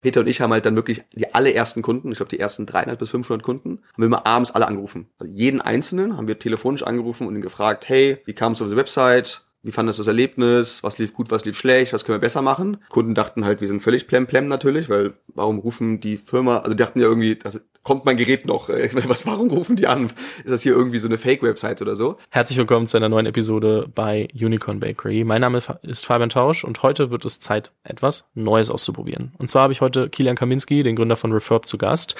Peter 0.00 0.20
und 0.20 0.26
ich 0.26 0.40
haben 0.40 0.52
halt 0.52 0.66
dann 0.66 0.76
wirklich 0.76 1.02
die 1.12 1.34
allerersten 1.34 1.82
Kunden, 1.82 2.10
ich 2.10 2.18
glaube 2.18 2.30
die 2.30 2.40
ersten 2.40 2.66
300 2.66 2.98
bis 2.98 3.10
500 3.10 3.44
Kunden, 3.44 3.80
haben 3.92 4.02
wir 4.02 4.06
immer 4.06 4.26
abends 4.26 4.50
alle 4.50 4.66
angerufen. 4.66 5.08
Also 5.18 5.32
jeden 5.32 5.60
Einzelnen 5.60 6.16
haben 6.16 6.28
wir 6.28 6.38
telefonisch 6.38 6.82
angerufen 6.82 7.26
und 7.26 7.34
ihn 7.34 7.42
gefragt, 7.42 7.88
hey, 7.88 8.18
wie 8.24 8.32
kam 8.32 8.52
es 8.52 8.62
auf 8.62 8.68
die 8.68 8.76
Website? 8.76 9.42
Wie 9.62 9.72
fandest 9.72 9.98
du 9.98 10.00
das 10.00 10.06
Erlebnis? 10.06 10.82
Was 10.82 10.96
lief 10.96 11.12
gut, 11.12 11.30
was 11.30 11.44
lief 11.44 11.58
schlecht? 11.58 11.92
Was 11.92 12.06
können 12.06 12.16
wir 12.16 12.20
besser 12.20 12.40
machen? 12.40 12.78
Kunden 12.88 13.14
dachten 13.14 13.44
halt, 13.44 13.60
wir 13.60 13.68
sind 13.68 13.82
völlig 13.82 14.06
plemplem 14.06 14.48
natürlich, 14.48 14.88
weil 14.88 15.12
warum 15.34 15.58
rufen 15.58 16.00
die 16.00 16.16
Firma, 16.16 16.58
also 16.58 16.70
die 16.70 16.82
dachten 16.82 16.98
ja 16.98 17.06
irgendwie, 17.06 17.36
das, 17.36 17.60
kommt 17.82 18.06
mein 18.06 18.16
Gerät 18.16 18.46
noch? 18.46 18.68
Was, 19.08 19.26
warum 19.26 19.48
rufen 19.48 19.76
die 19.76 19.86
an? 19.86 20.10
Ist 20.38 20.50
das 20.50 20.62
hier 20.62 20.72
irgendwie 20.72 20.98
so 20.98 21.08
eine 21.08 21.18
Fake-Website 21.18 21.82
oder 21.82 21.94
so? 21.94 22.16
Herzlich 22.30 22.56
willkommen 22.56 22.86
zu 22.86 22.96
einer 22.96 23.10
neuen 23.10 23.26
Episode 23.26 23.86
bei 23.94 24.28
Unicorn 24.34 24.80
Bakery. 24.80 25.24
Mein 25.24 25.42
Name 25.42 25.60
ist 25.82 26.06
Fabian 26.06 26.30
Tausch 26.30 26.64
und 26.64 26.82
heute 26.82 27.10
wird 27.10 27.26
es 27.26 27.38
Zeit, 27.38 27.72
etwas 27.84 28.24
Neues 28.34 28.70
auszuprobieren. 28.70 29.32
Und 29.36 29.48
zwar 29.48 29.64
habe 29.64 29.74
ich 29.74 29.82
heute 29.82 30.08
Kilian 30.08 30.36
Kaminski, 30.36 30.82
den 30.82 30.96
Gründer 30.96 31.16
von 31.16 31.32
Refurb, 31.32 31.66
zu 31.66 31.76
Gast, 31.76 32.16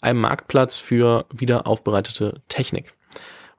einem 0.00 0.20
Marktplatz 0.20 0.76
für 0.76 1.26
wiederaufbereitete 1.32 2.42
Technik. 2.48 2.94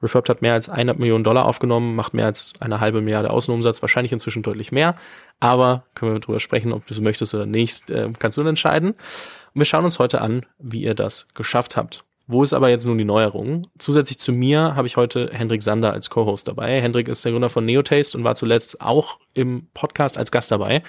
Refurb 0.02 0.28
hat 0.28 0.42
mehr 0.42 0.52
als 0.52 0.68
100 0.68 0.98
Millionen 0.98 1.24
Dollar 1.24 1.46
aufgenommen, 1.46 1.94
macht 1.94 2.14
mehr 2.14 2.26
als 2.26 2.52
eine 2.60 2.80
halbe 2.80 3.00
Milliarde 3.00 3.30
Außenumsatz, 3.30 3.82
wahrscheinlich 3.82 4.12
inzwischen 4.12 4.42
deutlich 4.42 4.72
mehr. 4.72 4.96
Aber 5.40 5.84
können 5.94 6.12
wir 6.12 6.20
darüber 6.20 6.40
sprechen, 6.40 6.72
ob 6.72 6.86
du 6.86 6.94
es 6.94 7.00
möchtest 7.00 7.34
oder 7.34 7.46
nicht, 7.46 7.90
äh, 7.90 8.10
kannst 8.18 8.36
du 8.36 8.42
dann 8.42 8.50
entscheiden. 8.50 8.90
Und 8.90 8.98
wir 9.54 9.64
schauen 9.64 9.84
uns 9.84 9.98
heute 9.98 10.20
an, 10.20 10.44
wie 10.58 10.82
ihr 10.82 10.94
das 10.94 11.28
geschafft 11.34 11.76
habt. 11.76 12.04
Wo 12.28 12.42
ist 12.42 12.52
aber 12.52 12.68
jetzt 12.70 12.84
nun 12.86 12.98
die 12.98 13.04
Neuerung? 13.04 13.62
Zusätzlich 13.78 14.18
zu 14.18 14.32
mir 14.32 14.74
habe 14.74 14.88
ich 14.88 14.96
heute 14.96 15.30
Hendrik 15.32 15.62
Sander 15.62 15.92
als 15.92 16.10
Co-Host 16.10 16.48
dabei. 16.48 16.80
Hendrik 16.80 17.06
ist 17.06 17.24
der 17.24 17.30
Gründer 17.30 17.48
von 17.48 17.64
Neotaste 17.64 18.18
und 18.18 18.24
war 18.24 18.34
zuletzt 18.34 18.80
auch 18.80 19.20
im 19.32 19.68
Podcast 19.74 20.18
als 20.18 20.32
Gast 20.32 20.50
dabei. 20.50 20.82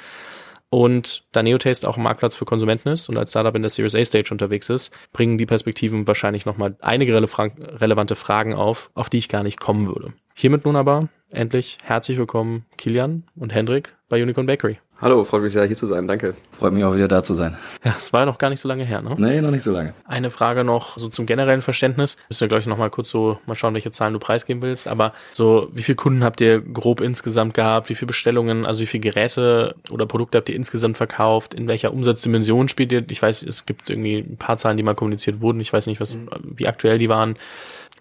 Und 0.70 1.23
da 1.31 1.44
Neotaste 1.44 1.88
auch 1.88 1.98
ein 1.98 2.03
Marktplatz 2.03 2.35
für 2.35 2.45
Konsumenten 2.45 2.89
ist 2.89 3.07
und 3.07 3.17
als 3.17 3.31
Startup 3.31 3.55
in 3.55 3.62
der 3.62 3.70
Series 3.70 3.95
A 3.95 4.03
Stage 4.03 4.30
unterwegs 4.31 4.70
ist, 4.70 4.93
bringen 5.13 5.38
die 5.38 5.45
Perspektiven 5.45 6.07
wahrscheinlich 6.07 6.45
nochmal 6.45 6.76
einige 6.81 7.13
relevante 7.13 8.15
Fragen 8.15 8.54
auf, 8.54 8.91
auf 8.93 9.09
die 9.09 9.18
ich 9.18 9.29
gar 9.29 9.43
nicht 9.43 9.59
kommen 9.59 9.87
würde. 9.87 10.13
Hiermit 10.35 10.65
nun 10.65 10.76
aber 10.76 11.07
endlich 11.29 11.77
herzlich 11.84 12.18
willkommen 12.18 12.65
Kilian 12.77 13.24
und 13.35 13.54
Hendrik 13.54 13.96
bei 14.09 14.21
Unicorn 14.21 14.46
Bakery. 14.46 14.79
Hallo, 14.99 15.23
freut 15.26 15.43
mich 15.43 15.53
sehr, 15.53 15.63
hier 15.65 15.76
zu 15.76 15.85
sein. 15.85 16.07
Danke. 16.07 16.34
Freut 16.57 16.73
mich 16.73 16.84
auch 16.84 16.95
wieder 16.95 17.07
da 17.07 17.23
zu 17.23 17.35
sein. 17.35 17.55
Ja, 17.84 17.93
es 17.95 18.12
war 18.13 18.21
ja 18.21 18.26
noch 18.26 18.40
gar 18.40 18.49
nicht 18.49 18.59
so 18.59 18.67
lange 18.67 18.84
her, 18.84 19.03
ne? 19.03 19.13
Nee, 19.15 19.41
noch 19.41 19.51
nicht 19.51 19.62
so 19.62 19.71
lange. 19.71 19.93
Eine 20.05 20.31
Frage 20.31 20.63
noch 20.63 20.98
so 20.98 21.07
zum 21.07 21.27
generellen 21.27 21.62
Verständnis. 21.62 22.17
Müssen 22.29 22.41
wir, 22.41 22.48
glaube 22.48 22.62
ich, 22.62 22.65
noch 22.65 22.79
mal 22.79 22.90
kurz 22.90 23.12
so 23.12 23.40
mal 23.45 23.53
schauen, 23.53 23.75
welche 23.75 23.91
Zahlen 23.91 24.13
du 24.13 24.20
preisgeben 24.20 24.63
willst. 24.63 24.87
Aber 24.87 25.13
so, 25.34 25.70
wie 25.71 25.84
viele 25.84 25.98
Kunden 25.98 26.23
habt 26.23 26.41
ihr 26.41 26.62
grob 26.62 27.01
insgesamt 27.01 27.53
gehabt? 27.53 27.90
Wie 27.90 27.95
viele 27.95 28.07
Bestellungen, 28.07 28.65
also 28.65 28.81
wie 28.81 28.87
viele 28.87 29.01
Geräte 29.01 29.75
oder 29.91 30.07
Produkte 30.07 30.40
habt 30.40 30.49
ihr 30.49 30.55
insgesamt 30.55 30.98
verkauft? 30.98 31.53
In 31.53 31.68
welcher 31.68 31.93
Umsatzdimension 31.93 32.68
spielt 32.68 32.91
ihr? 32.91 33.05
Ich 33.07 33.21
weiß, 33.21 33.43
es 33.43 33.68
gibt 33.68 33.91
irgendwie 33.91 34.18
ein 34.18 34.37
paar 34.37 34.57
Zahlen, 34.57 34.77
die 34.77 34.84
mal 34.84 34.95
kommuniziert 34.95 35.41
wurden. 35.41 35.59
Ich 35.59 35.71
weiß 35.71 35.85
nicht, 35.85 36.01
was, 36.01 36.18
wie 36.41 36.65
aktuell 36.65 36.98
die 36.98 37.09
waren 37.09 37.35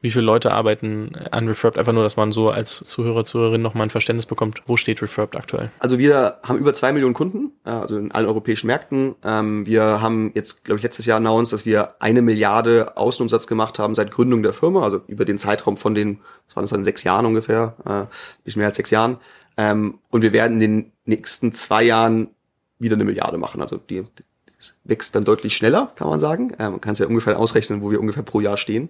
wie 0.03 0.11
viele 0.11 0.25
Leute 0.25 0.53
arbeiten 0.53 1.13
an 1.31 1.49
Refurbed, 1.49 1.79
einfach 1.79 1.93
nur, 1.93 2.03
dass 2.03 2.17
man 2.17 2.33
so 2.33 2.51
als 2.51 2.77
Zuhörer, 2.85 3.25
Zuhörerin 3.25 3.63
noch 3.63 3.75
mal 3.75 3.85
ein 3.85 3.91
Verständnis 3.91 4.27
bekommt, 4.27 4.63
wo 4.67 4.77
steht 4.77 5.03
Refurbed 5.03 5.37
aktuell? 5.37 5.71
Also 5.79 5.99
wir 5.99 6.39
haben 6.47 6.59
über 6.59 6.75
zwei 6.75 6.93
Millionen 6.93 7.15
Kunden, 7.15 7.53
also 7.65 7.97
in 7.97 8.13
allen 8.13 8.27
europäischen 8.27 8.67
Märkten. 8.67 9.15
Ähm, 9.25 9.67
wir 9.67 10.01
haben 10.01 10.33
jetzt, 10.35 10.65
glaube 10.65 10.79
ich, 10.79 10.83
letztes 10.83 11.07
Jahr 11.07 11.17
announced, 11.17 11.53
dass 11.53 11.67
wir 11.67 11.95
eine 12.01 12.23
Milliarde 12.23 12.97
Außenumsatz 12.97 13.47
gemacht 13.47 13.79
haben 13.79 13.95
seit 13.95 14.11
Gründung 14.11 14.43
der 14.43 14.53
Firma, 14.53 14.83
also 14.83 15.01
über 15.07 15.25
den 15.25 15.39
Zeitraum 15.39 15.77
von 15.77 15.95
den, 15.95 16.21
was 16.47 16.57
waren 16.57 16.65
das 16.65 16.71
dann, 16.71 16.85
sechs 16.85 17.03
Jahren 17.03 17.27
ungefähr, 17.27 17.77
äh, 17.85 18.15
bisschen 18.45 18.61
mehr 18.61 18.69
als 18.69 18.77
sechs 18.77 18.91
Jahren. 18.91 19.19
Ähm, 19.57 19.99
und 20.11 20.23
wir 20.23 20.33
werden 20.33 20.61
in 20.61 20.61
den 20.61 20.93
nächsten 21.05 21.53
zwei 21.53 21.83
Jahren 21.83 22.29
wieder 22.79 22.95
eine 22.95 23.05
Milliarde 23.05 23.39
machen. 23.39 23.63
Also 23.63 23.79
die, 23.79 24.05
wächst 24.89 25.15
dann 25.15 25.25
deutlich 25.25 25.57
schneller, 25.57 25.93
kann 25.97 26.09
man 26.09 26.21
sagen. 26.21 26.53
Ähm, 26.59 26.73
man 26.73 26.81
kann 26.81 26.93
es 26.93 26.99
ja 26.99 27.07
ungefähr 27.07 27.39
ausrechnen, 27.39 27.83
wo 27.83 27.91
wir 27.91 28.01
ungefähr 28.01 28.23
pro 28.23 28.41
Jahr 28.41 28.57
stehen. 28.57 28.89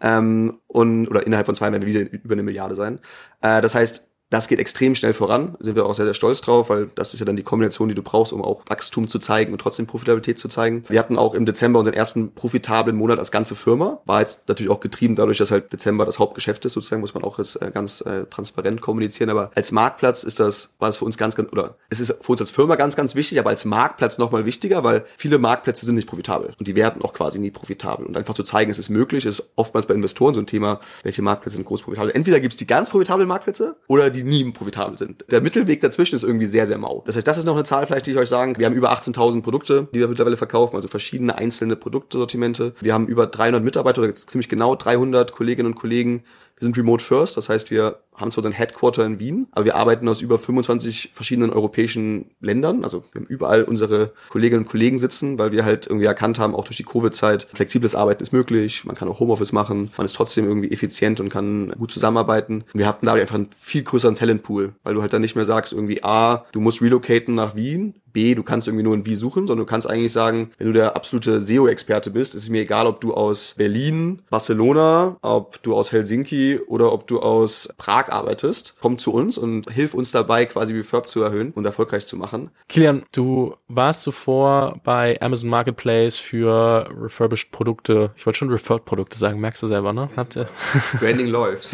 Ähm, 0.00 0.58
und, 0.66 1.08
oder 1.08 1.26
innerhalb 1.26 1.46
von 1.46 1.54
zwei 1.54 1.70
werden 1.72 1.86
wir 1.86 1.88
wieder 1.88 2.10
über 2.12 2.34
eine 2.34 2.42
Milliarde 2.42 2.74
sein. 2.74 2.98
Äh, 3.40 3.60
das 3.60 3.74
heißt, 3.74 4.08
das 4.30 4.48
geht 4.48 4.58
extrem 4.58 4.96
schnell 4.96 5.14
voran, 5.14 5.56
sind 5.60 5.76
wir 5.76 5.86
auch 5.86 5.94
sehr, 5.94 6.04
sehr 6.04 6.14
stolz 6.14 6.40
drauf, 6.40 6.68
weil 6.68 6.90
das 6.96 7.14
ist 7.14 7.20
ja 7.20 7.26
dann 7.26 7.36
die 7.36 7.44
Kombination, 7.44 7.88
die 7.88 7.94
du 7.94 8.02
brauchst, 8.02 8.32
um 8.32 8.42
auch 8.42 8.62
Wachstum 8.66 9.06
zu 9.06 9.20
zeigen 9.20 9.52
und 9.52 9.60
trotzdem 9.60 9.86
Profitabilität 9.86 10.38
zu 10.38 10.48
zeigen. 10.48 10.82
Wir 10.88 10.98
hatten 10.98 11.16
auch 11.16 11.34
im 11.34 11.46
Dezember 11.46 11.78
unseren 11.78 11.94
ersten 11.94 12.32
profitablen 12.32 12.96
Monat 12.96 13.20
als 13.20 13.30
ganze 13.30 13.54
Firma. 13.54 14.00
War 14.04 14.20
jetzt 14.20 14.48
natürlich 14.48 14.70
auch 14.72 14.80
getrieben 14.80 15.14
dadurch, 15.14 15.38
dass 15.38 15.52
halt 15.52 15.72
Dezember 15.72 16.04
das 16.04 16.18
Hauptgeschäft 16.18 16.64
ist, 16.64 16.72
sozusagen, 16.72 17.02
muss 17.02 17.14
man 17.14 17.22
auch 17.22 17.38
jetzt 17.38 17.62
äh, 17.62 17.70
ganz 17.72 18.00
äh, 18.00 18.24
transparent 18.26 18.80
kommunizieren. 18.80 19.30
Aber 19.30 19.52
als 19.54 19.70
Marktplatz 19.70 20.24
ist 20.24 20.40
das, 20.40 20.74
war 20.80 20.88
es 20.88 20.96
für 20.96 21.04
uns 21.04 21.16
ganz, 21.16 21.36
ganz, 21.36 21.52
oder 21.52 21.76
es 21.88 22.00
ist 22.00 22.16
für 22.20 22.32
uns 22.32 22.40
als 22.40 22.50
Firma 22.50 22.74
ganz, 22.74 22.96
ganz 22.96 23.14
wichtig, 23.14 23.38
aber 23.38 23.50
als 23.50 23.64
Marktplatz 23.64 24.18
nochmal 24.18 24.44
wichtiger, 24.44 24.82
weil 24.82 25.04
viele 25.16 25.38
Marktplätze 25.38 25.86
sind 25.86 25.94
nicht 25.94 26.08
profitabel 26.08 26.54
und 26.58 26.66
die 26.66 26.74
werden 26.74 27.02
auch 27.02 27.12
quasi 27.12 27.38
nie 27.38 27.52
profitabel. 27.52 28.04
Und 28.04 28.16
einfach 28.16 28.34
zu 28.34 28.42
zeigen, 28.42 28.72
es 28.72 28.78
ist 28.78 28.88
möglich, 28.88 29.24
ist 29.24 29.50
oftmals 29.54 29.86
bei 29.86 29.94
Investoren 29.94 30.34
so 30.34 30.40
ein 30.40 30.46
Thema, 30.46 30.80
welche 31.04 31.22
Marktplätze 31.22 31.56
sind 31.56 31.64
groß 31.64 31.82
profitabel. 31.82 32.10
Entweder 32.10 32.40
gibt 32.40 32.54
es 32.54 32.56
die 32.56 32.66
ganz 32.66 32.90
profitablen 32.90 33.28
Marktplätze 33.28 33.76
oder 33.86 34.10
die 34.16 34.24
nie 34.24 34.50
profitabel 34.52 34.98
sind. 34.98 35.24
Der 35.30 35.40
Mittelweg 35.40 35.80
dazwischen 35.80 36.16
ist 36.16 36.22
irgendwie 36.22 36.46
sehr, 36.46 36.66
sehr 36.66 36.78
mau. 36.78 37.02
Das 37.06 37.16
heißt, 37.16 37.26
das 37.26 37.38
ist 37.38 37.44
noch 37.44 37.54
eine 37.54 37.64
Zahl 37.64 37.86
vielleicht, 37.86 38.06
die 38.06 38.12
ich 38.12 38.16
euch 38.16 38.28
sagen. 38.28 38.58
Wir 38.58 38.66
haben 38.66 38.74
über 38.74 38.92
18.000 38.92 39.42
Produkte, 39.42 39.88
die 39.92 40.00
wir 40.00 40.08
mittlerweile 40.08 40.36
verkaufen, 40.36 40.76
also 40.76 40.88
verschiedene 40.88 41.36
einzelne 41.36 41.76
Produktsortimente. 41.76 42.74
Wir 42.80 42.94
haben 42.94 43.06
über 43.06 43.26
300 43.26 43.62
Mitarbeiter, 43.62 44.02
oder 44.02 44.14
ziemlich 44.14 44.48
genau 44.48 44.74
300 44.74 45.32
Kolleginnen 45.32 45.72
und 45.72 45.74
Kollegen. 45.74 46.24
Wir 46.58 46.64
sind 46.64 46.76
remote 46.76 47.04
first, 47.04 47.36
das 47.36 47.48
heißt, 47.48 47.70
wir 47.70 48.00
haben 48.16 48.30
zwar 48.30 48.38
unseren 48.38 48.52
Headquarter 48.52 49.04
in 49.04 49.18
Wien, 49.18 49.48
aber 49.52 49.64
wir 49.64 49.76
arbeiten 49.76 50.08
aus 50.08 50.22
über 50.22 50.38
25 50.38 51.10
verschiedenen 51.14 51.50
europäischen 51.50 52.30
Ländern. 52.40 52.84
Also 52.84 53.04
wir 53.12 53.20
haben 53.20 53.28
überall 53.28 53.64
unsere 53.64 54.12
Kolleginnen 54.28 54.64
und 54.64 54.68
Kollegen 54.68 54.98
sitzen, 54.98 55.38
weil 55.38 55.52
wir 55.52 55.64
halt 55.64 55.86
irgendwie 55.86 56.06
erkannt 56.06 56.38
haben, 56.38 56.54
auch 56.54 56.64
durch 56.64 56.76
die 56.76 56.84
Covid-Zeit, 56.84 57.48
flexibles 57.52 57.94
Arbeiten 57.94 58.22
ist 58.22 58.32
möglich, 58.32 58.84
man 58.84 58.96
kann 58.96 59.08
auch 59.08 59.20
Homeoffice 59.20 59.52
machen, 59.52 59.90
man 59.96 60.06
ist 60.06 60.16
trotzdem 60.16 60.46
irgendwie 60.46 60.70
effizient 60.70 61.20
und 61.20 61.28
kann 61.28 61.70
gut 61.78 61.90
zusammenarbeiten. 61.90 62.64
Und 62.72 62.78
wir 62.78 62.86
hatten 62.86 63.06
dadurch 63.06 63.22
einfach 63.22 63.36
einen 63.36 63.50
viel 63.56 63.82
größeren 63.82 64.16
Talentpool, 64.16 64.74
weil 64.82 64.94
du 64.94 65.02
halt 65.02 65.12
dann 65.12 65.22
nicht 65.22 65.36
mehr 65.36 65.44
sagst, 65.44 65.72
irgendwie 65.72 66.02
A, 66.02 66.44
du 66.52 66.60
musst 66.60 66.80
relocaten 66.82 67.34
nach 67.34 67.54
Wien, 67.54 67.94
B, 68.16 68.34
du 68.34 68.42
kannst 68.42 68.66
irgendwie 68.66 68.82
nur 68.82 68.96
ein 68.96 69.04
Wie 69.04 69.14
suchen, 69.14 69.46
sondern 69.46 69.66
du 69.66 69.70
kannst 69.70 69.86
eigentlich 69.86 70.10
sagen, 70.14 70.50
wenn 70.56 70.68
du 70.68 70.72
der 70.72 70.96
absolute 70.96 71.38
SEO-Experte 71.38 72.10
bist, 72.10 72.34
ist 72.34 72.44
es 72.44 72.48
mir 72.48 72.62
egal, 72.62 72.86
ob 72.86 73.02
du 73.02 73.12
aus 73.12 73.52
Berlin, 73.58 74.22
Barcelona, 74.30 75.18
ob 75.20 75.62
du 75.62 75.74
aus 75.74 75.92
Helsinki 75.92 76.58
oder 76.66 76.94
ob 76.94 77.06
du 77.06 77.20
aus 77.20 77.68
Prag 77.76 78.08
arbeitest, 78.08 78.76
komm 78.80 78.98
zu 78.98 79.12
uns 79.12 79.36
und 79.36 79.70
hilf 79.70 79.92
uns 79.92 80.12
dabei, 80.12 80.46
quasi 80.46 80.72
Refurb 80.72 81.10
zu 81.10 81.20
erhöhen 81.20 81.52
und 81.52 81.66
erfolgreich 81.66 82.06
zu 82.06 82.16
machen. 82.16 82.48
Kilian, 82.70 83.02
du 83.12 83.54
warst 83.68 84.00
zuvor 84.00 84.80
bei 84.82 85.20
Amazon 85.20 85.50
Marketplace 85.50 86.16
für 86.16 86.88
refurbished 86.98 87.52
Produkte. 87.52 88.12
Ich 88.16 88.24
wollte 88.24 88.38
schon 88.38 88.48
refurbed 88.48 88.86
Produkte 88.86 89.18
sagen, 89.18 89.40
merkst 89.40 89.62
du 89.62 89.66
selber, 89.66 89.92
ne? 89.92 90.08
Hat, 90.16 90.36
äh, 90.36 90.46
Branding 91.00 91.26
läuft. 91.26 91.70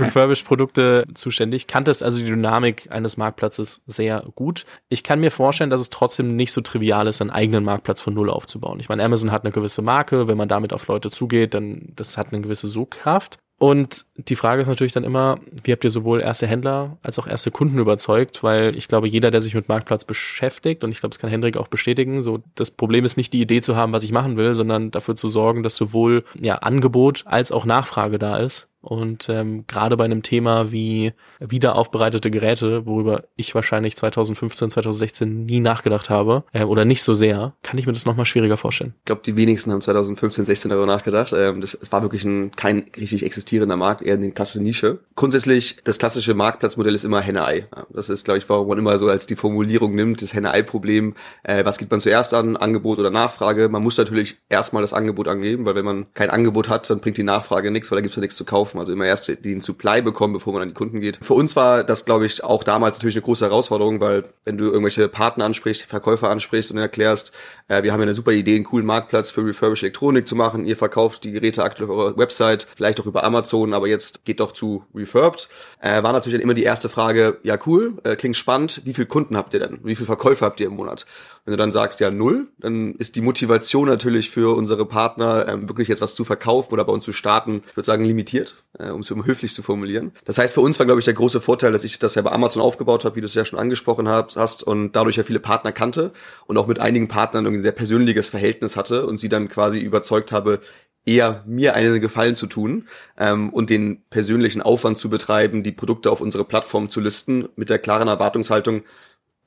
refurbished 0.00 0.44
Produkte 0.44 1.04
zuständig. 1.14 1.68
Kanntest 1.68 2.02
also 2.02 2.18
die 2.18 2.24
Dynamik 2.24 2.88
eines 2.90 3.16
Marktplatzes 3.16 3.82
sehr 3.86 4.24
gut. 4.34 4.66
Ich 4.88 5.04
kann 5.04 5.20
mir 5.20 5.30
vorstellen, 5.30 5.70
dass 5.70 5.83
es 5.84 5.90
trotzdem 5.90 6.36
nicht 6.36 6.52
so 6.52 6.60
trivial 6.60 7.06
ist, 7.06 7.20
einen 7.20 7.30
eigenen 7.30 7.64
Marktplatz 7.64 8.00
von 8.00 8.14
Null 8.14 8.30
aufzubauen. 8.30 8.80
Ich 8.80 8.88
meine, 8.88 9.04
Amazon 9.04 9.30
hat 9.30 9.44
eine 9.44 9.52
gewisse 9.52 9.82
Marke. 9.82 10.28
Wenn 10.28 10.36
man 10.36 10.48
damit 10.48 10.72
auf 10.72 10.86
Leute 10.86 11.10
zugeht, 11.10 11.54
dann 11.54 11.92
das 11.96 12.18
hat 12.18 12.32
eine 12.32 12.42
gewisse 12.42 12.68
Sogkraft. 12.68 13.38
Und 13.58 14.06
die 14.16 14.36
Frage 14.36 14.62
ist 14.62 14.68
natürlich 14.68 14.92
dann 14.92 15.04
immer, 15.04 15.38
wie 15.62 15.72
habt 15.72 15.84
ihr 15.84 15.90
sowohl 15.90 16.20
erste 16.20 16.46
Händler 16.46 16.98
als 17.02 17.18
auch 17.18 17.26
erste 17.26 17.50
Kunden 17.50 17.78
überzeugt? 17.78 18.42
Weil 18.42 18.76
ich 18.76 18.88
glaube, 18.88 19.08
jeder, 19.08 19.30
der 19.30 19.40
sich 19.40 19.54
mit 19.54 19.68
Marktplatz 19.68 20.04
beschäftigt, 20.04 20.82
und 20.82 20.90
ich 20.90 21.00
glaube, 21.00 21.12
das 21.12 21.20
kann 21.20 21.30
Hendrik 21.30 21.56
auch 21.56 21.68
bestätigen, 21.68 22.20
so 22.20 22.42
das 22.56 22.72
Problem 22.72 23.04
ist 23.04 23.16
nicht 23.16 23.32
die 23.32 23.40
Idee 23.40 23.60
zu 23.60 23.76
haben, 23.76 23.92
was 23.92 24.02
ich 24.02 24.12
machen 24.12 24.36
will, 24.36 24.54
sondern 24.54 24.90
dafür 24.90 25.14
zu 25.14 25.28
sorgen, 25.28 25.62
dass 25.62 25.76
sowohl 25.76 26.24
ja 26.38 26.56
Angebot 26.56 27.22
als 27.26 27.52
auch 27.52 27.64
Nachfrage 27.64 28.18
da 28.18 28.38
ist. 28.38 28.68
Und 28.84 29.28
ähm, 29.28 29.66
gerade 29.66 29.96
bei 29.96 30.04
einem 30.04 30.22
Thema 30.22 30.70
wie 30.70 31.12
wiederaufbereitete 31.40 32.30
Geräte, 32.30 32.86
worüber 32.86 33.24
ich 33.36 33.54
wahrscheinlich 33.54 33.96
2015, 33.96 34.70
2016 34.70 35.46
nie 35.46 35.60
nachgedacht 35.60 36.10
habe 36.10 36.44
äh, 36.52 36.64
oder 36.64 36.84
nicht 36.84 37.02
so 37.02 37.14
sehr, 37.14 37.54
kann 37.62 37.78
ich 37.78 37.86
mir 37.86 37.92
das 37.92 38.04
nochmal 38.04 38.26
schwieriger 38.26 38.56
vorstellen. 38.56 38.94
Ich 39.00 39.06
glaube, 39.06 39.22
die 39.24 39.36
wenigsten 39.36 39.72
haben 39.72 39.80
2015, 39.80 40.44
16 40.44 40.68
darüber 40.68 40.86
nachgedacht. 40.86 41.32
Ähm, 41.32 41.60
das, 41.60 41.78
das 41.78 41.90
war 41.90 42.02
wirklich 42.02 42.24
ein, 42.24 42.52
kein 42.54 42.86
richtig 42.96 43.24
existierender 43.24 43.76
Markt, 43.76 44.02
eher 44.02 44.14
eine 44.14 44.30
klassische 44.32 44.62
Nische. 44.62 44.98
Grundsätzlich, 45.14 45.78
das 45.84 45.98
klassische 45.98 46.34
Marktplatzmodell 46.34 46.94
ist 46.94 47.04
immer 47.04 47.20
Henne-Ei. 47.20 47.66
Das 47.90 48.10
ist, 48.10 48.24
glaube 48.24 48.38
ich, 48.38 48.48
warum 48.48 48.68
man 48.68 48.78
immer 48.78 48.98
so 48.98 49.08
als 49.08 49.26
die 49.26 49.36
Formulierung 49.36 49.94
nimmt, 49.94 50.20
das 50.20 50.34
Henne-Ei-Problem. 50.34 51.14
Äh, 51.42 51.64
was 51.64 51.78
gibt 51.78 51.90
man 51.90 52.00
zuerst 52.00 52.34
an, 52.34 52.56
Angebot 52.56 52.98
oder 52.98 53.10
Nachfrage? 53.10 53.68
Man 53.70 53.82
muss 53.82 53.96
natürlich 53.96 54.36
erstmal 54.48 54.82
das 54.82 54.92
Angebot 54.92 55.28
angeben, 55.28 55.64
weil 55.64 55.74
wenn 55.74 55.84
man 55.84 56.06
kein 56.12 56.30
Angebot 56.30 56.68
hat, 56.68 56.88
dann 56.90 57.00
bringt 57.00 57.16
die 57.16 57.22
Nachfrage 57.22 57.70
nichts, 57.70 57.90
weil 57.90 57.96
da 57.96 58.02
gibt 58.02 58.12
es 58.12 58.16
ja 58.16 58.20
nichts 58.20 58.36
zu 58.36 58.44
kaufen 58.44 58.73
verkaufen. 58.74 58.78
Also 58.78 58.92
immer 58.92 59.06
erst 59.06 59.44
den 59.44 59.60
Supply 59.60 60.02
bekommen, 60.02 60.34
bevor 60.34 60.52
man 60.52 60.62
an 60.62 60.68
die 60.68 60.74
Kunden 60.74 61.00
geht. 61.00 61.18
Für 61.22 61.34
uns 61.34 61.56
war 61.56 61.84
das, 61.84 62.04
glaube 62.04 62.26
ich, 62.26 62.44
auch 62.44 62.64
damals 62.64 62.98
natürlich 62.98 63.16
eine 63.16 63.22
große 63.22 63.44
Herausforderung, 63.44 64.00
weil 64.00 64.24
wenn 64.44 64.58
du 64.58 64.66
irgendwelche 64.66 65.08
Partner 65.08 65.44
ansprichst, 65.44 65.84
Verkäufer 65.84 66.30
ansprichst 66.30 66.70
und 66.72 66.78
erklärst, 66.78 67.32
äh, 67.68 67.82
wir 67.82 67.92
haben 67.92 68.00
ja 68.00 68.04
eine 68.04 68.14
super 68.14 68.32
Idee, 68.32 68.56
einen 68.56 68.64
coolen 68.64 68.86
Marktplatz 68.86 69.30
für 69.30 69.44
Refurbished 69.44 69.82
Elektronik 69.82 70.26
zu 70.26 70.36
machen. 70.36 70.66
Ihr 70.66 70.76
verkauft 70.76 71.24
die 71.24 71.32
Geräte 71.32 71.62
aktuell 71.62 71.90
auf 71.90 71.96
eurer 71.96 72.16
Website, 72.16 72.66
vielleicht 72.76 73.00
auch 73.00 73.06
über 73.06 73.24
Amazon, 73.24 73.74
aber 73.74 73.88
jetzt 73.88 74.24
geht 74.24 74.40
doch 74.40 74.52
zu 74.52 74.84
Refurbed. 74.94 75.48
Äh, 75.80 76.02
war 76.02 76.12
natürlich 76.12 76.34
dann 76.34 76.42
immer 76.42 76.54
die 76.54 76.64
erste 76.64 76.88
Frage, 76.88 77.38
ja 77.42 77.58
cool, 77.66 77.94
äh, 78.04 78.16
klingt 78.16 78.36
spannend, 78.36 78.82
wie 78.84 78.94
viele 78.94 79.06
Kunden 79.06 79.36
habt 79.36 79.54
ihr 79.54 79.60
denn? 79.60 79.80
Wie 79.82 79.94
viele 79.94 80.06
Verkäufer 80.06 80.46
habt 80.46 80.60
ihr 80.60 80.66
im 80.66 80.74
Monat? 80.74 81.06
Wenn 81.44 81.52
du 81.52 81.58
dann 81.58 81.72
sagst, 81.72 82.00
ja 82.00 82.10
null, 82.10 82.48
dann 82.58 82.94
ist 82.94 83.16
die 83.16 83.20
Motivation 83.20 83.86
natürlich 83.86 84.30
für 84.30 84.56
unsere 84.56 84.86
Partner, 84.86 85.46
ähm, 85.48 85.68
wirklich 85.68 85.88
jetzt 85.88 86.00
was 86.00 86.14
zu 86.14 86.24
verkaufen 86.24 86.72
oder 86.72 86.84
bei 86.84 86.92
uns 86.92 87.04
zu 87.04 87.12
starten, 87.12 87.62
ich 87.68 87.76
würde 87.76 87.86
sagen, 87.86 88.04
limitiert, 88.04 88.54
äh, 88.78 88.90
um 88.90 89.00
es 89.00 89.10
um 89.10 89.24
höflich 89.24 89.54
zu 89.54 89.62
formulieren. 89.62 90.12
Das 90.24 90.38
heißt, 90.38 90.54
für 90.54 90.60
uns 90.60 90.78
war, 90.78 90.86
glaube 90.86 91.00
ich, 91.00 91.04
der 91.04 91.14
große 91.14 91.40
Vorteil, 91.40 91.72
dass 91.72 91.84
ich 91.84 91.98
das 91.98 92.14
ja 92.14 92.22
bei 92.22 92.32
Amazon 92.32 92.62
aufgebaut 92.62 93.04
habe, 93.04 93.16
wie 93.16 93.20
du 93.20 93.26
es 93.26 93.34
ja 93.34 93.44
schon 93.44 93.58
angesprochen 93.58 94.08
hast, 94.08 94.62
und 94.62 94.92
dadurch 94.92 95.16
ja 95.16 95.22
viele 95.22 95.40
Partner 95.40 95.72
kannte 95.72 96.12
und 96.46 96.56
auch 96.58 96.66
mit 96.66 96.78
einigen 96.78 97.08
Partnern 97.08 97.44
irgendwie 97.44 97.60
ein 97.60 97.64
sehr 97.64 97.72
persönliches 97.72 98.28
Verhältnis 98.28 98.76
hatte 98.76 99.06
und 99.06 99.18
sie 99.18 99.28
dann 99.28 99.48
quasi 99.48 99.78
überzeugt 99.78 100.32
habe, 100.32 100.60
eher 101.06 101.42
mir 101.46 101.74
einen 101.74 102.00
Gefallen 102.00 102.34
zu 102.34 102.46
tun 102.46 102.88
ähm, 103.18 103.50
und 103.50 103.70
den 103.70 104.02
persönlichen 104.10 104.62
Aufwand 104.62 104.98
zu 104.98 105.10
betreiben, 105.10 105.62
die 105.62 105.72
Produkte 105.72 106.10
auf 106.10 106.20
unsere 106.20 106.44
Plattform 106.44 106.88
zu 106.90 107.00
listen, 107.00 107.48
mit 107.56 107.70
der 107.70 107.78
klaren 107.78 108.08
Erwartungshaltung, 108.08 108.82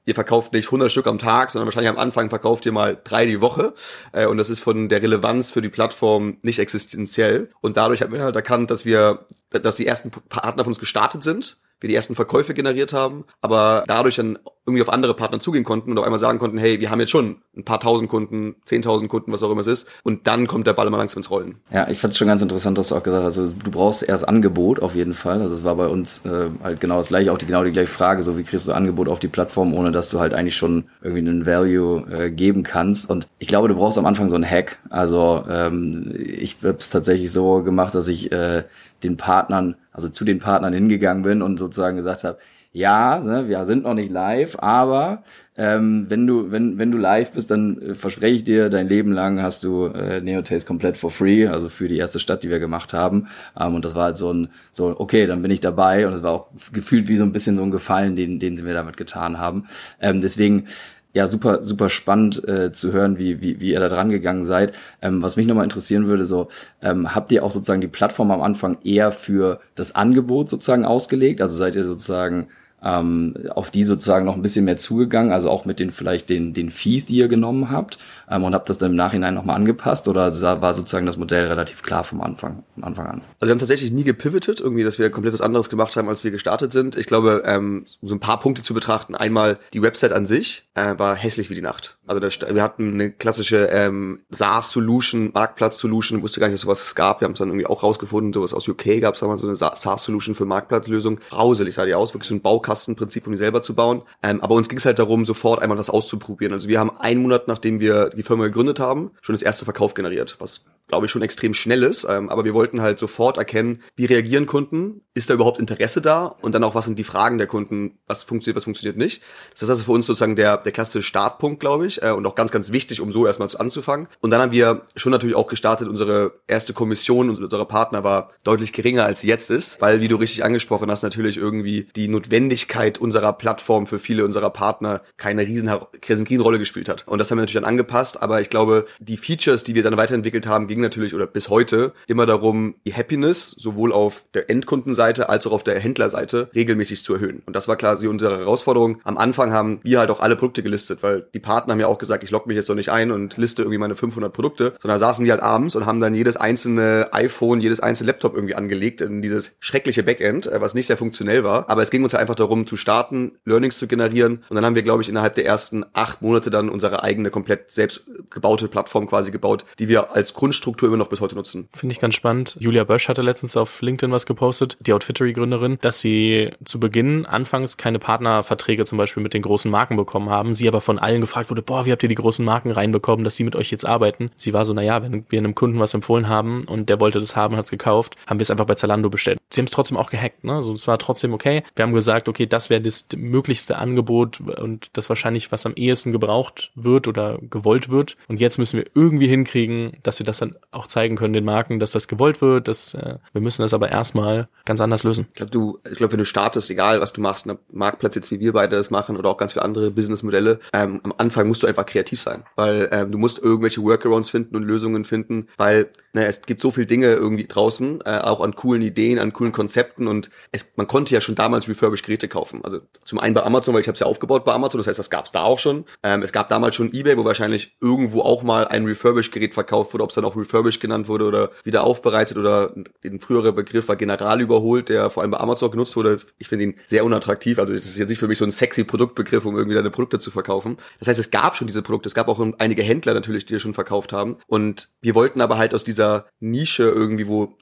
ihr 0.07 0.15
verkauft 0.15 0.53
nicht 0.53 0.67
100 0.67 0.91
Stück 0.91 1.05
am 1.05 1.19
Tag, 1.19 1.51
sondern 1.51 1.67
wahrscheinlich 1.67 1.91
am 1.91 1.97
Anfang 1.97 2.29
verkauft 2.29 2.65
ihr 2.65 2.71
mal 2.71 2.97
drei 3.03 3.25
die 3.27 3.41
Woche. 3.41 3.73
Äh, 4.13 4.25
und 4.25 4.37
das 4.37 4.49
ist 4.49 4.61
von 4.61 4.89
der 4.89 5.03
Relevanz 5.03 5.51
für 5.51 5.61
die 5.61 5.69
Plattform 5.69 6.37
nicht 6.41 6.57
existenziell. 6.57 7.49
Und 7.61 7.77
dadurch 7.77 8.01
haben 8.01 8.13
wir 8.13 8.23
halt 8.23 8.35
erkannt, 8.35 8.71
dass 8.71 8.85
wir, 8.85 9.27
dass 9.51 9.75
die 9.75 9.85
ersten 9.85 10.09
Partner 10.09 10.63
von 10.63 10.71
uns 10.71 10.79
gestartet 10.79 11.23
sind 11.23 11.57
wir 11.79 11.89
die 11.89 11.95
ersten 11.95 12.15
Verkäufe 12.15 12.53
generiert 12.53 12.93
haben, 12.93 13.25
aber 13.41 13.83
dadurch 13.87 14.15
dann 14.15 14.39
irgendwie 14.67 14.81
auf 14.81 14.89
andere 14.89 15.13
Partner 15.13 15.39
zugehen 15.39 15.63
konnten 15.63 15.91
und 15.91 15.97
auf 15.97 16.03
einmal 16.03 16.19
sagen 16.19 16.39
konnten, 16.39 16.57
hey, 16.57 16.81
wir 16.81 16.91
haben 16.91 16.99
jetzt 16.99 17.09
schon 17.09 17.37
ein 17.55 17.63
paar 17.63 17.79
tausend 17.79 18.09
Kunden, 18.09 18.57
zehntausend 18.65 19.09
Kunden, 19.09 19.31
was 19.31 19.41
auch 19.41 19.49
immer 19.49 19.61
es 19.61 19.67
ist. 19.67 19.87
Und 20.03 20.27
dann 20.27 20.45
kommt 20.45 20.67
der 20.67 20.73
Ball 20.73 20.85
immer 20.87 20.97
langsam 20.97 21.19
ins 21.19 21.31
Rollen. 21.31 21.55
Ja, 21.71 21.87
ich 21.89 21.99
fand 21.99 22.11
es 22.11 22.17
schon 22.17 22.27
ganz 22.27 22.41
interessant, 22.41 22.77
dass 22.77 22.89
du 22.89 22.95
auch 22.95 23.03
gesagt 23.03 23.23
hast, 23.23 23.37
also 23.37 23.53
du 23.53 23.71
brauchst 23.71 24.03
erst 24.03 24.27
Angebot 24.27 24.81
auf 24.81 24.93
jeden 24.93 25.13
Fall. 25.13 25.41
Also 25.41 25.55
es 25.55 25.63
war 25.63 25.75
bei 25.75 25.87
uns 25.87 26.25
äh, 26.25 26.49
halt 26.61 26.81
genau 26.81 26.97
das 26.97 27.07
gleiche, 27.07 27.31
auch 27.31 27.37
die, 27.37 27.45
genau 27.45 27.63
die 27.63 27.71
gleiche 27.71 27.91
Frage, 27.91 28.23
so 28.23 28.37
wie 28.37 28.43
kriegst 28.43 28.67
du 28.67 28.73
Angebot 28.73 29.07
auf 29.07 29.19
die 29.19 29.29
Plattform, 29.29 29.73
ohne 29.73 29.91
dass 29.91 30.09
du 30.09 30.19
halt 30.19 30.33
eigentlich 30.33 30.57
schon 30.57 30.89
irgendwie 31.01 31.21
einen 31.21 31.45
Value 31.45 32.05
äh, 32.11 32.29
geben 32.29 32.63
kannst. 32.63 33.09
Und 33.09 33.25
ich 33.39 33.47
glaube, 33.47 33.69
du 33.69 33.75
brauchst 33.75 33.97
am 33.97 34.05
Anfang 34.05 34.27
so 34.27 34.35
einen 34.35 34.49
Hack. 34.49 34.79
Also 34.89 35.45
ähm, 35.49 36.13
ich 36.17 36.57
habe 36.61 36.75
es 36.77 36.89
tatsächlich 36.89 37.31
so 37.31 37.63
gemacht, 37.63 37.95
dass 37.95 38.09
ich 38.09 38.33
äh, 38.33 38.65
den 39.01 39.15
Partnern, 39.15 39.75
also 39.93 40.09
zu 40.09 40.25
den 40.25 40.39
Partnern 40.39 40.73
hingegangen 40.73 41.23
bin 41.23 41.41
und 41.41 41.57
sozusagen 41.57 41.95
gesagt 41.95 42.25
habe, 42.25 42.37
ja, 42.77 43.19
ne, 43.19 43.49
wir 43.49 43.65
sind 43.65 43.83
noch 43.83 43.95
nicht 43.95 44.11
live, 44.11 44.55
aber 44.59 45.23
ähm, 45.57 46.05
wenn 46.09 46.27
du 46.27 46.51
wenn 46.51 46.77
wenn 46.77 46.91
du 46.91 46.99
live 46.99 47.31
bist, 47.31 47.49
dann 47.49 47.81
äh, 47.81 47.93
verspreche 47.95 48.35
ich 48.35 48.43
dir, 48.43 48.69
dein 48.69 48.87
Leben 48.87 49.11
lang 49.11 49.41
hast 49.41 49.63
du 49.63 49.87
äh, 49.87 50.21
Neotaste 50.21 50.67
komplett 50.67 50.95
for 50.95 51.09
free, 51.09 51.47
also 51.47 51.69
für 51.69 51.87
die 51.87 51.97
erste 51.97 52.19
Stadt, 52.19 52.43
die 52.43 52.51
wir 52.51 52.59
gemacht 52.59 52.93
haben. 52.93 53.29
Ähm, 53.59 53.73
und 53.73 53.83
das 53.83 53.95
war 53.95 54.05
halt 54.05 54.17
so 54.17 54.31
ein 54.31 54.49
so 54.71 54.95
okay, 54.99 55.25
dann 55.25 55.41
bin 55.41 55.49
ich 55.49 55.59
dabei 55.59 56.05
und 56.05 56.13
es 56.13 56.21
war 56.21 56.31
auch 56.33 56.47
gefühlt 56.71 57.07
wie 57.07 57.17
so 57.17 57.23
ein 57.23 57.31
bisschen 57.31 57.57
so 57.57 57.63
ein 57.63 57.71
Gefallen, 57.71 58.15
den 58.15 58.39
den 58.39 58.57
sie 58.57 58.63
mir 58.63 58.75
damit 58.75 58.95
getan 58.95 59.39
haben. 59.39 59.65
Ähm, 59.99 60.21
deswegen 60.21 60.67
ja, 61.13 61.25
super, 61.25 61.63
super 61.63 61.89
spannend 61.89 62.47
äh, 62.47 62.71
zu 62.71 62.91
hören, 62.93 63.17
wie, 63.17 63.41
wie, 63.41 63.59
wie 63.59 63.71
ihr 63.71 63.79
da 63.79 63.89
dran 63.89 64.11
gegangen 64.11 64.43
seid. 64.43 64.73
Ähm, 65.01 65.23
was 65.23 65.35
mich 65.35 65.47
nochmal 65.47 65.63
interessieren 65.63 66.05
würde, 66.07 66.25
so, 66.25 66.49
ähm, 66.83 67.15
habt 67.15 67.31
ihr 67.31 67.43
auch 67.43 67.49
sozusagen 67.49 67.81
die 67.81 67.87
Plattform 67.87 68.29
am 68.29 68.41
Anfang 68.43 68.77
eher 68.83 69.11
für 69.11 69.59
das 69.73 69.95
Angebot 69.95 70.47
sozusagen 70.49 70.85
ausgelegt? 70.85 71.41
Also 71.41 71.57
seid 71.57 71.73
ihr 71.75 71.87
sozusagen 71.87 72.49
ähm, 72.83 73.33
auf 73.49 73.71
die 73.71 73.83
sozusagen 73.83 74.25
noch 74.25 74.35
ein 74.35 74.41
bisschen 74.41 74.65
mehr 74.65 74.77
zugegangen, 74.77 75.31
also 75.31 75.49
auch 75.49 75.65
mit 75.65 75.79
den 75.79 75.91
vielleicht 75.91 76.29
den, 76.29 76.53
den 76.53 76.71
Fees, 76.71 77.05
die 77.05 77.15
ihr 77.15 77.27
genommen 77.27 77.69
habt 77.69 77.97
ähm, 78.29 78.43
und 78.43 78.53
habt 78.53 78.69
das 78.69 78.77
dann 78.77 78.91
im 78.91 78.97
Nachhinein 78.97 79.33
nochmal 79.33 79.55
angepasst 79.55 80.07
oder 80.07 80.31
war 80.61 80.75
sozusagen 80.75 81.05
das 81.05 81.17
Modell 81.17 81.45
relativ 81.45 81.83
klar 81.83 82.03
vom 82.03 82.21
Anfang, 82.21 82.63
von 82.75 82.83
Anfang 82.83 83.07
an? 83.07 83.21
Also 83.39 83.47
wir 83.47 83.51
haben 83.51 83.59
tatsächlich 83.59 83.91
nie 83.91 84.03
gepivotet, 84.03 84.59
irgendwie, 84.59 84.83
dass 84.83 84.99
wir 84.99 85.09
komplett 85.09 85.33
was 85.33 85.41
anderes 85.41 85.69
gemacht 85.69 85.95
haben, 85.95 86.09
als 86.09 86.23
wir 86.23 86.31
gestartet 86.31 86.71
sind. 86.71 86.95
Ich 86.95 87.07
glaube, 87.07 87.43
ähm, 87.45 87.85
so 88.01 88.13
ein 88.13 88.19
paar 88.19 88.39
Punkte 88.39 88.61
zu 88.61 88.73
betrachten. 88.73 89.15
Einmal 89.15 89.57
die 89.73 89.81
Website 89.81 90.13
an 90.13 90.25
sich 90.25 90.67
äh, 90.75 90.97
war 90.97 91.15
hässlich 91.15 91.49
wie 91.49 91.55
die 91.55 91.61
Nacht. 91.61 91.97
Also 92.05 92.19
der, 92.19 92.55
wir 92.55 92.63
hatten 92.63 92.93
eine 92.93 93.11
klassische 93.11 93.65
ähm, 93.65 94.21
SaaS-Solution, 94.29 95.31
Marktplatz-Solution, 95.33 96.21
wusste 96.23 96.39
gar 96.39 96.47
nicht, 96.47 96.55
dass 96.55 96.61
sowas 96.61 96.81
es 96.81 96.95
gab. 96.95 97.21
Wir 97.21 97.25
haben 97.25 97.33
es 97.33 97.39
dann 97.39 97.49
irgendwie 97.49 97.65
auch 97.65 97.83
rausgefunden, 97.83 98.33
sowas 98.33 98.53
aus 98.53 98.67
UK 98.67 99.01
gab 99.01 99.15
es 99.15 99.21
damals 99.21 99.41
so 99.41 99.47
eine 99.47 99.55
SaaS-Solution 99.55 100.35
für 100.35 100.45
Marktplatzlösung. 100.45 101.19
Grauselig 101.29 101.73
sah 101.73 101.85
die 101.85 101.93
aus, 101.93 102.13
wirklich 102.13 102.29
so 102.29 102.35
ein 102.35 102.41
Baukastenprinzip, 102.41 103.25
um 103.25 103.33
die 103.33 103.37
selber 103.37 103.61
zu 103.61 103.75
bauen. 103.75 104.03
Ähm, 104.23 104.41
aber 104.41 104.55
uns 104.55 104.69
ging 104.69 104.77
es 104.77 104.85
halt 104.85 104.99
darum, 104.99 105.25
sofort 105.25 105.61
einmal 105.61 105.77
was 105.77 105.89
auszuprobieren. 105.89 106.53
Also 106.53 106.67
wir 106.67 106.79
haben 106.79 106.95
einen 106.97 107.21
Monat, 107.21 107.47
nachdem 107.47 107.79
wir 107.79 108.11
die 108.17 108.23
Firma 108.23 108.45
gegründet 108.45 108.79
haben, 108.79 109.11
schon 109.21 109.33
das 109.33 109.43
erste 109.43 109.65
Verkauf 109.65 109.93
generiert, 109.93 110.35
was 110.39 110.65
glaube 110.87 111.05
ich, 111.05 111.11
schon 111.11 111.21
extrem 111.21 111.53
schnell 111.53 111.83
ist. 111.83 112.05
Ähm, 112.09 112.29
aber 112.29 112.45
wir 112.45 112.53
wollten 112.53 112.81
halt 112.81 112.99
sofort 112.99 113.37
erkennen, 113.37 113.81
wie 113.95 114.05
reagieren 114.05 114.45
Kunden, 114.45 115.01
ist 115.13 115.29
da 115.29 115.33
überhaupt 115.33 115.59
Interesse 115.59 116.01
da 116.01 116.25
und 116.25 116.53
dann 116.53 116.63
auch, 116.63 116.75
was 116.75 116.85
sind 116.85 116.99
die 116.99 117.03
Fragen 117.03 117.37
der 117.37 117.47
Kunden, 117.47 117.97
was 118.05 118.23
funktioniert, 118.23 118.55
was 118.55 118.65
funktioniert 118.65 118.97
nicht. 118.97 119.21
Das 119.51 119.63
ist 119.63 119.69
also 119.69 119.83
für 119.83 119.91
uns 119.91 120.05
sozusagen 120.05 120.35
der, 120.35 120.57
der 120.57 120.71
klassische 120.71 121.01
Startpunkt, 121.01 121.59
glaube 121.59 121.87
ich, 121.87 122.01
äh, 122.03 122.11
und 122.11 122.25
auch 122.25 122.35
ganz, 122.35 122.51
ganz 122.51 122.71
wichtig, 122.71 123.01
um 123.01 123.11
so 123.11 123.25
erstmal 123.25 123.49
anzufangen. 123.57 124.07
Und 124.21 124.31
dann 124.31 124.41
haben 124.41 124.51
wir 124.51 124.83
schon 124.95 125.11
natürlich 125.11 125.35
auch 125.35 125.47
gestartet, 125.47 125.87
unsere 125.87 126.33
erste 126.47 126.73
Kommission 126.73 127.29
unserer 127.29 127.65
Partner 127.65 128.03
war 128.03 128.29
deutlich 128.43 128.73
geringer, 128.73 129.05
als 129.05 129.21
sie 129.21 129.27
jetzt 129.27 129.49
ist, 129.49 129.81
weil, 129.81 130.01
wie 130.01 130.07
du 130.07 130.15
richtig 130.15 130.43
angesprochen 130.43 130.91
hast, 130.91 131.03
natürlich 131.03 131.37
irgendwie 131.37 131.87
die 131.95 132.07
Notwendigkeit 132.07 132.99
unserer 132.99 133.33
Plattform 133.33 133.87
für 133.87 133.99
viele 133.99 134.23
unserer 134.23 134.49
Partner 134.49 135.01
keine 135.17 135.45
riesen, 135.45 135.69
riesen 136.07 136.41
Rolle 136.41 136.59
gespielt 136.59 136.89
hat. 136.89 137.07
Und 137.07 137.19
das 137.19 137.31
haben 137.31 137.37
wir 137.37 137.41
natürlich 137.41 137.61
dann 137.61 137.69
angepasst, 137.69 138.21
aber 138.21 138.41
ich 138.41 138.49
glaube, 138.49 138.85
die 138.99 139.17
Features, 139.17 139.63
die 139.63 139.75
wir 139.75 139.83
dann 139.83 139.97
weiterentwickelt 139.97 140.47
haben, 140.47 140.67
ging 140.77 140.83
natürlich 140.83 141.15
oder 141.15 141.25
bis 141.25 141.49
heute 141.49 141.91
immer 142.05 142.27
darum, 142.27 142.75
die 142.85 142.93
Happiness 142.93 143.49
sowohl 143.57 143.91
auf 143.91 144.25
der 144.35 144.49
Endkundenseite 144.49 145.27
als 145.27 145.47
auch 145.47 145.51
auf 145.51 145.63
der 145.63 145.79
Händlerseite 145.79 146.49
regelmäßig 146.53 147.03
zu 147.03 147.15
erhöhen. 147.15 147.41
Und 147.47 147.55
das 147.55 147.67
war 147.67 147.77
quasi 147.77 148.07
unsere 148.07 148.37
Herausforderung. 148.37 148.99
Am 149.03 149.17
Anfang 149.17 149.51
haben 149.51 149.79
wir 149.81 149.97
halt 149.99 150.11
auch 150.11 150.19
alle 150.19 150.35
Produkte 150.35 150.61
gelistet, 150.61 151.01
weil 151.01 151.25
die 151.33 151.39
Partner 151.39 151.73
haben 151.73 151.79
ja 151.79 151.87
auch 151.87 151.97
gesagt, 151.97 152.23
ich 152.23 152.29
logge 152.29 152.47
mich 152.47 152.57
jetzt 152.57 152.69
doch 152.69 152.75
nicht 152.75 152.91
ein 152.91 153.11
und 153.11 153.37
liste 153.37 153.63
irgendwie 153.63 153.79
meine 153.79 153.95
500 153.95 154.31
Produkte, 154.31 154.73
sondern 154.79 154.99
saßen 154.99 155.25
die 155.25 155.31
halt 155.31 155.41
abends 155.41 155.75
und 155.75 155.87
haben 155.87 155.99
dann 155.99 156.13
jedes 156.13 156.37
einzelne 156.37 157.07
iPhone, 157.11 157.59
jedes 157.59 157.79
einzelne 157.79 158.11
Laptop 158.11 158.35
irgendwie 158.35 158.53
angelegt 158.53 159.01
in 159.01 159.23
dieses 159.23 159.53
schreckliche 159.59 160.03
Backend, 160.03 160.45
äh, 160.45 160.61
was 160.61 160.75
nicht 160.75 160.85
sehr 160.85 160.97
funktionell 160.97 161.43
war. 161.43 161.71
Aber 161.71 161.81
es 161.81 161.89
ging 161.89 162.03
uns 162.03 162.13
halt 162.13 162.21
einfach 162.21 162.35
darum 162.35 162.67
zu 162.67 162.77
starten, 162.77 163.39
Learnings 163.45 163.79
zu 163.79 163.87
generieren. 163.87 164.43
Und 164.47 164.55
dann 164.55 164.65
haben 164.65 164.75
wir, 164.75 164.83
glaube 164.83 165.01
ich, 165.01 165.09
innerhalb 165.09 165.33
der 165.33 165.45
ersten 165.45 165.85
acht 165.93 166.21
Monate 166.21 166.51
dann 166.51 166.69
unsere 166.69 167.01
eigene 167.01 167.31
komplett 167.31 167.71
selbst 167.71 168.05
gebaute 168.29 168.67
Plattform 168.67 169.07
quasi 169.07 169.31
gebaut, 169.31 169.65
die 169.79 169.87
wir 169.87 170.11
als 170.11 170.35
Grundstruktur 170.35 170.66
Struktur 170.67 170.89
immer 170.89 170.97
noch 170.97 171.07
bis 171.07 171.21
heute 171.21 171.35
nutzen. 171.35 171.69
Finde 171.73 171.93
ich 171.93 172.01
ganz 172.01 172.15
spannend. 172.15 172.57
Julia 172.59 172.83
Bösch 172.83 173.07
hatte 173.07 173.21
letztens 173.21 173.55
auf 173.55 173.81
LinkedIn 173.81 174.11
was 174.11 174.25
gepostet, 174.25 174.75
die 174.81 174.91
Outfittery-Gründerin, 174.91 175.77
dass 175.79 176.01
sie 176.01 176.51
zu 176.65 176.77
Beginn 176.77 177.25
anfangs 177.25 177.77
keine 177.77 177.99
Partnerverträge 177.99 178.83
zum 178.83 178.97
Beispiel 178.97 179.23
mit 179.23 179.33
den 179.33 179.43
großen 179.43 179.71
Marken 179.71 179.95
bekommen 179.95 180.29
haben. 180.29 180.53
Sie 180.53 180.67
aber 180.67 180.81
von 180.81 180.99
allen 180.99 181.21
gefragt 181.21 181.49
wurde, 181.49 181.61
boah, 181.61 181.85
wie 181.85 181.93
habt 181.93 182.03
ihr 182.03 182.09
die 182.09 182.15
großen 182.15 182.43
Marken 182.43 182.71
reinbekommen, 182.71 183.23
dass 183.23 183.37
die 183.37 183.45
mit 183.45 183.55
euch 183.55 183.71
jetzt 183.71 183.85
arbeiten? 183.85 184.29
Sie 184.35 184.51
war 184.51 184.65
so, 184.65 184.73
naja, 184.73 185.01
wenn 185.01 185.25
wir 185.29 185.39
einem 185.39 185.55
Kunden 185.55 185.79
was 185.79 185.93
empfohlen 185.93 186.27
haben 186.27 186.65
und 186.65 186.89
der 186.89 186.99
wollte 186.99 187.21
das 187.21 187.37
haben, 187.37 187.55
hat 187.55 187.63
es 187.63 187.71
gekauft, 187.71 188.17
haben 188.27 188.39
wir 188.39 188.43
es 188.43 188.51
einfach 188.51 188.65
bei 188.65 188.75
Zalando 188.75 189.09
bestellt. 189.09 189.39
Sie 189.49 189.61
haben 189.61 189.67
es 189.67 189.71
trotzdem 189.71 189.95
auch 189.95 190.09
gehackt, 190.09 190.43
ne? 190.43 190.55
Also 190.55 190.73
es 190.73 190.85
war 190.85 190.99
trotzdem 190.99 191.33
okay. 191.33 191.63
Wir 191.77 191.83
haben 191.83 191.93
gesagt, 191.93 192.27
okay, 192.27 192.45
das 192.45 192.69
wäre 192.69 192.81
das 192.81 193.07
möglichste 193.15 193.77
Angebot 193.77 194.41
und 194.41 194.89
das 194.91 195.07
wahrscheinlich, 195.07 195.49
was 195.53 195.65
am 195.65 195.75
ehesten 195.75 196.11
gebraucht 196.11 196.71
wird 196.75 197.07
oder 197.07 197.39
gewollt 197.49 197.87
wird. 197.87 198.17
Und 198.27 198.41
jetzt 198.41 198.57
müssen 198.57 198.79
wir 198.79 198.85
irgendwie 198.93 199.27
hinkriegen, 199.27 199.93
dass 200.03 200.19
wir 200.19 200.25
das 200.25 200.39
dann 200.39 200.56
auch 200.71 200.87
zeigen 200.87 201.15
können 201.15 201.33
den 201.33 201.45
Marken, 201.45 201.79
dass 201.79 201.91
das 201.91 202.07
gewollt 202.07 202.41
wird. 202.41 202.67
Dass, 202.67 202.93
äh, 202.93 203.17
wir 203.33 203.41
müssen 203.41 203.61
das 203.61 203.73
aber 203.73 203.89
erstmal 203.89 204.47
ganz 204.65 204.81
anders 204.81 205.03
lösen. 205.03 205.27
Ich 205.29 205.35
glaube, 205.35 205.51
du, 205.51 205.79
ich 205.89 205.97
glaube, 205.97 206.13
wenn 206.13 206.19
du 206.19 206.25
startest, 206.25 206.69
egal 206.69 207.01
was 207.01 207.13
du 207.13 207.21
machst, 207.21 207.45
ne, 207.45 207.57
Marktplatz 207.71 208.15
jetzt 208.15 208.31
wie 208.31 208.39
wir 208.39 208.53
beide 208.53 208.75
das 208.75 208.89
machen 208.89 209.17
oder 209.17 209.29
auch 209.29 209.37
ganz 209.37 209.53
viele 209.53 209.65
andere 209.65 209.91
Businessmodelle, 209.91 210.59
ähm, 210.73 211.01
am 211.03 211.13
Anfang 211.17 211.47
musst 211.47 211.63
du 211.63 211.67
einfach 211.67 211.85
kreativ 211.85 212.21
sein, 212.21 212.43
weil 212.55 212.89
ähm, 212.91 213.11
du 213.11 213.17
musst 213.17 213.39
irgendwelche 213.39 213.81
Workarounds 213.81 214.29
finden 214.29 214.55
und 214.55 214.63
Lösungen 214.63 215.05
finden, 215.05 215.47
weil 215.57 215.89
ne, 216.13 216.25
es 216.25 216.41
gibt 216.41 216.61
so 216.61 216.71
viele 216.71 216.87
Dinge 216.87 217.07
irgendwie 217.07 217.45
draußen, 217.45 218.01
äh, 218.05 218.19
auch 218.19 218.41
an 218.41 218.55
coolen 218.55 218.81
Ideen, 218.81 219.19
an 219.19 219.33
coolen 219.33 219.51
Konzepten 219.51 220.07
und 220.07 220.29
es, 220.51 220.73
man 220.75 220.87
konnte 220.87 221.13
ja 221.13 221.21
schon 221.21 221.35
damals 221.35 221.67
refurbished 221.67 222.05
Geräte 222.05 222.27
kaufen. 222.27 222.63
Also 222.63 222.81
zum 223.05 223.19
einen 223.19 223.33
bei 223.33 223.43
Amazon, 223.43 223.73
weil 223.73 223.81
ich 223.81 223.87
habe 223.87 223.93
es 223.93 223.99
ja 223.99 224.07
aufgebaut 224.07 224.45
bei 224.45 224.53
Amazon, 224.53 224.79
das 224.79 224.87
heißt, 224.87 224.99
das 224.99 225.09
gab 225.09 225.25
es 225.25 225.31
da 225.31 225.43
auch 225.43 225.59
schon. 225.59 225.85
Ähm, 226.03 226.21
es 226.21 226.31
gab 226.31 226.49
damals 226.49 226.75
schon 226.75 226.93
eBay, 226.93 227.17
wo 227.17 227.25
wahrscheinlich 227.25 227.75
irgendwo 227.81 228.21
auch 228.21 228.43
mal 228.43 228.67
ein 228.67 228.85
refurbished 228.85 229.31
Gerät 229.31 229.53
verkauft 229.53 229.93
wurde, 229.93 230.03
ob 230.03 230.09
es 230.09 230.15
dann 230.15 230.25
auch 230.25 230.35
refurbished 230.47 230.81
genannt 230.81 231.07
wurde 231.07 231.25
oder 231.25 231.51
wieder 231.63 231.83
aufbereitet 231.83 232.37
oder 232.37 232.73
ein 233.03 233.19
früherer 233.19 233.51
Begriff 233.51 233.87
war 233.87 233.95
General 233.95 234.45
geholt, 234.45 234.89
der 234.89 235.09
vor 235.09 235.23
allem 235.23 235.31
bei 235.31 235.39
Amazon 235.39 235.71
genutzt 235.71 235.95
wurde. 235.95 236.19
Ich 236.37 236.47
finde 236.47 236.65
ihn 236.65 236.75
sehr 236.85 237.05
unattraktiv. 237.05 237.59
Also 237.59 237.73
das 237.73 237.85
ist 237.85 237.97
jetzt 237.97 238.09
nicht 238.09 238.19
für 238.19 238.27
mich 238.27 238.37
so 238.37 238.45
ein 238.45 238.51
sexy 238.51 238.83
Produktbegriff, 238.83 239.45
um 239.45 239.55
irgendwie 239.55 239.75
deine 239.75 239.91
Produkte 239.91 240.19
zu 240.19 240.31
verkaufen. 240.31 240.77
Das 240.99 241.07
heißt, 241.07 241.19
es 241.19 241.31
gab 241.31 241.55
schon 241.55 241.67
diese 241.67 241.81
Produkte. 241.81 242.07
Es 242.07 242.15
gab 242.15 242.27
auch 242.27 242.43
einige 242.57 242.83
Händler 242.83 243.13
natürlich, 243.13 243.45
die 243.45 243.59
schon 243.59 243.73
verkauft 243.73 244.13
haben. 244.13 244.37
Und 244.47 244.89
wir 245.01 245.15
wollten 245.15 245.41
aber 245.41 245.57
halt 245.57 245.73
aus 245.73 245.83
dieser 245.83 246.27
Nische 246.39 246.83
irgendwie, 246.83 247.27
wo 247.27 247.57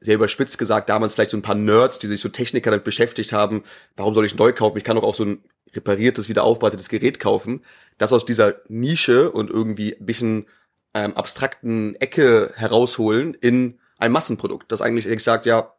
sehr 0.00 0.16
überspitzt 0.16 0.58
gesagt, 0.58 0.88
damals 0.88 1.14
vielleicht 1.14 1.30
so 1.30 1.36
ein 1.36 1.42
paar 1.42 1.54
Nerds, 1.54 1.98
die 1.98 2.06
sich 2.06 2.20
so 2.20 2.28
Techniker 2.28 2.70
damit 2.70 2.84
beschäftigt 2.84 3.32
haben, 3.32 3.62
warum 3.96 4.14
soll 4.14 4.26
ich 4.26 4.36
neu 4.36 4.52
kaufen? 4.52 4.78
Ich 4.78 4.84
kann 4.84 4.96
doch 4.96 5.04
auch 5.04 5.14
so 5.14 5.24
ein 5.24 5.44
repariertes, 5.74 6.28
wieder 6.28 6.44
aufbereitetes 6.44 6.88
Gerät 6.88 7.20
kaufen. 7.20 7.64
Das 7.98 8.12
aus 8.12 8.24
dieser 8.24 8.56
Nische 8.68 9.30
und 9.30 9.50
irgendwie 9.50 9.94
ein 9.94 10.06
bisschen 10.06 10.46
ähm, 10.94 11.14
abstrakten 11.14 11.96
Ecke 11.96 12.52
herausholen 12.56 13.34
in 13.34 13.78
ein 13.98 14.12
Massenprodukt, 14.12 14.70
das 14.70 14.82
eigentlich 14.82 15.22
sagt, 15.22 15.46
ja, 15.46 15.74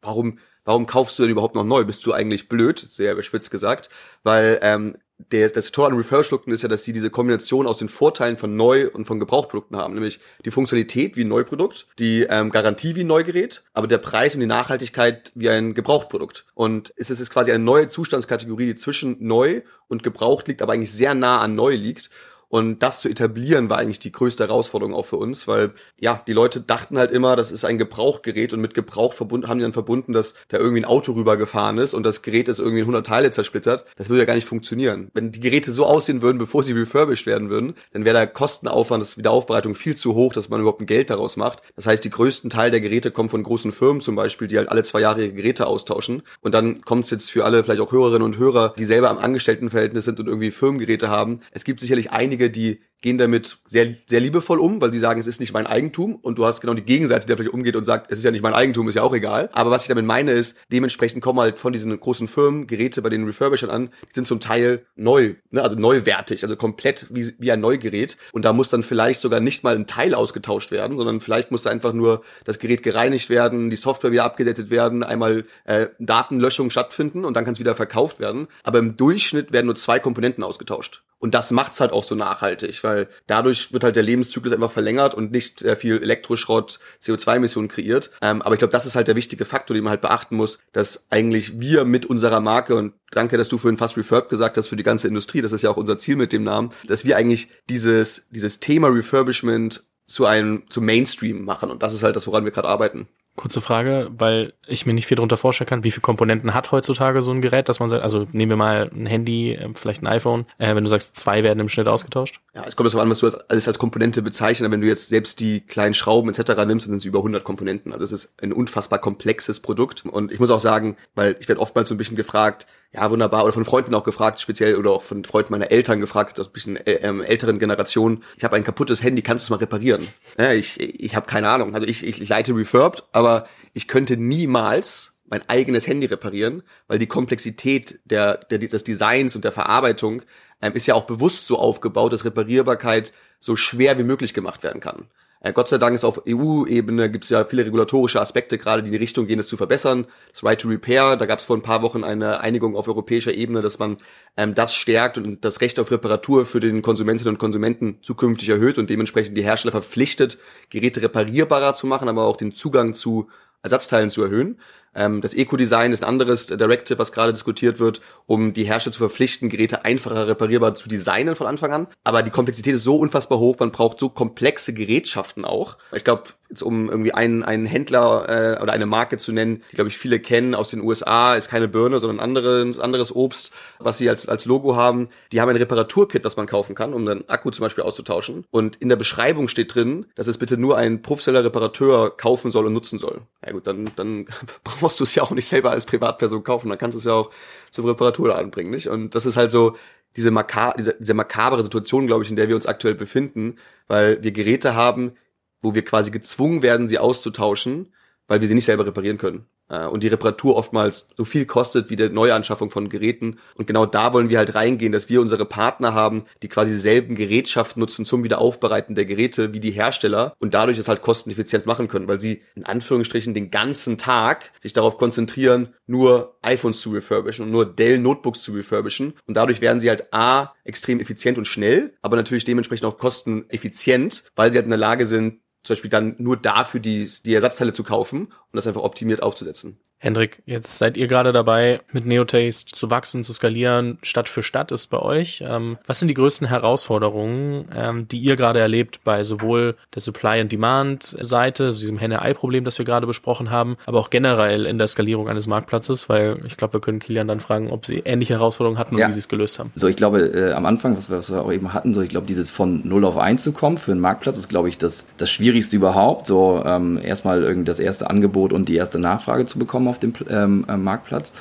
warum, 0.00 0.38
warum 0.64 0.86
kaufst 0.86 1.18
du 1.18 1.22
denn 1.22 1.32
überhaupt 1.32 1.54
noch 1.54 1.64
neu? 1.64 1.84
Bist 1.84 2.04
du 2.06 2.12
eigentlich 2.12 2.48
blöd, 2.48 2.78
sehr 2.78 3.12
überspitzt 3.12 3.50
gesagt, 3.50 3.88
weil 4.22 4.58
ähm, 4.62 4.96
der, 5.18 5.48
das 5.48 5.72
Tor 5.72 5.86
an 5.86 5.96
Refurbished-Produkten 5.96 6.50
ist 6.50 6.62
ja, 6.62 6.68
dass 6.68 6.84
sie 6.84 6.92
diese 6.92 7.08
Kombination 7.08 7.66
aus 7.66 7.78
den 7.78 7.88
Vorteilen 7.88 8.36
von 8.36 8.54
Neu- 8.54 8.90
und 8.90 9.06
von 9.06 9.18
Gebrauchprodukten 9.18 9.76
haben, 9.76 9.94
nämlich 9.94 10.20
die 10.44 10.50
Funktionalität 10.50 11.16
wie 11.16 11.24
ein 11.24 11.28
Neuprodukt, 11.28 11.86
die 11.98 12.26
ähm, 12.28 12.50
Garantie 12.50 12.94
wie 12.94 13.00
ein 13.00 13.06
Neugerät, 13.06 13.64
aber 13.72 13.86
der 13.86 13.98
Preis 13.98 14.34
und 14.34 14.40
die 14.40 14.46
Nachhaltigkeit 14.46 15.32
wie 15.34 15.48
ein 15.48 15.72
Gebrauchprodukt. 15.72 16.44
Und 16.54 16.92
es 16.96 17.08
ist 17.08 17.30
quasi 17.30 17.50
eine 17.50 17.64
neue 17.64 17.88
Zustandskategorie, 17.88 18.66
die 18.66 18.76
zwischen 18.76 19.16
neu 19.20 19.62
und 19.88 20.02
gebraucht 20.02 20.48
liegt, 20.48 20.60
aber 20.60 20.74
eigentlich 20.74 20.92
sehr 20.92 21.14
nah 21.14 21.40
an 21.40 21.54
neu 21.54 21.74
liegt. 21.74 22.10
Und 22.48 22.82
das 22.82 23.00
zu 23.00 23.08
etablieren 23.08 23.70
war 23.70 23.78
eigentlich 23.78 23.98
die 23.98 24.12
größte 24.12 24.46
Herausforderung 24.46 24.94
auch 24.94 25.06
für 25.06 25.16
uns, 25.16 25.48
weil 25.48 25.72
ja, 25.98 26.22
die 26.26 26.32
Leute 26.32 26.60
dachten 26.60 26.98
halt 26.98 27.10
immer, 27.10 27.36
das 27.36 27.50
ist 27.50 27.64
ein 27.64 27.78
Gebrauchgerät 27.78 28.52
und 28.52 28.60
mit 28.60 28.74
Gebrauch 28.74 29.12
verbunden, 29.12 29.48
haben 29.48 29.58
die 29.58 29.64
dann 29.64 29.72
verbunden, 29.72 30.12
dass 30.12 30.34
da 30.48 30.58
irgendwie 30.58 30.82
ein 30.82 30.84
Auto 30.84 31.12
rübergefahren 31.12 31.78
ist 31.78 31.94
und 31.94 32.04
das 32.04 32.22
Gerät 32.22 32.48
ist 32.48 32.58
irgendwie 32.58 32.80
in 32.80 32.84
100 32.84 33.06
Teile 33.06 33.30
zersplittert. 33.30 33.84
Das 33.96 34.08
würde 34.08 34.20
ja 34.20 34.26
gar 34.26 34.34
nicht 34.34 34.46
funktionieren. 34.46 35.10
Wenn 35.14 35.32
die 35.32 35.40
Geräte 35.40 35.72
so 35.72 35.86
aussehen 35.86 36.22
würden, 36.22 36.38
bevor 36.38 36.62
sie 36.62 36.72
refurbished 36.72 37.26
werden 37.26 37.50
würden, 37.50 37.74
dann 37.92 38.04
wäre 38.04 38.16
der 38.16 38.26
Kostenaufwand, 38.26 39.02
das 39.02 39.18
Wiederaufbereitung 39.18 39.74
viel 39.74 39.96
zu 39.96 40.14
hoch, 40.14 40.32
dass 40.32 40.48
man 40.48 40.60
überhaupt 40.60 40.80
ein 40.80 40.86
Geld 40.86 41.10
daraus 41.10 41.36
macht. 41.36 41.62
Das 41.74 41.86
heißt, 41.86 42.04
die 42.04 42.10
größten 42.10 42.50
Teil 42.50 42.70
der 42.70 42.80
Geräte 42.80 43.10
kommen 43.10 43.28
von 43.28 43.42
großen 43.42 43.72
Firmen 43.72 44.00
zum 44.00 44.16
Beispiel, 44.16 44.48
die 44.48 44.58
halt 44.58 44.68
alle 44.68 44.82
zwei 44.82 45.00
Jahre 45.00 45.22
ihre 45.24 45.32
Geräte 45.32 45.66
austauschen. 45.66 46.22
Und 46.40 46.54
dann 46.54 46.82
kommt 46.82 47.04
es 47.04 47.10
jetzt 47.10 47.30
für 47.30 47.44
alle 47.44 47.64
vielleicht 47.64 47.80
auch 47.80 47.92
Hörerinnen 47.92 48.22
und 48.22 48.38
Hörer, 48.38 48.74
die 48.78 48.84
selber 48.84 49.10
am 49.10 49.18
Angestelltenverhältnis 49.18 50.04
sind 50.04 50.20
und 50.20 50.26
irgendwie 50.26 50.50
Firmengeräte 50.50 51.08
haben. 51.08 51.40
Es 51.52 51.64
gibt 51.64 51.80
sicherlich 51.80 52.10
einige, 52.10 52.45
die 52.48 52.80
gehen 53.02 53.18
damit 53.18 53.58
sehr, 53.66 53.94
sehr 54.06 54.20
liebevoll 54.20 54.58
um, 54.58 54.80
weil 54.80 54.92
sie 54.92 54.98
sagen, 54.98 55.20
es 55.20 55.26
ist 55.26 55.40
nicht 55.40 55.52
mein 55.52 55.66
Eigentum 55.66 56.16
und 56.16 56.38
du 56.38 56.44
hast 56.44 56.60
genau 56.60 56.74
die 56.74 56.82
Gegenseite, 56.82 57.26
die 57.26 57.30
da 57.30 57.36
vielleicht 57.36 57.54
umgeht 57.54 57.76
und 57.76 57.84
sagt, 57.84 58.10
es 58.10 58.18
ist 58.18 58.24
ja 58.24 58.30
nicht 58.30 58.42
mein 58.42 58.54
Eigentum, 58.54 58.88
ist 58.88 58.94
ja 58.94 59.02
auch 59.02 59.14
egal. 59.14 59.48
Aber 59.52 59.70
was 59.70 59.82
ich 59.82 59.88
damit 59.88 60.04
meine 60.04 60.32
ist, 60.32 60.56
dementsprechend 60.72 61.22
kommen 61.22 61.40
halt 61.40 61.58
von 61.58 61.72
diesen 61.72 61.98
großen 61.98 62.28
Firmen 62.28 62.66
Geräte 62.66 63.02
bei 63.02 63.08
den 63.08 63.24
Refurbishern 63.24 63.70
an, 63.70 63.90
die 64.02 64.14
sind 64.14 64.26
zum 64.26 64.40
Teil 64.40 64.86
neu, 64.96 65.34
ne, 65.50 65.62
also 65.62 65.76
neuwertig, 65.76 66.42
also 66.42 66.56
komplett 66.56 67.06
wie, 67.10 67.32
wie 67.38 67.52
ein 67.52 67.60
Neugerät 67.60 68.16
und 68.32 68.44
da 68.44 68.52
muss 68.52 68.70
dann 68.70 68.82
vielleicht 68.82 69.20
sogar 69.20 69.40
nicht 69.40 69.62
mal 69.62 69.76
ein 69.76 69.86
Teil 69.86 70.14
ausgetauscht 70.14 70.70
werden, 70.70 70.96
sondern 70.96 71.20
vielleicht 71.20 71.50
muss 71.50 71.62
da 71.62 71.70
einfach 71.70 71.92
nur 71.92 72.22
das 72.44 72.58
Gerät 72.58 72.82
gereinigt 72.82 73.30
werden, 73.30 73.70
die 73.70 73.76
Software 73.76 74.12
wieder 74.12 74.24
abgedatet 74.24 74.70
werden, 74.70 75.02
einmal 75.02 75.44
äh, 75.64 75.86
Datenlöschung 75.98 76.70
stattfinden 76.70 77.24
und 77.24 77.34
dann 77.34 77.44
kann 77.44 77.52
es 77.52 77.60
wieder 77.60 77.74
verkauft 77.74 78.20
werden. 78.20 78.48
Aber 78.62 78.78
im 78.78 78.96
Durchschnitt 78.96 79.52
werden 79.52 79.66
nur 79.66 79.76
zwei 79.76 79.98
Komponenten 79.98 80.42
ausgetauscht. 80.42 81.02
Und 81.18 81.34
das 81.34 81.50
macht's 81.50 81.80
halt 81.80 81.92
auch 81.92 82.04
so 82.04 82.14
nachhaltig, 82.14 82.82
weil 82.86 83.08
dadurch 83.26 83.72
wird 83.72 83.84
halt 83.84 83.96
der 83.96 84.04
Lebenszyklus 84.04 84.54
einfach 84.54 84.70
verlängert 84.70 85.14
und 85.14 85.32
nicht 85.32 85.58
sehr 85.58 85.76
viel 85.76 86.00
Elektroschrott, 86.00 86.78
CO2-Emissionen 87.02 87.68
kreiert. 87.68 88.10
Ähm, 88.22 88.40
aber 88.42 88.54
ich 88.54 88.60
glaube, 88.60 88.72
das 88.72 88.86
ist 88.86 88.94
halt 88.96 89.08
der 89.08 89.16
wichtige 89.16 89.44
Faktor, 89.44 89.74
den 89.74 89.84
man 89.84 89.90
halt 89.90 90.00
beachten 90.00 90.36
muss, 90.36 90.60
dass 90.72 91.06
eigentlich 91.10 91.60
wir 91.60 91.84
mit 91.84 92.06
unserer 92.06 92.40
Marke 92.40 92.76
und 92.76 92.94
danke, 93.10 93.36
dass 93.36 93.48
du 93.48 93.58
vorhin 93.58 93.76
fast 93.76 93.96
Refurb 93.96 94.28
gesagt 94.28 94.56
hast 94.56 94.68
für 94.68 94.76
die 94.76 94.82
ganze 94.82 95.08
Industrie, 95.08 95.42
das 95.42 95.52
ist 95.52 95.62
ja 95.62 95.70
auch 95.70 95.76
unser 95.76 95.98
Ziel 95.98 96.16
mit 96.16 96.32
dem 96.32 96.44
Namen, 96.44 96.70
dass 96.86 97.04
wir 97.04 97.16
eigentlich 97.16 97.48
dieses, 97.68 98.26
dieses 98.30 98.60
Thema 98.60 98.88
Refurbishment 98.88 99.84
zu 100.06 100.24
einem, 100.24 100.62
zu 100.70 100.80
Mainstream 100.80 101.44
machen. 101.44 101.70
Und 101.70 101.82
das 101.82 101.92
ist 101.92 102.02
halt 102.02 102.16
das, 102.16 102.26
woran 102.26 102.44
wir 102.44 102.52
gerade 102.52 102.68
arbeiten. 102.68 103.08
Kurze 103.36 103.60
Frage, 103.60 104.10
weil 104.16 104.54
ich 104.66 104.86
mir 104.86 104.94
nicht 104.94 105.06
viel 105.06 105.16
darunter 105.16 105.36
vorstellen 105.36 105.68
kann, 105.68 105.84
wie 105.84 105.90
viele 105.90 106.00
Komponenten 106.00 106.54
hat 106.54 106.72
heutzutage 106.72 107.22
so 107.22 107.30
ein 107.30 107.42
Gerät, 107.42 107.68
dass 107.68 107.78
man 107.78 107.88
sagt, 107.88 108.02
also 108.02 108.26
nehmen 108.32 108.50
wir 108.50 108.56
mal 108.56 108.90
ein 108.92 109.06
Handy, 109.06 109.52
ähm, 109.52 109.74
vielleicht 109.74 110.02
ein 110.02 110.06
iPhone, 110.06 110.46
äh, 110.58 110.74
wenn 110.74 110.84
du 110.84 110.90
sagst, 110.90 111.16
zwei 111.16 111.42
werden 111.42 111.60
im 111.60 111.68
Schnitt 111.68 111.86
ausgetauscht? 111.86 112.40
Ja, 112.54 112.64
es 112.66 112.74
kommt 112.74 112.90
darauf 112.90 113.02
an, 113.02 113.10
was 113.10 113.20
du 113.20 113.30
alles 113.48 113.68
als 113.68 113.78
Komponente 113.78 114.22
bezeichnest. 114.22 114.70
Wenn 114.70 114.80
du 114.80 114.86
jetzt 114.86 115.08
selbst 115.08 115.40
die 115.40 115.60
kleinen 115.60 115.94
Schrauben 115.94 116.30
etc. 116.30 116.64
nimmst, 116.66 116.86
dann 116.86 116.92
sind 116.92 116.96
es 116.96 117.04
über 117.04 117.18
100 117.18 117.44
Komponenten. 117.44 117.92
Also 117.92 118.04
es 118.04 118.12
ist 118.12 118.42
ein 118.42 118.52
unfassbar 118.52 118.98
komplexes 118.98 119.60
Produkt. 119.60 120.04
Und 120.06 120.32
ich 120.32 120.40
muss 120.40 120.50
auch 120.50 120.60
sagen, 120.60 120.96
weil 121.14 121.36
ich 121.38 121.48
werde 121.48 121.60
oftmals 121.60 121.88
so 121.88 121.94
ein 121.94 121.98
bisschen 121.98 122.16
gefragt, 122.16 122.66
ja, 122.92 123.10
wunderbar, 123.10 123.44
oder 123.44 123.52
von 123.52 123.64
Freunden 123.64 123.94
auch 123.94 124.04
gefragt, 124.04 124.40
speziell, 124.40 124.76
oder 124.76 124.90
auch 124.90 125.02
von 125.02 125.24
Freunden 125.24 125.52
meiner 125.52 125.70
Eltern 125.70 126.00
gefragt, 126.00 126.40
aus 126.40 126.46
ein 126.48 126.52
bisschen 126.52 126.76
äh, 126.76 126.94
ähm, 127.02 127.22
älteren 127.22 127.58
Generation, 127.58 128.22
ich 128.36 128.44
habe 128.44 128.56
ein 128.56 128.64
kaputtes 128.64 129.02
Handy, 129.02 129.22
kannst 129.22 129.44
du 129.44 129.46
es 129.46 129.50
mal 129.50 129.62
reparieren? 129.62 130.08
Ja, 130.38 130.52
ich 130.52 130.80
ich 130.80 131.14
habe 131.14 131.26
keine 131.26 131.48
Ahnung. 131.48 131.74
Also 131.74 131.86
ich, 131.86 132.04
ich, 132.04 132.22
ich 132.22 132.28
leite 132.28 132.54
Refurbed, 132.54 133.04
aber 133.12 133.46
ich 133.74 133.88
könnte 133.88 134.16
niemals 134.16 135.12
mein 135.28 135.48
eigenes 135.48 135.86
Handy 135.86 136.06
reparieren, 136.06 136.62
weil 136.86 136.98
die 136.98 137.06
Komplexität 137.06 138.00
der, 138.04 138.36
der, 138.36 138.58
des 138.58 138.84
Designs 138.84 139.34
und 139.34 139.44
der 139.44 139.52
Verarbeitung 139.52 140.22
ähm, 140.62 140.72
ist 140.74 140.86
ja 140.86 140.94
auch 140.94 141.04
bewusst 141.04 141.46
so 141.46 141.58
aufgebaut, 141.58 142.12
dass 142.12 142.24
Reparierbarkeit 142.24 143.12
so 143.40 143.56
schwer 143.56 143.98
wie 143.98 144.04
möglich 144.04 144.34
gemacht 144.34 144.62
werden 144.62 144.80
kann. 144.80 145.08
Äh, 145.46 145.52
Gott 145.52 145.68
sei 145.68 145.78
Dank 145.78 145.94
ist 145.94 146.04
auf 146.04 146.22
EU-Ebene 146.28 147.08
gibt 147.08 147.24
es 147.24 147.30
ja 147.30 147.44
viele 147.44 147.64
regulatorische 147.64 148.20
Aspekte, 148.20 148.58
gerade 148.58 148.82
die 148.82 148.88
in 148.88 148.92
die 148.92 148.98
Richtung 148.98 149.26
gehen, 149.26 149.38
es 149.38 149.46
zu 149.46 149.56
verbessern. 149.56 150.06
Das 150.32 150.42
Right 150.42 150.60
to 150.60 150.68
Repair, 150.68 151.16
da 151.16 151.26
gab 151.26 151.38
es 151.38 151.44
vor 151.44 151.56
ein 151.56 151.62
paar 151.62 151.82
Wochen 151.82 152.02
eine 152.02 152.40
Einigung 152.40 152.74
auf 152.76 152.88
europäischer 152.88 153.32
Ebene, 153.32 153.62
dass 153.62 153.78
man 153.78 153.98
ähm, 154.36 154.54
das 154.54 154.74
stärkt 154.74 155.18
und 155.18 155.44
das 155.44 155.60
Recht 155.60 155.78
auf 155.78 155.90
Reparatur 155.90 156.46
für 156.46 156.58
den 156.58 156.82
Konsumentinnen 156.82 157.34
und 157.34 157.38
Konsumenten 157.38 157.98
zukünftig 158.02 158.48
erhöht 158.48 158.76
und 158.76 158.90
dementsprechend 158.90 159.38
die 159.38 159.44
Hersteller 159.44 159.72
verpflichtet, 159.72 160.38
Geräte 160.70 161.02
reparierbarer 161.02 161.74
zu 161.74 161.86
machen, 161.86 162.08
aber 162.08 162.24
auch 162.24 162.36
den 162.36 162.52
Zugang 162.52 162.94
zu 162.94 163.28
Ersatzteilen 163.62 164.10
zu 164.10 164.22
erhöhen. 164.22 164.58
Ähm, 164.96 165.20
das 165.20 165.34
Eco-Design 165.34 165.92
ist 165.92 166.02
ein 166.02 166.08
anderes 166.08 166.46
Directive, 166.46 166.98
was 166.98 167.12
gerade 167.12 167.32
diskutiert 167.32 167.78
wird, 167.78 168.00
um 168.24 168.52
die 168.52 168.64
Hersteller 168.64 168.94
zu 168.94 168.98
verpflichten, 168.98 169.50
Geräte 169.50 169.84
einfacher 169.84 170.26
reparierbar 170.26 170.74
zu 170.74 170.88
designen 170.88 171.36
von 171.36 171.46
Anfang 171.46 171.72
an. 171.72 171.86
Aber 172.02 172.22
die 172.22 172.30
Komplexität 172.30 172.74
ist 172.74 172.84
so 172.84 172.96
unfassbar 172.96 173.38
hoch, 173.38 173.56
man 173.60 173.70
braucht 173.70 174.00
so 174.00 174.08
komplexe 174.08 174.72
Gerätschaften 174.72 175.44
auch. 175.44 175.76
Ich 175.92 176.04
glaube, 176.04 176.24
jetzt 176.48 176.62
um 176.62 176.88
irgendwie 176.88 177.12
einen, 177.12 177.42
einen 177.42 177.66
Händler 177.66 178.26
äh, 178.28 178.62
oder 178.62 178.72
eine 178.72 178.86
Marke 178.86 179.18
zu 179.18 179.32
nennen, 179.32 179.62
die, 179.70 179.74
glaube 179.74 179.90
ich, 179.90 179.98
viele 179.98 180.20
kennen 180.20 180.54
aus 180.54 180.70
den 180.70 180.80
USA, 180.80 181.34
ist 181.34 181.48
keine 181.48 181.68
Birne, 181.68 182.00
sondern 182.00 182.20
anderes, 182.20 182.78
anderes 182.78 183.14
Obst, 183.14 183.52
was 183.78 183.98
sie 183.98 184.08
als, 184.08 184.28
als 184.28 184.44
Logo 184.44 184.76
haben. 184.76 185.08
Die 185.32 185.40
haben 185.40 185.48
ein 185.48 185.56
Reparaturkit, 185.56 186.24
was 186.24 186.36
man 186.36 186.46
kaufen 186.46 186.74
kann, 186.74 186.94
um 186.94 187.04
dann 187.04 187.24
Akku 187.26 187.50
zum 187.50 187.64
Beispiel 187.64 187.84
auszutauschen. 187.84 188.44
Und 188.50 188.76
in 188.76 188.88
der 188.88 188.96
Beschreibung 188.96 189.48
steht 189.48 189.74
drin, 189.74 190.06
dass 190.14 190.26
es 190.26 190.38
bitte 190.38 190.56
nur 190.56 190.76
ein 190.76 191.02
professioneller 191.02 191.44
Reparateur 191.44 192.16
kaufen 192.16 192.50
soll 192.50 192.66
und 192.66 192.72
nutzen 192.72 192.98
soll. 192.98 193.22
Ja 193.44 193.52
gut, 193.52 193.66
dann, 193.66 193.90
dann 193.96 194.26
brauchst 194.86 195.00
du 195.00 195.04
es 195.04 195.16
ja 195.16 195.24
auch 195.24 195.32
nicht 195.32 195.48
selber 195.48 195.72
als 195.72 195.84
Privatperson 195.84 196.44
kaufen, 196.44 196.68
dann 196.68 196.78
kannst 196.78 196.94
du 196.94 196.98
es 197.00 197.04
ja 197.04 197.12
auch 197.12 197.30
zum 197.72 197.86
Reparatur 197.86 198.36
anbringen, 198.36 198.70
nicht? 198.70 198.86
Und 198.86 199.16
das 199.16 199.26
ist 199.26 199.36
halt 199.36 199.50
so 199.50 199.76
diese, 200.14 200.30
maka 200.30 200.74
diese, 200.78 200.96
diese 201.00 201.12
makabere 201.12 201.64
Situation, 201.64 202.06
glaube 202.06 202.22
ich, 202.22 202.30
in 202.30 202.36
der 202.36 202.48
wir 202.48 202.54
uns 202.54 202.66
aktuell 202.66 202.94
befinden, 202.94 203.58
weil 203.88 204.22
wir 204.22 204.30
Geräte 204.30 204.76
haben, 204.76 205.16
wo 205.60 205.74
wir 205.74 205.84
quasi 205.84 206.12
gezwungen 206.12 206.62
werden, 206.62 206.86
sie 206.86 207.00
auszutauschen, 207.00 207.92
weil 208.28 208.40
wir 208.40 208.46
sie 208.46 208.54
nicht 208.54 208.64
selber 208.64 208.86
reparieren 208.86 209.18
können. 209.18 209.46
Äh, 209.68 209.86
und 209.86 210.02
die 210.02 210.08
Reparatur 210.08 210.56
oftmals 210.56 211.08
so 211.16 211.24
viel 211.24 211.46
kostet 211.46 211.90
wie 211.90 211.96
die 211.96 212.08
Neuanschaffung 212.08 212.70
von 212.70 212.88
Geräten. 212.88 213.38
Und 213.54 213.66
genau 213.66 213.86
da 213.86 214.12
wollen 214.12 214.28
wir 214.28 214.38
halt 214.38 214.54
reingehen, 214.54 214.92
dass 214.92 215.08
wir 215.08 215.20
unsere 215.20 215.44
Partner 215.44 215.94
haben, 215.94 216.24
die 216.42 216.48
quasi 216.48 216.72
dieselben 216.72 217.14
Gerätschaften 217.16 217.80
nutzen 217.80 218.04
zum 218.04 218.24
Wiederaufbereiten 218.24 218.94
der 218.94 219.04
Geräte 219.04 219.52
wie 219.52 219.60
die 219.60 219.70
Hersteller 219.70 220.34
und 220.38 220.54
dadurch 220.54 220.78
es 220.78 220.88
halt 220.88 221.02
kosteneffizient 221.02 221.66
machen 221.66 221.88
können, 221.88 222.08
weil 222.08 222.20
sie 222.20 222.42
in 222.54 222.64
Anführungsstrichen 222.64 223.34
den 223.34 223.50
ganzen 223.50 223.98
Tag 223.98 224.52
sich 224.60 224.72
darauf 224.72 224.98
konzentrieren, 224.98 225.74
nur 225.86 226.36
iPhones 226.42 226.80
zu 226.80 226.90
refurbischen 226.90 227.44
und 227.44 227.50
nur 227.50 227.64
Dell 227.64 227.98
Notebooks 227.98 228.42
zu 228.42 228.52
refurbischen. 228.52 229.14
Und 229.26 229.36
dadurch 229.36 229.60
werden 229.60 229.80
sie 229.80 229.88
halt 229.88 230.12
A, 230.12 230.54
extrem 230.64 231.00
effizient 231.00 231.38
und 231.38 231.46
schnell, 231.46 231.94
aber 232.02 232.16
natürlich 232.16 232.44
dementsprechend 232.44 232.86
auch 232.86 232.98
kosteneffizient, 232.98 234.24
weil 234.34 234.50
sie 234.50 234.58
halt 234.58 234.66
in 234.66 234.70
der 234.70 234.78
Lage 234.78 235.06
sind, 235.06 235.40
zum 235.66 235.74
Beispiel 235.74 235.90
dann 235.90 236.14
nur 236.18 236.36
dafür 236.36 236.80
die, 236.80 237.10
die 237.24 237.34
Ersatzteile 237.34 237.72
zu 237.72 237.82
kaufen 237.82 238.26
und 238.26 238.52
das 238.52 238.66
einfach 238.66 238.82
optimiert 238.82 239.22
aufzusetzen. 239.22 239.78
Hendrik, 240.06 240.40
jetzt 240.46 240.78
seid 240.78 240.96
ihr 240.96 241.08
gerade 241.08 241.32
dabei, 241.32 241.80
mit 241.90 242.06
Neotaste 242.06 242.70
zu 242.70 242.90
wachsen, 242.90 243.24
zu 243.24 243.32
skalieren. 243.32 243.98
Stadt 244.02 244.28
für 244.28 244.44
Stadt 244.44 244.70
ist 244.70 244.86
bei 244.86 245.00
euch. 245.00 245.42
Ähm, 245.44 245.78
was 245.84 245.98
sind 245.98 246.06
die 246.06 246.14
größten 246.14 246.46
Herausforderungen, 246.46 247.64
ähm, 247.74 248.06
die 248.06 248.18
ihr 248.18 248.36
gerade 248.36 248.60
erlebt 248.60 249.00
bei 249.02 249.24
sowohl 249.24 249.74
der 249.96 250.02
Supply 250.02 250.40
and 250.40 250.52
Demand 250.52 251.02
Seite, 251.02 251.64
also 251.64 251.80
diesem 251.80 251.98
Henne-Ei-Problem, 251.98 252.62
das 252.62 252.78
wir 252.78 252.84
gerade 252.84 253.04
besprochen 253.08 253.50
haben, 253.50 253.76
aber 253.84 253.98
auch 253.98 254.08
generell 254.08 254.66
in 254.66 254.78
der 254.78 254.86
Skalierung 254.86 255.28
eines 255.28 255.48
Marktplatzes? 255.48 256.08
Weil 256.08 256.38
ich 256.46 256.56
glaube, 256.56 256.74
wir 256.74 256.80
können 256.80 257.00
Kilian 257.00 257.26
dann 257.26 257.40
fragen, 257.40 257.72
ob 257.72 257.84
sie 257.84 257.98
ähnliche 258.04 258.34
Herausforderungen 258.34 258.78
hatten 258.78 258.94
und 258.94 259.00
ja. 259.00 259.08
wie 259.08 259.12
sie 259.12 259.18
es 259.18 259.28
gelöst 259.28 259.58
haben. 259.58 259.72
So, 259.74 259.88
ich 259.88 259.96
glaube, 259.96 260.20
äh, 260.20 260.52
am 260.52 260.66
Anfang, 260.66 260.96
was 260.96 261.10
wir, 261.10 261.18
was 261.18 261.32
wir 261.32 261.42
auch 261.42 261.52
eben 261.52 261.74
hatten, 261.74 261.94
so, 261.94 262.00
ich 262.00 262.10
glaube, 262.10 262.28
dieses 262.28 262.48
von 262.52 262.86
0 262.86 263.04
auf 263.06 263.18
1 263.18 263.42
zu 263.42 263.50
kommen 263.50 263.76
für 263.76 263.90
einen 263.90 264.00
Marktplatz 264.00 264.38
ist, 264.38 264.48
glaube 264.48 264.68
ich, 264.68 264.78
das, 264.78 265.08
das 265.16 265.32
Schwierigste 265.32 265.74
überhaupt. 265.74 266.28
So, 266.28 266.62
ähm, 266.64 266.96
erstmal 267.02 267.42
irgendwie 267.42 267.66
das 267.66 267.80
erste 267.80 268.08
Angebot 268.08 268.52
und 268.52 268.68
die 268.68 268.76
erste 268.76 269.00
Nachfrage 269.00 269.46
zu 269.46 269.58
bekommen 269.58 269.88
auf 269.88 269.95
auf 269.96 270.00
dem 270.00 270.12
ähm, 270.28 270.64
äh, 270.68 270.76
Marktplatz. 270.76 271.32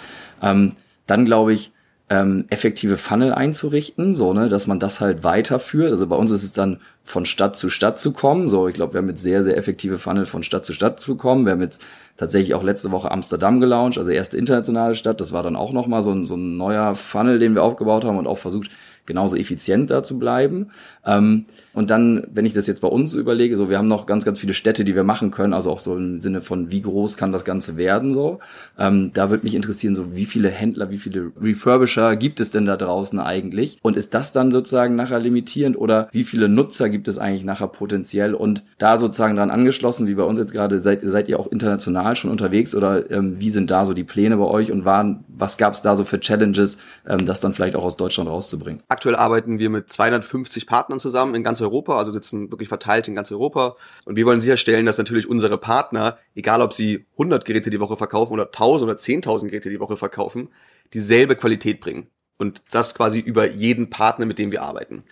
Ähm, 0.41 0.73
dann 1.07 1.25
glaube 1.25 1.53
ich, 1.53 1.71
ähm, 2.07 2.45
effektive 2.49 2.97
Funnel 2.97 3.33
einzurichten, 3.33 4.13
so 4.13 4.31
ne, 4.33 4.47
dass 4.47 4.67
man 4.67 4.79
das 4.79 5.01
halt 5.01 5.23
weiterführt. 5.23 5.89
Also 5.89 6.05
bei 6.05 6.15
uns 6.15 6.29
ist 6.29 6.43
es 6.43 6.51
dann 6.51 6.79
von 7.03 7.25
Stadt 7.25 7.55
zu 7.55 7.69
Stadt 7.69 7.97
zu 7.97 8.13
kommen. 8.13 8.47
So, 8.47 8.67
ich 8.67 8.75
glaube, 8.75 8.93
wir 8.93 8.99
haben 8.99 9.09
jetzt 9.09 9.23
sehr, 9.23 9.43
sehr 9.43 9.57
effektive 9.57 9.97
Funnel 9.97 10.27
von 10.27 10.43
Stadt 10.43 10.65
zu 10.65 10.73
Stadt 10.73 10.99
zu 10.99 11.15
kommen. 11.15 11.45
Wir 11.45 11.53
haben 11.53 11.61
jetzt 11.61 11.83
tatsächlich 12.15 12.53
auch 12.53 12.61
letzte 12.61 12.91
Woche 12.91 13.09
Amsterdam 13.09 13.59
gelauncht, 13.59 13.97
also 13.97 14.11
erste 14.11 14.37
internationale 14.37 14.93
Stadt. 14.93 15.19
Das 15.19 15.33
war 15.33 15.41
dann 15.41 15.55
auch 15.55 15.71
nochmal 15.71 16.03
so 16.03 16.11
ein, 16.11 16.25
so 16.25 16.35
ein 16.35 16.57
neuer 16.57 16.93
Funnel, 16.93 17.39
den 17.39 17.55
wir 17.55 17.63
aufgebaut 17.63 18.05
haben 18.05 18.19
und 18.19 18.27
auch 18.27 18.37
versucht, 18.37 18.69
genauso 19.05 19.35
effizient 19.35 19.89
da 19.89 20.03
zu 20.03 20.19
bleiben. 20.19 20.71
Ähm, 21.05 21.45
und 21.73 21.89
dann, 21.89 22.25
wenn 22.31 22.45
ich 22.45 22.53
das 22.53 22.67
jetzt 22.67 22.81
bei 22.81 22.87
uns 22.87 23.13
überlege, 23.13 23.57
so 23.57 23.69
wir 23.69 23.77
haben 23.77 23.89
noch 23.89 24.05
ganz, 24.05 24.23
ganz 24.23 24.39
viele 24.39 24.53
Städte, 24.53 24.85
die 24.85 24.95
wir 24.95 25.03
machen 25.03 25.29
können, 25.31 25.53
also 25.53 25.69
auch 25.69 25.79
so 25.79 25.95
im 25.97 26.21
Sinne 26.21 26.41
von, 26.41 26.71
wie 26.71 26.81
groß 26.81 27.17
kann 27.17 27.33
das 27.33 27.43
Ganze 27.43 27.75
werden, 27.75 28.13
so. 28.13 28.39
Ähm, 28.79 29.11
da 29.13 29.29
würde 29.29 29.43
mich 29.43 29.55
interessieren, 29.55 29.93
so 29.93 30.15
wie 30.15 30.25
viele 30.25 30.49
Händler, 30.49 30.89
wie 30.89 30.97
viele 30.97 31.31
Refurbisher 31.39 32.15
gibt 32.15 32.39
es 32.39 32.51
denn 32.51 32.65
da 32.65 32.77
draußen 32.77 33.19
eigentlich? 33.19 33.77
Und 33.81 33.97
ist 33.97 34.13
das 34.13 34.31
dann 34.31 34.53
sozusagen 34.53 34.95
nachher 34.95 35.19
limitierend 35.19 35.77
oder 35.77 36.07
wie 36.11 36.23
viele 36.23 36.47
Nutzer 36.47 36.89
gibt 36.89 37.09
es 37.09 37.17
eigentlich 37.17 37.43
nachher 37.43 37.67
potenziell? 37.67 38.33
Und 38.33 38.63
da 38.77 38.97
sozusagen 38.97 39.35
dran 39.35 39.51
angeschlossen, 39.51 40.07
wie 40.07 40.15
bei 40.15 40.23
uns 40.23 40.39
jetzt 40.39 40.53
gerade, 40.53 40.81
seid, 40.81 41.01
seid 41.03 41.27
ihr 41.27 41.39
auch 41.39 41.51
international 41.51 42.15
schon 42.15 42.31
unterwegs 42.31 42.73
oder 42.73 43.11
ähm, 43.11 43.39
wie 43.39 43.49
sind 43.49 43.69
da 43.69 43.85
so 43.85 43.93
die 43.93 44.05
Pläne 44.05 44.37
bei 44.37 44.45
euch 44.45 44.71
und 44.71 44.85
waren, 44.85 45.25
was 45.27 45.57
gab 45.57 45.73
es 45.73 45.81
da 45.81 45.97
so 45.97 46.05
für 46.05 46.21
Challenges, 46.21 46.77
ähm, 47.05 47.25
das 47.25 47.41
dann 47.41 47.53
vielleicht 47.53 47.75
auch 47.75 47.83
aus 47.83 47.97
Deutschland 47.97 48.29
rauszubringen? 48.29 48.81
Aktuell 48.95 49.17
arbeiten 49.17 49.59
wir 49.59 49.69
mit 49.69 49.89
250 49.89 50.67
Partnern 50.67 50.99
zusammen 50.99 51.35
in 51.35 51.43
ganz 51.43 51.59
Europa, 51.59 51.97
also 51.97 52.13
sitzen 52.13 52.49
wirklich 52.49 52.69
verteilt 52.69 53.09
in 53.09 53.13
ganz 53.13 53.29
Europa. 53.29 53.75
Und 54.05 54.15
wir 54.15 54.25
wollen 54.25 54.39
sicherstellen, 54.39 54.85
dass 54.85 54.97
natürlich 54.97 55.27
unsere 55.27 55.57
Partner, 55.57 56.17
egal 56.33 56.61
ob 56.61 56.71
sie 56.71 57.05
100 57.15 57.43
Geräte 57.43 57.69
die 57.69 57.81
Woche 57.81 57.97
verkaufen 57.97 58.31
oder 58.31 58.45
1000 58.45 58.89
oder 58.89 58.97
10.000 58.97 59.47
Geräte 59.47 59.69
die 59.69 59.81
Woche 59.81 59.97
verkaufen, 59.97 60.47
dieselbe 60.93 61.35
Qualität 61.35 61.81
bringen. 61.81 62.07
Und 62.37 62.61
das 62.71 62.95
quasi 62.95 63.19
über 63.19 63.51
jeden 63.51 63.89
Partner, 63.89 64.25
mit 64.25 64.39
dem 64.39 64.53
wir 64.53 64.61
arbeiten. 64.61 65.03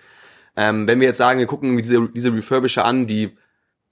Ähm, 0.55 0.87
wenn 0.87 1.01
wir 1.01 1.07
jetzt 1.09 1.17
sagen, 1.17 1.39
wir 1.39 1.47
gucken 1.47 1.75
diese, 1.75 2.07
diese 2.07 2.33
Refurbisher 2.33 2.85
an, 2.85 3.05
die 3.05 3.35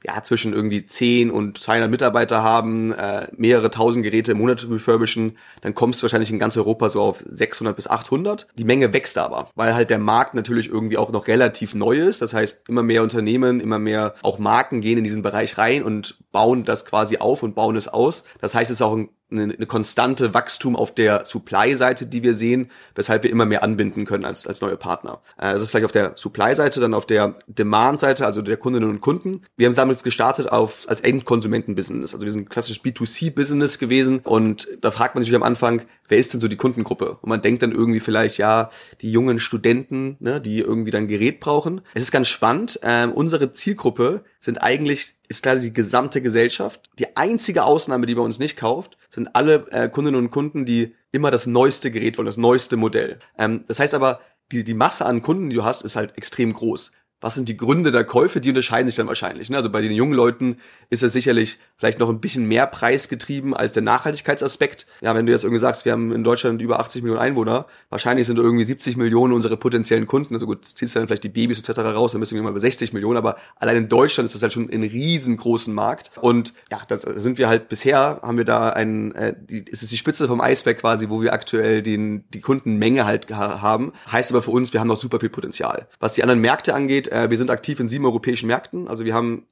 ja, 0.03 0.23
zwischen 0.23 0.53
irgendwie 0.53 0.85
10 0.85 1.29
und 1.29 1.59
200 1.59 1.89
Mitarbeiter 1.89 2.41
haben, 2.41 2.91
äh, 2.93 3.27
mehrere 3.37 3.69
tausend 3.69 4.03
Geräte 4.03 4.31
im 4.31 4.39
Monat 4.39 4.67
refurbischen, 4.67 5.37
dann 5.61 5.75
kommst 5.75 6.01
du 6.01 6.03
wahrscheinlich 6.03 6.31
in 6.31 6.39
ganz 6.39 6.57
Europa 6.57 6.89
so 6.89 7.01
auf 7.01 7.23
600 7.27 7.75
bis 7.75 7.87
800. 7.87 8.47
Die 8.57 8.63
Menge 8.63 8.93
wächst 8.93 9.17
aber, 9.17 9.49
weil 9.55 9.75
halt 9.75 9.91
der 9.91 9.99
Markt 9.99 10.33
natürlich 10.33 10.69
irgendwie 10.69 10.97
auch 10.97 11.11
noch 11.11 11.27
relativ 11.27 11.75
neu 11.75 11.97
ist. 11.97 12.21
Das 12.21 12.33
heißt, 12.33 12.67
immer 12.67 12.83
mehr 12.83 13.03
Unternehmen, 13.03 13.59
immer 13.59 13.77
mehr 13.77 14.15
auch 14.23 14.39
Marken 14.39 14.81
gehen 14.81 14.97
in 14.97 15.03
diesen 15.03 15.21
Bereich 15.21 15.57
rein 15.57 15.83
und 15.83 16.17
bauen 16.31 16.65
das 16.65 16.85
quasi 16.85 17.17
auf 17.17 17.43
und 17.43 17.53
bauen 17.53 17.75
es 17.75 17.87
aus. 17.87 18.23
Das 18.39 18.55
heißt, 18.55 18.71
es 18.71 18.77
ist 18.77 18.81
auch 18.81 18.95
ein 18.95 19.09
eine, 19.31 19.53
eine 19.53 19.65
konstante 19.65 20.33
Wachstum 20.33 20.75
auf 20.75 20.93
der 20.93 21.25
Supply-Seite, 21.25 22.05
die 22.05 22.23
wir 22.23 22.35
sehen, 22.35 22.69
weshalb 22.95 23.23
wir 23.23 23.29
immer 23.29 23.45
mehr 23.45 23.63
anbinden 23.63 24.05
können 24.05 24.25
als, 24.25 24.45
als 24.45 24.61
neue 24.61 24.77
Partner. 24.77 25.21
Äh, 25.37 25.53
das 25.53 25.63
ist 25.63 25.71
vielleicht 25.71 25.85
auf 25.85 25.91
der 25.91 26.13
Supply-Seite, 26.15 26.79
dann 26.79 26.93
auf 26.93 27.05
der 27.05 27.35
Demand-Seite, 27.47 28.25
also 28.25 28.41
der 28.41 28.57
Kundinnen 28.57 28.89
und 28.89 29.01
Kunden. 29.01 29.41
Wir 29.57 29.67
haben 29.67 29.75
damals 29.75 30.03
gestartet 30.03 30.51
auf, 30.51 30.85
als 30.87 31.01
Endkonsumenten-Business. 31.01 32.13
Also 32.13 32.25
wir 32.25 32.31
sind 32.31 32.41
ein 32.41 32.49
klassisches 32.49 32.83
B2C-Business 32.83 33.79
gewesen 33.79 34.19
und 34.19 34.67
da 34.81 34.91
fragt 34.91 35.15
man 35.15 35.23
sich 35.23 35.33
am 35.33 35.43
Anfang, 35.43 35.81
wer 36.07 36.17
ist 36.17 36.33
denn 36.33 36.41
so 36.41 36.47
die 36.47 36.57
Kundengruppe? 36.57 37.17
Und 37.21 37.29
man 37.29 37.41
denkt 37.41 37.63
dann 37.63 37.71
irgendwie 37.71 38.01
vielleicht, 38.01 38.37
ja, 38.37 38.69
die 39.01 39.11
jungen 39.11 39.39
Studenten, 39.39 40.17
ne, 40.19 40.41
die 40.41 40.59
irgendwie 40.59 40.91
dann 40.91 41.07
Gerät 41.07 41.39
brauchen. 41.39 41.81
Es 41.93 42.03
ist 42.03 42.11
ganz 42.11 42.27
spannend. 42.27 42.79
Ähm, 42.83 43.11
unsere 43.13 43.53
Zielgruppe 43.53 44.23
sind 44.41 44.61
eigentlich, 44.61 45.15
ist 45.29 45.43
quasi 45.43 45.69
die 45.69 45.73
gesamte 45.73 46.21
Gesellschaft. 46.21 46.89
Die 46.99 47.15
einzige 47.15 47.63
Ausnahme, 47.63 48.07
die 48.07 48.15
bei 48.15 48.21
uns 48.21 48.39
nicht 48.39 48.57
kauft, 48.57 48.97
sind 49.09 49.33
alle 49.35 49.67
äh, 49.71 49.87
Kundinnen 49.87 50.19
und 50.19 50.31
Kunden, 50.31 50.65
die 50.65 50.95
immer 51.11 51.31
das 51.31 51.47
neueste 51.47 51.91
Gerät 51.91 52.17
wollen, 52.17 52.25
das 52.25 52.37
neueste 52.37 52.75
Modell. 52.75 53.19
Ähm, 53.37 53.63
das 53.67 53.79
heißt 53.79 53.93
aber, 53.93 54.19
die, 54.51 54.63
die 54.65 54.73
Masse 54.73 55.05
an 55.05 55.21
Kunden, 55.21 55.49
die 55.49 55.55
du 55.55 55.63
hast, 55.63 55.83
ist 55.83 55.95
halt 55.95 56.17
extrem 56.17 56.51
groß 56.51 56.91
was 57.21 57.35
sind 57.35 57.47
die 57.47 57.55
Gründe 57.55 57.91
der 57.91 58.03
Käufe, 58.03 58.41
die 58.41 58.49
unterscheiden 58.49 58.87
sich 58.87 58.95
dann 58.95 59.07
wahrscheinlich. 59.07 59.49
Ne? 59.49 59.57
Also 59.57 59.69
bei 59.69 59.81
den 59.81 59.91
jungen 59.91 60.13
Leuten 60.13 60.57
ist 60.89 61.03
es 61.03 61.13
sicherlich 61.13 61.59
vielleicht 61.77 61.99
noch 61.99 62.09
ein 62.09 62.19
bisschen 62.19 62.47
mehr 62.47 62.67
preisgetrieben 62.67 63.53
als 63.53 63.73
der 63.73 63.83
Nachhaltigkeitsaspekt. 63.83 64.87
Ja, 65.01 65.15
wenn 65.15 65.27
du 65.27 65.31
jetzt 65.31 65.43
irgendwie 65.43 65.59
sagst, 65.59 65.85
wir 65.85 65.91
haben 65.91 66.11
in 66.11 66.23
Deutschland 66.23 66.61
über 66.61 66.79
80 66.79 67.03
Millionen 67.03 67.21
Einwohner, 67.21 67.67
wahrscheinlich 67.89 68.25
sind 68.25 68.37
irgendwie 68.37 68.65
70 68.65 68.97
Millionen 68.97 69.33
unsere 69.33 69.55
potenziellen 69.55 70.07
Kunden. 70.07 70.33
Also 70.33 70.47
gut, 70.47 70.65
ziehst 70.65 70.95
dann 70.95 71.07
vielleicht 71.07 71.23
die 71.23 71.29
Babys 71.29 71.59
etc. 71.59 71.79
raus, 71.79 72.11
dann 72.11 72.19
müssen 72.19 72.35
wir 72.35 72.41
mal 72.41 72.53
bei 72.53 72.59
60 72.59 72.91
Millionen, 72.93 73.17
aber 73.17 73.37
allein 73.57 73.77
in 73.77 73.89
Deutschland 73.89 74.25
ist 74.25 74.33
das 74.33 74.41
halt 74.41 74.53
schon 74.53 74.69
ein 74.69 74.83
riesengroßen 74.83 75.73
Markt. 75.73 76.11
Und 76.19 76.53
ja, 76.71 76.81
das 76.87 77.03
sind 77.03 77.37
wir 77.37 77.47
halt 77.47 77.69
bisher, 77.69 78.19
haben 78.23 78.37
wir 78.37 78.45
da 78.45 78.69
einen, 78.69 79.13
äh, 79.13 79.35
die, 79.39 79.65
es 79.71 79.81
die 79.81 79.97
Spitze 79.97 80.27
vom 80.27 80.41
Eisberg 80.41 80.79
quasi, 80.79 81.09
wo 81.09 81.21
wir 81.21 81.33
aktuell 81.33 81.83
den, 81.83 82.25
die 82.31 82.41
Kundenmenge 82.41 83.05
halt 83.05 83.29
haben. 83.29 83.93
Heißt 84.11 84.31
aber 84.31 84.41
für 84.41 84.51
uns, 84.51 84.73
wir 84.73 84.79
haben 84.79 84.87
noch 84.87 84.97
super 84.97 85.19
viel 85.19 85.29
Potenzial. 85.29 85.87
Was 85.99 86.13
die 86.13 86.23
anderen 86.23 86.41
Märkte 86.41 86.73
angeht, 86.73 87.10
äh, 87.11 87.29
wir 87.29 87.37
sind 87.37 87.49
aktiv 87.49 87.79
in 87.79 87.87
sieben 87.87 88.05
europäischen 88.05 88.47
Märkten. 88.47 88.87
Also 88.87 89.05
wir 89.05 89.13
haben 89.13 89.45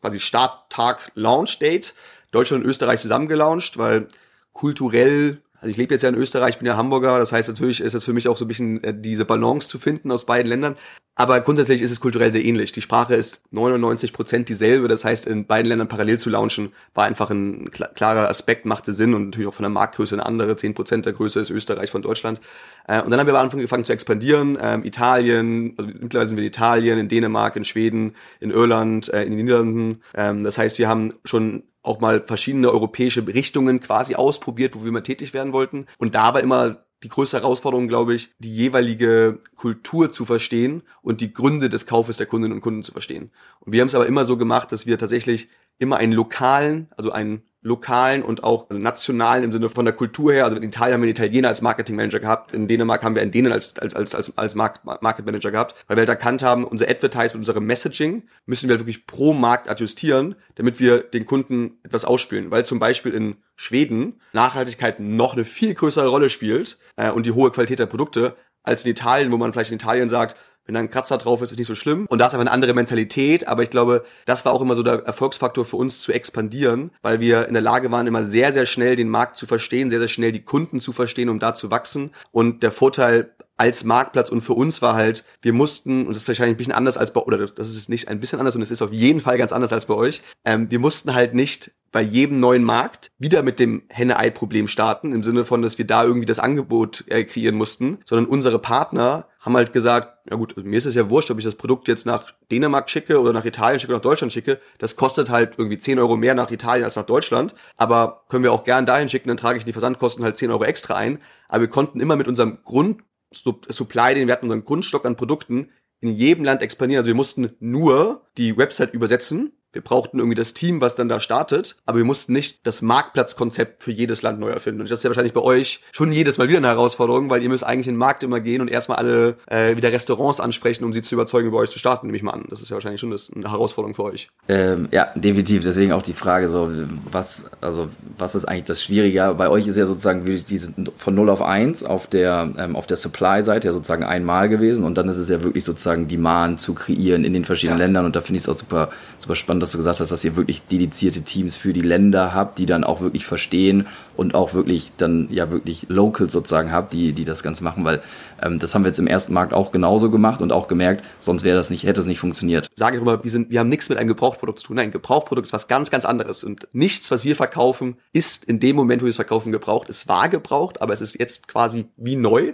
quasi 0.00 0.20
Starttag 0.20 1.10
Launch 1.14 1.58
Date. 1.58 1.94
Deutschland 2.32 2.64
und 2.64 2.70
Österreich 2.70 3.00
zusammen 3.00 3.28
gelauncht, 3.28 3.78
weil 3.78 4.08
kulturell 4.52 5.40
also 5.60 5.70
ich 5.70 5.76
lebe 5.78 5.94
jetzt 5.94 6.02
ja 6.02 6.08
in 6.08 6.14
Österreich, 6.14 6.58
bin 6.58 6.66
ja 6.66 6.76
Hamburger, 6.76 7.18
das 7.18 7.32
heißt 7.32 7.48
natürlich 7.48 7.80
ist 7.80 7.94
es 7.94 8.04
für 8.04 8.12
mich 8.12 8.28
auch 8.28 8.36
so 8.36 8.44
ein 8.44 8.48
bisschen 8.48 8.84
äh, 8.84 8.94
diese 8.94 9.24
Balance 9.24 9.68
zu 9.68 9.78
finden 9.78 10.12
aus 10.12 10.26
beiden 10.26 10.48
Ländern. 10.48 10.76
Aber 11.18 11.40
grundsätzlich 11.40 11.80
ist 11.80 11.90
es 11.90 12.00
kulturell 12.00 12.30
sehr 12.30 12.44
ähnlich. 12.44 12.72
Die 12.72 12.82
Sprache 12.82 13.14
ist 13.14 13.40
99 13.50 14.12
Prozent 14.12 14.50
dieselbe. 14.50 14.86
Das 14.86 15.02
heißt, 15.02 15.26
in 15.26 15.46
beiden 15.46 15.66
Ländern 15.66 15.88
parallel 15.88 16.18
zu 16.18 16.28
launchen, 16.28 16.72
war 16.94 17.06
einfach 17.06 17.30
ein 17.30 17.70
klarer 17.70 18.28
Aspekt, 18.28 18.66
machte 18.66 18.92
Sinn 18.92 19.14
und 19.14 19.24
natürlich 19.24 19.48
auch 19.48 19.54
von 19.54 19.62
der 19.62 19.70
Marktgröße 19.70 20.14
eine 20.14 20.26
andere. 20.26 20.56
10 20.56 20.74
Prozent 20.74 21.06
der 21.06 21.14
Größe 21.14 21.40
ist 21.40 21.48
Österreich 21.48 21.90
von 21.90 22.02
Deutschland. 22.02 22.38
Äh, 22.86 23.00
und 23.00 23.10
dann 23.10 23.18
haben 23.18 23.26
wir 23.26 23.34
am 23.34 23.44
Anfang 23.44 23.60
angefangen 23.60 23.86
zu 23.86 23.94
expandieren. 23.94 24.58
Ähm, 24.60 24.84
Italien, 24.84 25.74
also 25.78 25.90
mittlerweile 25.98 26.28
sind 26.28 26.36
wir 26.36 26.44
in 26.44 26.48
Italien, 26.48 26.98
in 26.98 27.08
Dänemark, 27.08 27.56
in 27.56 27.64
Schweden, 27.64 28.14
in 28.40 28.50
Irland, 28.50 29.08
äh, 29.08 29.22
in 29.22 29.30
den 29.30 29.46
Niederlanden. 29.46 30.02
Ähm, 30.14 30.44
das 30.44 30.58
heißt, 30.58 30.78
wir 30.78 30.86
haben 30.86 31.14
schon 31.24 31.62
auch 31.82 32.00
mal 32.00 32.22
verschiedene 32.26 32.70
europäische 32.70 33.26
Richtungen 33.26 33.80
quasi 33.80 34.16
ausprobiert, 34.16 34.74
wo 34.74 34.84
wir 34.84 34.92
mal 34.92 35.02
tätig 35.02 35.32
werden 35.32 35.54
wollten. 35.54 35.86
Und 35.98 36.14
da 36.14 36.34
war 36.34 36.40
immer 36.40 36.84
die 37.02 37.08
größte 37.08 37.38
Herausforderung, 37.38 37.88
glaube 37.88 38.14
ich, 38.14 38.30
die 38.38 38.54
jeweilige 38.54 39.40
Kultur 39.54 40.12
zu 40.12 40.24
verstehen 40.24 40.82
und 41.02 41.20
die 41.20 41.32
Gründe 41.32 41.68
des 41.68 41.86
Kaufes 41.86 42.16
der 42.16 42.26
Kundinnen 42.26 42.54
und 42.54 42.62
Kunden 42.62 42.82
zu 42.82 42.92
verstehen. 42.92 43.30
Und 43.60 43.72
wir 43.72 43.80
haben 43.80 43.88
es 43.88 43.94
aber 43.94 44.06
immer 44.06 44.24
so 44.24 44.36
gemacht, 44.36 44.72
dass 44.72 44.86
wir 44.86 44.98
tatsächlich 44.98 45.48
immer 45.78 45.96
einen 45.96 46.12
lokalen, 46.12 46.88
also 46.96 47.12
einen 47.12 47.42
lokalen 47.66 48.22
und 48.22 48.44
auch 48.44 48.70
nationalen 48.70 49.42
im 49.42 49.52
Sinne 49.52 49.68
von 49.68 49.84
der 49.84 49.94
Kultur 49.94 50.32
her. 50.32 50.44
Also 50.44 50.56
in 50.56 50.62
Italien 50.62 50.94
haben 50.94 51.00
wir 51.00 51.06
einen 51.06 51.10
Italiener 51.10 51.48
als 51.48 51.62
Marketingmanager 51.62 52.20
gehabt, 52.20 52.52
in 52.52 52.68
Dänemark 52.68 53.02
haben 53.02 53.14
wir 53.14 53.22
einen 53.22 53.32
Dänen 53.32 53.52
als, 53.52 53.76
als, 53.78 53.94
als, 53.94 54.14
als, 54.14 54.38
als 54.38 54.54
Market 54.54 55.26
Manager 55.26 55.50
gehabt, 55.50 55.74
weil 55.88 55.96
wir 55.96 56.02
halt 56.02 56.08
erkannt 56.08 56.42
haben, 56.42 56.64
unser 56.64 56.88
Advertisement, 56.88 57.36
unsere 57.36 57.60
Messaging 57.60 58.22
müssen 58.46 58.68
wir 58.68 58.74
halt 58.74 58.82
wirklich 58.82 59.06
pro 59.06 59.34
Markt 59.34 59.68
adjustieren, 59.68 60.36
damit 60.54 60.78
wir 60.78 61.00
den 61.00 61.26
Kunden 61.26 61.78
etwas 61.82 62.04
ausspielen. 62.04 62.50
Weil 62.50 62.64
zum 62.64 62.78
Beispiel 62.78 63.12
in 63.12 63.36
Schweden 63.56 64.20
Nachhaltigkeit 64.32 65.00
noch 65.00 65.34
eine 65.34 65.44
viel 65.44 65.74
größere 65.74 66.08
Rolle 66.08 66.30
spielt 66.30 66.78
äh, 66.96 67.10
und 67.10 67.26
die 67.26 67.32
hohe 67.32 67.50
Qualität 67.50 67.80
der 67.80 67.86
Produkte 67.86 68.36
als 68.62 68.84
in 68.84 68.92
Italien, 68.92 69.32
wo 69.32 69.36
man 69.36 69.52
vielleicht 69.52 69.70
in 69.70 69.76
Italien 69.76 70.08
sagt, 70.08 70.36
wenn 70.66 70.74
da 70.74 70.80
ein 70.80 70.90
Kratzer 70.90 71.16
drauf 71.16 71.42
ist, 71.42 71.52
ist 71.52 71.58
nicht 71.58 71.66
so 71.66 71.74
schlimm. 71.74 72.06
Und 72.08 72.18
da 72.18 72.26
ist 72.26 72.34
einfach 72.34 72.42
eine 72.42 72.52
andere 72.52 72.74
Mentalität. 72.74 73.48
Aber 73.48 73.62
ich 73.62 73.70
glaube, 73.70 74.04
das 74.24 74.44
war 74.44 74.52
auch 74.52 74.60
immer 74.60 74.74
so 74.74 74.82
der 74.82 75.04
Erfolgsfaktor 75.06 75.64
für 75.64 75.76
uns 75.76 76.02
zu 76.02 76.12
expandieren, 76.12 76.90
weil 77.02 77.20
wir 77.20 77.46
in 77.46 77.54
der 77.54 77.62
Lage 77.62 77.90
waren, 77.92 78.06
immer 78.06 78.24
sehr, 78.24 78.52
sehr 78.52 78.66
schnell 78.66 78.96
den 78.96 79.08
Markt 79.08 79.36
zu 79.36 79.46
verstehen, 79.46 79.90
sehr, 79.90 80.00
sehr 80.00 80.08
schnell 80.08 80.32
die 80.32 80.44
Kunden 80.44 80.80
zu 80.80 80.92
verstehen, 80.92 81.28
um 81.28 81.38
da 81.38 81.54
zu 81.54 81.70
wachsen. 81.70 82.10
Und 82.32 82.62
der 82.62 82.72
Vorteil 82.72 83.30
als 83.56 83.84
Marktplatz 83.84 84.30
und 84.30 84.42
für 84.42 84.52
uns 84.52 84.82
war 84.82 84.94
halt, 84.94 85.24
wir 85.42 85.52
mussten, 85.52 86.06
und 86.06 86.14
das 86.14 86.22
ist 86.22 86.28
wahrscheinlich 86.28 86.54
ein 86.54 86.58
bisschen 86.58 86.72
anders 86.72 86.98
als 86.98 87.12
bei, 87.12 87.20
oder 87.20 87.38
das 87.38 87.70
ist 87.70 87.88
nicht 87.88 88.08
ein 88.08 88.20
bisschen 88.20 88.38
anders 88.38 88.56
und 88.56 88.62
es 88.62 88.70
ist 88.70 88.82
auf 88.82 88.92
jeden 88.92 89.20
Fall 89.20 89.38
ganz 89.38 89.52
anders 89.52 89.72
als 89.72 89.86
bei 89.86 89.94
euch, 89.94 90.22
ähm, 90.44 90.70
wir 90.70 90.78
mussten 90.78 91.14
halt 91.14 91.34
nicht 91.34 91.72
bei 91.92 92.02
jedem 92.02 92.40
neuen 92.40 92.64
Markt 92.64 93.10
wieder 93.18 93.42
mit 93.42 93.58
dem 93.58 93.84
Henne-Ei-Problem 93.88 94.68
starten, 94.68 95.14
im 95.14 95.22
Sinne 95.22 95.44
von, 95.44 95.62
dass 95.62 95.78
wir 95.78 95.86
da 95.86 96.04
irgendwie 96.04 96.26
das 96.26 96.38
Angebot 96.38 97.04
äh, 97.08 97.24
kreieren 97.24 97.54
mussten, 97.54 97.98
sondern 98.04 98.26
unsere 98.26 98.58
Partner 98.58 99.28
haben 99.40 99.56
halt 99.56 99.72
gesagt, 99.72 100.28
ja 100.28 100.36
gut, 100.36 100.56
mir 100.56 100.76
ist 100.76 100.86
es 100.86 100.94
ja 100.96 101.08
wurscht, 101.08 101.30
ob 101.30 101.38
ich 101.38 101.44
das 101.44 101.54
Produkt 101.54 101.86
jetzt 101.88 102.04
nach 102.04 102.32
Dänemark 102.50 102.90
schicke 102.90 103.20
oder 103.20 103.32
nach 103.32 103.44
Italien 103.44 103.78
schicke 103.78 103.92
oder 103.92 103.98
nach 103.98 104.10
Deutschland 104.10 104.32
schicke. 104.32 104.60
Das 104.78 104.96
kostet 104.96 105.30
halt 105.30 105.54
irgendwie 105.56 105.78
10 105.78 106.00
Euro 106.00 106.16
mehr 106.16 106.34
nach 106.34 106.50
Italien 106.50 106.84
als 106.84 106.96
nach 106.96 107.06
Deutschland. 107.06 107.54
Aber 107.78 108.24
können 108.28 108.42
wir 108.42 108.52
auch 108.52 108.64
gern 108.64 108.86
dahin 108.86 109.08
schicken, 109.08 109.28
dann 109.28 109.36
trage 109.36 109.58
ich 109.58 109.64
die 109.64 109.72
Versandkosten 109.72 110.24
halt 110.24 110.36
10 110.36 110.50
Euro 110.50 110.64
extra 110.64 110.96
ein. 110.96 111.20
Aber 111.48 111.60
wir 111.60 111.70
konnten 111.70 112.00
immer 112.00 112.16
mit 112.16 112.26
unserem 112.26 112.58
Grund 112.64 113.02
Supply, 113.36 114.14
den 114.14 114.26
wir 114.26 114.32
hatten, 114.32 114.46
unseren 114.46 114.64
Grundstock 114.64 115.04
an 115.06 115.16
Produkten 115.16 115.70
in 116.00 116.10
jedem 116.10 116.44
Land 116.44 116.62
expandieren. 116.62 117.00
Also 117.00 117.08
wir 117.08 117.14
mussten 117.14 117.50
nur 117.60 118.26
die 118.36 118.56
Website 118.56 118.92
übersetzen. 118.92 119.52
Wir 119.76 119.82
brauchten 119.82 120.20
irgendwie 120.20 120.36
das 120.36 120.54
Team, 120.54 120.80
was 120.80 120.94
dann 120.94 121.10
da 121.10 121.20
startet, 121.20 121.76
aber 121.84 121.98
wir 121.98 122.06
mussten 122.06 122.32
nicht 122.32 122.66
das 122.66 122.80
Marktplatzkonzept 122.80 123.82
für 123.82 123.92
jedes 123.92 124.22
Land 124.22 124.40
neu 124.40 124.48
erfinden. 124.48 124.80
Und 124.80 124.90
das 124.90 125.00
ist 125.00 125.02
ja 125.02 125.10
wahrscheinlich 125.10 125.34
bei 125.34 125.42
euch 125.42 125.80
schon 125.92 126.12
jedes 126.12 126.38
Mal 126.38 126.48
wieder 126.48 126.56
eine 126.56 126.68
Herausforderung, 126.68 127.28
weil 127.28 127.42
ihr 127.42 127.50
müsst 127.50 127.62
eigentlich 127.62 127.88
in 127.88 127.92
den 127.92 127.98
Markt 127.98 128.22
immer 128.22 128.40
gehen 128.40 128.62
und 128.62 128.70
erstmal 128.70 128.96
alle 128.96 129.36
äh, 129.48 129.76
wieder 129.76 129.92
Restaurants 129.92 130.40
ansprechen, 130.40 130.82
um 130.84 130.94
sie 130.94 131.02
zu 131.02 131.14
überzeugen, 131.14 131.48
über 131.48 131.58
euch 131.58 131.68
zu 131.68 131.78
starten, 131.78 132.06
nehme 132.06 132.16
ich 132.16 132.22
mal 132.22 132.30
an. 132.30 132.46
Das 132.48 132.62
ist 132.62 132.70
ja 132.70 132.74
wahrscheinlich 132.76 133.02
schon 133.02 133.10
das, 133.10 133.30
eine 133.30 133.50
Herausforderung 133.50 133.92
für 133.92 134.04
euch. 134.04 134.30
Ähm, 134.48 134.88
ja, 134.92 135.10
definitiv. 135.14 135.62
Deswegen 135.62 135.92
auch 135.92 136.00
die 136.00 136.14
Frage 136.14 136.48
so, 136.48 136.72
was, 137.12 137.50
also, 137.60 137.90
was 138.16 138.34
ist 138.34 138.46
eigentlich 138.46 138.64
das 138.64 138.82
Schwierige? 138.82 139.34
Bei 139.36 139.50
euch 139.50 139.66
ist 139.66 139.76
ja 139.76 139.84
sozusagen 139.84 140.24
diese 140.24 140.72
von 140.96 141.14
0 141.14 141.28
auf 141.28 141.42
1 141.42 141.84
auf 141.84 142.06
der, 142.06 142.50
ähm, 142.56 142.76
auf 142.76 142.86
der 142.86 142.96
Supply-Seite 142.96 143.66
ja 143.66 143.74
sozusagen 143.74 144.04
einmal 144.04 144.48
gewesen 144.48 144.86
und 144.86 144.96
dann 144.96 145.10
ist 145.10 145.18
es 145.18 145.28
ja 145.28 145.42
wirklich 145.42 145.64
sozusagen 145.64 146.08
Demand 146.08 146.60
zu 146.60 146.72
kreieren 146.72 147.24
in 147.24 147.34
den 147.34 147.44
verschiedenen 147.44 147.78
ja. 147.78 147.84
Ländern 147.84 148.06
und 148.06 148.16
da 148.16 148.22
finde 148.22 148.38
ich 148.38 148.44
es 148.44 148.48
auch 148.48 148.54
super, 148.54 148.90
super 149.18 149.34
spannend, 149.34 149.62
dass 149.66 149.72
du 149.72 149.78
gesagt 149.78 149.98
hast, 149.98 150.12
dass 150.12 150.24
ihr 150.24 150.36
wirklich 150.36 150.62
dedizierte 150.62 151.22
Teams 151.22 151.56
für 151.56 151.72
die 151.72 151.80
Länder 151.80 152.32
habt, 152.32 152.58
die 152.58 152.66
dann 152.66 152.84
auch 152.84 153.00
wirklich 153.00 153.26
verstehen 153.26 153.88
und 154.16 154.36
auch 154.36 154.54
wirklich 154.54 154.92
dann 154.96 155.26
ja 155.30 155.50
wirklich 155.50 155.86
Locals 155.88 156.32
sozusagen 156.32 156.70
habt, 156.70 156.92
die, 156.92 157.12
die 157.12 157.24
das 157.24 157.42
Ganze 157.42 157.64
machen, 157.64 157.84
weil 157.84 158.00
ähm, 158.40 158.60
das 158.60 158.74
haben 158.74 158.84
wir 158.84 158.88
jetzt 158.88 159.00
im 159.00 159.08
ersten 159.08 159.34
Markt 159.34 159.52
auch 159.52 159.72
genauso 159.72 160.08
gemacht 160.08 160.40
und 160.40 160.52
auch 160.52 160.68
gemerkt, 160.68 161.04
sonst 161.18 161.42
wäre 161.42 161.56
das 161.56 161.68
nicht, 161.70 161.82
hätte 161.82 162.00
es 162.00 162.06
nicht 162.06 162.20
funktioniert. 162.20 162.70
Sage 162.76 162.96
ich 162.96 163.02
immer, 163.02 163.24
wir 163.24 163.30
sind, 163.30 163.50
wir 163.50 163.58
haben 163.58 163.68
nichts 163.68 163.88
mit 163.88 163.98
einem 163.98 164.08
Gebrauchprodukt 164.08 164.60
zu 164.60 164.68
tun. 164.68 164.78
Ein 164.78 164.92
Gebrauchprodukt 164.92 165.48
ist 165.48 165.52
was 165.52 165.66
ganz, 165.66 165.90
ganz 165.90 166.04
anderes 166.04 166.44
und 166.44 166.68
nichts, 166.72 167.10
was 167.10 167.24
wir 167.24 167.34
verkaufen, 167.34 167.96
ist 168.12 168.44
in 168.44 168.60
dem 168.60 168.76
Moment, 168.76 169.02
wo 169.02 169.06
wir 169.06 169.10
es 169.10 169.16
verkaufen, 169.16 169.50
gebraucht. 169.50 169.90
Es 169.90 170.06
war 170.06 170.28
gebraucht, 170.28 170.80
aber 170.80 170.94
es 170.94 171.00
ist 171.00 171.18
jetzt 171.18 171.48
quasi 171.48 171.86
wie 171.96 172.14
neu 172.14 172.52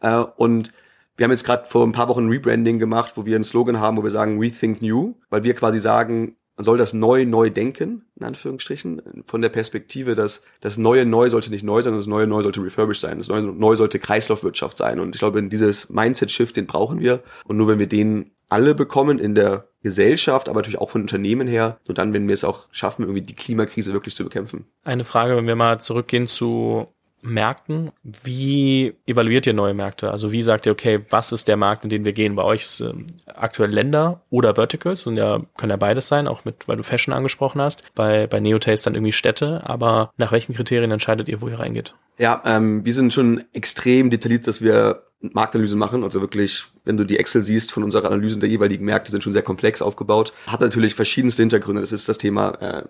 äh, 0.00 0.24
und 0.36 0.72
wir 1.16 1.24
haben 1.24 1.32
jetzt 1.32 1.44
gerade 1.44 1.66
vor 1.66 1.86
ein 1.86 1.92
paar 1.92 2.08
Wochen 2.08 2.26
ein 2.26 2.30
Rebranding 2.30 2.78
gemacht, 2.78 3.12
wo 3.14 3.26
wir 3.26 3.34
einen 3.34 3.44
Slogan 3.44 3.78
haben, 3.78 3.98
wo 3.98 4.02
wir 4.02 4.10
sagen, 4.10 4.40
We 4.40 4.50
Think 4.50 4.80
New, 4.80 5.16
weil 5.28 5.44
wir 5.44 5.52
quasi 5.54 5.78
sagen, 5.78 6.36
man 6.60 6.64
soll 6.66 6.76
das 6.76 6.92
neu 6.92 7.24
neu 7.24 7.48
denken, 7.48 8.04
in 8.16 8.26
Anführungsstrichen, 8.26 9.22
von 9.24 9.40
der 9.40 9.48
Perspektive, 9.48 10.14
dass 10.14 10.42
das 10.60 10.76
neue 10.76 11.06
neu 11.06 11.30
sollte 11.30 11.50
nicht 11.50 11.64
neu 11.64 11.80
sein, 11.80 11.94
das 11.94 12.06
neue 12.06 12.26
neu 12.26 12.42
sollte 12.42 12.62
refurbished 12.62 13.00
sein, 13.00 13.16
das 13.16 13.28
neue 13.28 13.44
neu 13.44 13.76
sollte 13.76 13.98
Kreislaufwirtschaft 13.98 14.76
sein. 14.76 15.00
Und 15.00 15.14
ich 15.14 15.20
glaube, 15.20 15.42
dieses 15.42 15.88
Mindset-Shift, 15.88 16.54
den 16.54 16.66
brauchen 16.66 17.00
wir. 17.00 17.22
Und 17.46 17.56
nur 17.56 17.66
wenn 17.68 17.78
wir 17.78 17.86
den 17.86 18.32
alle 18.50 18.74
bekommen 18.74 19.18
in 19.18 19.34
der 19.34 19.68
Gesellschaft, 19.82 20.50
aber 20.50 20.58
natürlich 20.58 20.78
auch 20.78 20.90
von 20.90 21.00
Unternehmen 21.00 21.48
her, 21.48 21.78
nur 21.88 21.94
dann, 21.94 22.12
wenn 22.12 22.28
wir 22.28 22.34
es 22.34 22.44
auch 22.44 22.68
schaffen, 22.72 23.04
irgendwie 23.04 23.22
die 23.22 23.34
Klimakrise 23.34 23.94
wirklich 23.94 24.14
zu 24.14 24.24
bekämpfen. 24.24 24.66
Eine 24.84 25.04
Frage, 25.04 25.38
wenn 25.38 25.48
wir 25.48 25.56
mal 25.56 25.80
zurückgehen 25.80 26.26
zu 26.26 26.88
Märkten. 27.22 27.90
Wie 28.02 28.94
evaluiert 29.06 29.46
ihr 29.46 29.52
neue 29.52 29.74
Märkte? 29.74 30.10
Also 30.10 30.32
wie 30.32 30.42
sagt 30.42 30.66
ihr, 30.66 30.72
okay, 30.72 31.00
was 31.10 31.32
ist 31.32 31.48
der 31.48 31.56
Markt, 31.56 31.84
in 31.84 31.90
den 31.90 32.04
wir 32.04 32.12
gehen? 32.12 32.36
Bei 32.36 32.44
euch 32.44 32.62
ist 32.62 32.80
äh, 32.80 32.92
aktuell 33.26 33.70
Länder 33.70 34.22
oder 34.30 34.54
Verticals 34.54 35.06
und 35.06 35.16
ja, 35.16 35.40
können 35.56 35.70
ja 35.70 35.76
beides 35.76 36.08
sein, 36.08 36.26
auch 36.26 36.44
mit, 36.44 36.68
weil 36.68 36.76
du 36.76 36.82
Fashion 36.82 37.14
angesprochen 37.14 37.60
hast. 37.60 37.82
Bei, 37.94 38.26
bei 38.26 38.40
Neotaste 38.40 38.84
dann 38.84 38.94
irgendwie 38.94 39.12
Städte, 39.12 39.62
aber 39.64 40.12
nach 40.16 40.32
welchen 40.32 40.54
Kriterien 40.54 40.90
entscheidet 40.90 41.28
ihr, 41.28 41.40
wo 41.40 41.48
ihr 41.48 41.58
reingeht? 41.58 41.94
Ja, 42.18 42.42
ähm, 42.44 42.84
wir 42.84 42.94
sind 42.94 43.14
schon 43.14 43.44
extrem 43.52 44.10
detailliert, 44.10 44.46
dass 44.46 44.62
wir 44.62 45.02
Marktanalyse 45.20 45.76
machen. 45.76 46.04
Also 46.04 46.20
wirklich, 46.20 46.66
wenn 46.84 46.96
du 46.96 47.04
die 47.04 47.18
Excel 47.18 47.42
siehst 47.42 47.72
von 47.72 47.82
unserer 47.82 48.06
Analysen 48.06 48.40
der 48.40 48.48
jeweiligen 48.48 48.84
Märkte, 48.84 49.10
sind 49.10 49.22
schon 49.22 49.32
sehr 49.32 49.42
komplex 49.42 49.82
aufgebaut. 49.82 50.32
Hat 50.46 50.60
natürlich 50.60 50.94
verschiedenste 50.94 51.42
Hintergründe. 51.42 51.80
Das 51.80 51.92
ist 51.92 52.08
das 52.08 52.18
Thema 52.18 52.50
äh, 52.60 52.84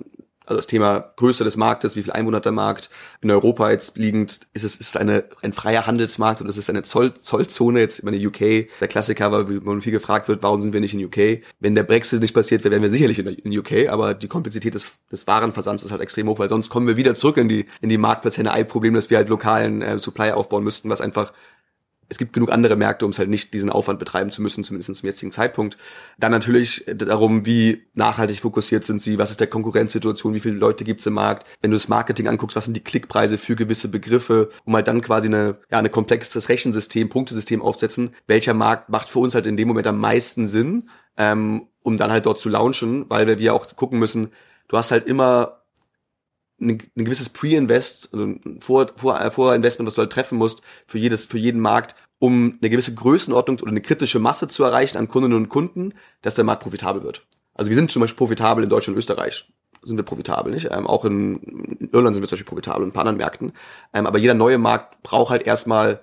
also 0.51 0.59
das 0.59 0.67
Thema 0.67 1.13
Größe 1.17 1.45
des 1.45 1.57
Marktes, 1.57 1.95
wie 1.95 2.03
viel 2.03 2.13
Einwohner 2.13 2.41
der 2.41 2.53
Markt. 2.53 2.91
In 3.21 3.31
Europa 3.31 3.71
jetzt 3.71 3.97
liegend 3.97 4.41
ist 4.53 4.65
es 4.65 4.77
ist 4.77 4.97
eine, 4.97 5.25
ein 5.43 5.53
freier 5.53 5.87
Handelsmarkt 5.87 6.41
und 6.41 6.49
es 6.49 6.57
ist 6.57 6.69
eine 6.69 6.83
Zoll, 6.83 7.15
Zollzone. 7.15 7.79
Jetzt 7.79 8.01
immer 8.01 8.11
die 8.11 8.27
UK, 8.27 8.69
der 8.81 8.89
Klassiker, 8.89 9.31
weil 9.31 9.45
man 9.61 9.81
viel 9.81 9.93
gefragt 9.93 10.27
wird, 10.29 10.43
warum 10.43 10.61
sind 10.61 10.73
wir 10.73 10.81
nicht 10.81 10.95
in 10.95 11.05
UK? 11.05 11.43
Wenn 11.61 11.77
der 11.77 11.85
Brexit 11.85 12.21
nicht 12.21 12.35
passiert 12.35 12.65
wäre, 12.65 12.73
wären 12.73 12.83
wir 12.83 12.91
sicherlich 12.91 13.21
in, 13.21 13.27
in 13.29 13.59
UK, 13.59 13.89
aber 13.89 14.15
die 14.15 14.29
Komplexität 14.29 14.75
des, 14.75 14.87
des 15.11 15.27
Warenversands 15.27 15.85
ist 15.85 15.93
halt 15.93 16.03
extrem 16.03 16.29
hoch, 16.29 16.41
weil 16.41 16.49
sonst 16.49 16.69
kommen 16.69 16.89
wir 16.89 16.97
wieder 16.97 17.15
zurück 17.15 17.37
in 17.37 17.49
die, 17.49 17.67
in 17.81 17.89
die 17.89 17.99
Marktplatz-Henne-Ei-Problem, 17.99 18.95
dass 18.95 19.09
wir 19.09 19.19
halt 19.19 19.29
lokalen 19.29 19.83
äh, 19.83 19.99
Supply 19.99 20.33
aufbauen 20.33 20.65
müssten, 20.65 20.91
was 20.91 21.01
einfach 21.01 21.33
es 22.11 22.19
gibt 22.19 22.33
genug 22.33 22.51
andere 22.51 22.75
Märkte, 22.75 23.07
um 23.07 23.13
es 23.13 23.21
halt 23.21 23.31
nicht 23.31 23.55
diesen 23.55 23.71
Aufwand 23.71 24.01
betreiben 24.01 24.33
zu 24.33 24.43
müssen, 24.43 24.65
zumindest 24.65 24.95
zum 24.97 25.07
jetzigen 25.07 25.31
Zeitpunkt. 25.31 25.79
Dann 26.19 26.33
natürlich 26.33 26.85
darum, 26.93 27.47
wie 27.47 27.85
nachhaltig 27.95 28.41
fokussiert 28.41 28.83
sind 28.85 29.01
sie, 29.01 29.19
was 29.19 29.31
ist 29.31 29.39
der 29.39 29.47
Konkurrenzsituation, 29.47 30.35
wie 30.35 30.41
viele 30.41 30.57
Leute 30.57 30.85
gibt 30.85 31.01
es 31.01 31.07
im 31.07 31.15
Markt. 31.15 31.47
Wenn 31.63 31.71
du 31.71 31.77
das 31.77 31.87
Marketing 31.87 32.27
anguckst, 32.27 32.57
was 32.57 32.65
sind 32.65 32.77
die 32.77 32.83
Klickpreise 32.83 33.39
für 33.39 33.55
gewisse 33.55 33.89
Begriffe, 33.89 34.51
um 34.65 34.75
halt 34.75 34.89
dann 34.89 35.03
quasi 35.03 35.29
eine, 35.29 35.59
ja, 35.71 35.79
eine 35.79 35.89
komplexes 35.89 36.49
Rechensystem, 36.49 37.09
Punktesystem 37.09 37.63
aufsetzen. 37.63 38.11
Welcher 38.27 38.55
Markt 38.55 38.89
macht 38.89 39.09
für 39.09 39.21
uns 39.21 39.37
halt 39.37 39.47
in 39.47 39.57
dem 39.57 39.69
Moment 39.69 39.87
am 39.87 39.99
meisten 39.99 40.49
Sinn, 40.49 40.91
ähm, 41.17 41.69
um 41.83 41.97
dann 41.97 42.11
halt 42.11 42.27
dort 42.27 42.41
zu 42.41 42.49
launchen, 42.49 43.07
weil 43.09 43.39
wir 43.39 43.55
auch 43.55 43.77
gucken 43.77 44.01
müssen, 44.01 44.33
du 44.67 44.77
hast 44.77 44.91
halt 44.91 45.07
immer 45.07 45.60
ein, 46.61 46.83
ein 46.97 47.05
gewisses 47.05 47.29
Pre-Invest, 47.31 48.11
also 48.13 48.25
ein 48.25 48.59
Vor, 48.61 48.87
Vor, 48.97 49.31
Vorinvestment, 49.31 49.89
das 49.89 49.95
du 49.95 50.03
halt 50.03 50.13
treffen 50.13 50.39
musst 50.39 50.63
für 50.87 50.99
jedes, 50.99 51.25
für 51.25 51.39
jeden 51.39 51.61
Markt, 51.61 51.95
um 52.19 52.59
eine 52.61 52.71
gewisse 52.71 52.95
Größenordnung 52.95 53.59
oder 53.61 53.71
eine 53.71 53.81
kritische 53.81 54.19
Masse 54.19 54.49
zu 54.49 54.63
erreichen 54.65 54.99
an 54.99 55.09
Kundinnen 55.09 55.37
und 55.37 55.49
Kunden, 55.49 55.95
dass 56.23 56.35
der 56.35 56.45
Markt 56.45 56.63
profitabel 56.63 57.03
wird. 57.03 57.27
Also 57.55 57.71
wir 57.71 57.77
sind 57.77 57.91
zum 57.91 58.01
Beispiel 58.01 58.19
profitabel 58.19 58.65
in 58.65 58.71
Deutschland 58.71 58.95
und 58.95 58.99
Österreich. 58.99 59.47
Sind 59.83 59.97
wir 59.97 60.05
profitabel, 60.05 60.53
nicht? 60.53 60.69
Ähm, 60.71 60.87
auch 60.87 61.07
in, 61.07 61.89
Irland 61.93 62.15
sind 62.15 62.23
wir 62.23 62.29
zum 62.29 62.37
Beispiel 62.37 62.45
profitabel 62.45 62.83
und 62.83 62.91
ein 62.91 62.93
paar 62.93 63.03
anderen 63.03 63.17
Märkten. 63.17 63.53
Ähm, 63.95 64.07
aber 64.07 64.19
jeder 64.19 64.35
neue 64.35 64.59
Markt 64.59 65.03
braucht 65.03 65.31
halt 65.31 65.47
erstmal, 65.47 66.01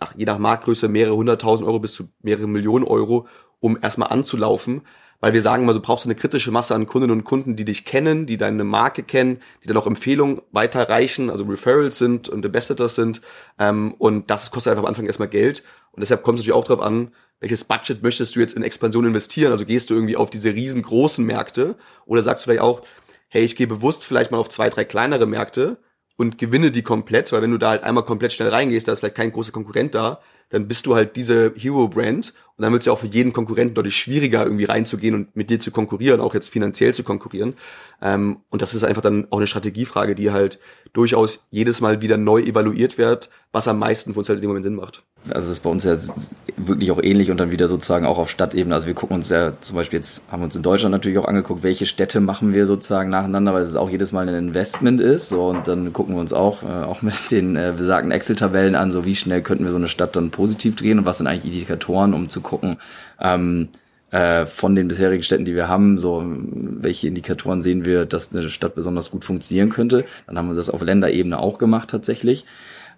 ach, 0.00 0.12
je 0.16 0.24
nach 0.24 0.38
Marktgröße, 0.38 0.88
mehrere 0.88 1.16
hunderttausend 1.16 1.66
Euro 1.66 1.78
bis 1.78 1.92
zu 1.92 2.08
mehrere 2.20 2.48
Millionen 2.48 2.84
Euro, 2.84 3.28
um 3.60 3.78
erstmal 3.80 4.08
anzulaufen, 4.08 4.82
weil 5.22 5.32
wir 5.32 5.40
sagen 5.40 5.64
mal, 5.64 5.72
du 5.72 5.80
brauchst 5.80 6.04
eine 6.04 6.16
kritische 6.16 6.50
Masse 6.50 6.74
an 6.74 6.84
Kundinnen 6.84 7.16
und 7.16 7.24
Kunden, 7.24 7.54
die 7.54 7.64
dich 7.64 7.84
kennen, 7.84 8.26
die 8.26 8.36
deine 8.36 8.64
Marke 8.64 9.04
kennen, 9.04 9.38
die 9.62 9.68
dann 9.68 9.76
auch 9.76 9.86
Empfehlungen 9.86 10.40
weiterreichen, 10.50 11.30
also 11.30 11.44
Referrals 11.44 11.96
sind 11.96 12.28
und 12.28 12.44
Ambassadors 12.44 12.96
sind. 12.96 13.22
Ähm, 13.56 13.94
und 13.98 14.30
das 14.30 14.50
kostet 14.50 14.72
einfach 14.72 14.82
am 14.82 14.88
Anfang 14.88 15.06
erstmal 15.06 15.28
Geld. 15.28 15.62
Und 15.92 16.00
deshalb 16.00 16.24
kommt 16.24 16.40
es 16.40 16.44
natürlich 16.44 16.58
auch 16.58 16.64
darauf 16.64 16.84
an, 16.84 17.12
welches 17.38 17.62
Budget 17.62 18.02
möchtest 18.02 18.34
du 18.34 18.40
jetzt 18.40 18.56
in 18.56 18.64
Expansion 18.64 19.06
investieren? 19.06 19.52
Also 19.52 19.64
gehst 19.64 19.90
du 19.90 19.94
irgendwie 19.94 20.16
auf 20.16 20.28
diese 20.28 20.52
riesengroßen 20.54 21.24
Märkte 21.24 21.76
oder 22.04 22.24
sagst 22.24 22.44
du 22.44 22.50
vielleicht 22.50 22.62
auch, 22.62 22.82
hey, 23.28 23.44
ich 23.44 23.54
gehe 23.54 23.68
bewusst 23.68 24.02
vielleicht 24.02 24.32
mal 24.32 24.38
auf 24.38 24.48
zwei, 24.48 24.70
drei 24.70 24.84
kleinere 24.84 25.26
Märkte 25.26 25.78
und 26.16 26.36
gewinne 26.36 26.72
die 26.72 26.82
komplett, 26.82 27.30
weil 27.30 27.42
wenn 27.42 27.52
du 27.52 27.58
da 27.58 27.70
halt 27.70 27.84
einmal 27.84 28.04
komplett 28.04 28.32
schnell 28.32 28.48
reingehst, 28.48 28.88
da 28.88 28.92
ist 28.92 28.98
vielleicht 28.98 29.14
kein 29.14 29.30
großer 29.30 29.52
Konkurrent 29.52 29.94
da, 29.94 30.20
dann 30.52 30.68
bist 30.68 30.86
du 30.86 30.94
halt 30.94 31.16
diese 31.16 31.52
Hero-Brand 31.56 32.34
und 32.56 32.62
dann 32.62 32.72
wird 32.72 32.82
es 32.82 32.86
ja 32.86 32.92
auch 32.92 32.98
für 32.98 33.06
jeden 33.06 33.32
Konkurrenten 33.32 33.74
deutlich 33.74 33.96
schwieriger, 33.96 34.44
irgendwie 34.44 34.64
reinzugehen 34.64 35.14
und 35.14 35.34
mit 35.34 35.50
dir 35.50 35.58
zu 35.58 35.70
konkurrieren, 35.70 36.20
auch 36.20 36.34
jetzt 36.34 36.50
finanziell 36.50 36.94
zu 36.94 37.02
konkurrieren. 37.02 37.54
Ähm, 38.02 38.36
und 38.50 38.62
das 38.62 38.74
ist 38.74 38.84
einfach 38.84 39.02
dann 39.02 39.26
auch 39.30 39.38
eine 39.38 39.46
Strategiefrage, 39.46 40.14
die 40.14 40.30
halt 40.30 40.58
durchaus 40.92 41.40
jedes 41.50 41.80
Mal 41.80 42.02
wieder 42.02 42.18
neu 42.18 42.42
evaluiert 42.42 42.98
wird, 42.98 43.30
was 43.50 43.66
am 43.66 43.78
meisten 43.78 44.12
für 44.12 44.20
uns 44.20 44.28
halt 44.28 44.38
in 44.38 44.42
dem 44.42 44.48
Moment 44.48 44.64
Sinn 44.64 44.74
macht. 44.74 45.02
Also 45.24 45.48
das 45.48 45.48
ist 45.48 45.60
bei 45.60 45.70
uns 45.70 45.84
ja 45.84 45.96
wirklich 46.68 46.90
auch 46.90 47.02
ähnlich 47.02 47.30
und 47.30 47.38
dann 47.38 47.50
wieder 47.50 47.68
sozusagen 47.68 48.06
auch 48.06 48.18
auf 48.18 48.30
Stadtebene. 48.30 48.74
Also 48.74 48.86
wir 48.86 48.94
gucken 48.94 49.16
uns 49.16 49.28
ja 49.28 49.52
zum 49.60 49.76
Beispiel 49.76 49.98
jetzt, 49.98 50.22
haben 50.30 50.40
wir 50.40 50.44
uns 50.44 50.56
in 50.56 50.62
Deutschland 50.62 50.92
natürlich 50.92 51.18
auch 51.18 51.26
angeguckt, 51.26 51.62
welche 51.62 51.86
Städte 51.86 52.20
machen 52.20 52.54
wir 52.54 52.66
sozusagen 52.66 53.10
nacheinander, 53.10 53.54
weil 53.54 53.62
es 53.62 53.76
auch 53.76 53.90
jedes 53.90 54.12
Mal 54.12 54.28
ein 54.28 54.34
Investment 54.34 55.00
ist. 55.00 55.28
So, 55.28 55.48
und 55.48 55.68
dann 55.68 55.92
gucken 55.92 56.14
wir 56.14 56.20
uns 56.20 56.32
auch, 56.32 56.62
äh, 56.62 56.66
auch 56.66 57.02
mit 57.02 57.30
den 57.30 57.56
äh, 57.56 57.72
besagten 57.76 58.10
Excel-Tabellen 58.10 58.74
an, 58.74 58.92
so 58.92 59.04
wie 59.04 59.16
schnell 59.16 59.42
könnten 59.42 59.64
wir 59.64 59.70
so 59.70 59.76
eine 59.76 59.88
Stadt 59.88 60.16
dann 60.16 60.30
positiv 60.30 60.76
drehen 60.76 60.98
und 60.98 61.04
was 61.04 61.18
sind 61.18 61.26
eigentlich 61.26 61.52
Indikatoren, 61.52 62.14
um 62.14 62.28
zu 62.28 62.40
gucken, 62.40 62.78
ähm, 63.20 63.68
äh, 64.12 64.44
von 64.44 64.74
den 64.76 64.88
bisherigen 64.88 65.22
Städten, 65.22 65.46
die 65.46 65.54
wir 65.54 65.68
haben, 65.68 65.98
so 65.98 66.22
welche 66.26 67.08
Indikatoren 67.08 67.62
sehen 67.62 67.86
wir, 67.86 68.04
dass 68.04 68.34
eine 68.34 68.48
Stadt 68.48 68.74
besonders 68.74 69.10
gut 69.10 69.24
funktionieren 69.24 69.70
könnte. 69.70 70.04
Dann 70.26 70.36
haben 70.36 70.48
wir 70.48 70.54
das 70.54 70.68
auf 70.68 70.82
Länderebene 70.82 71.38
auch 71.38 71.56
gemacht 71.58 71.88
tatsächlich. 71.88 72.44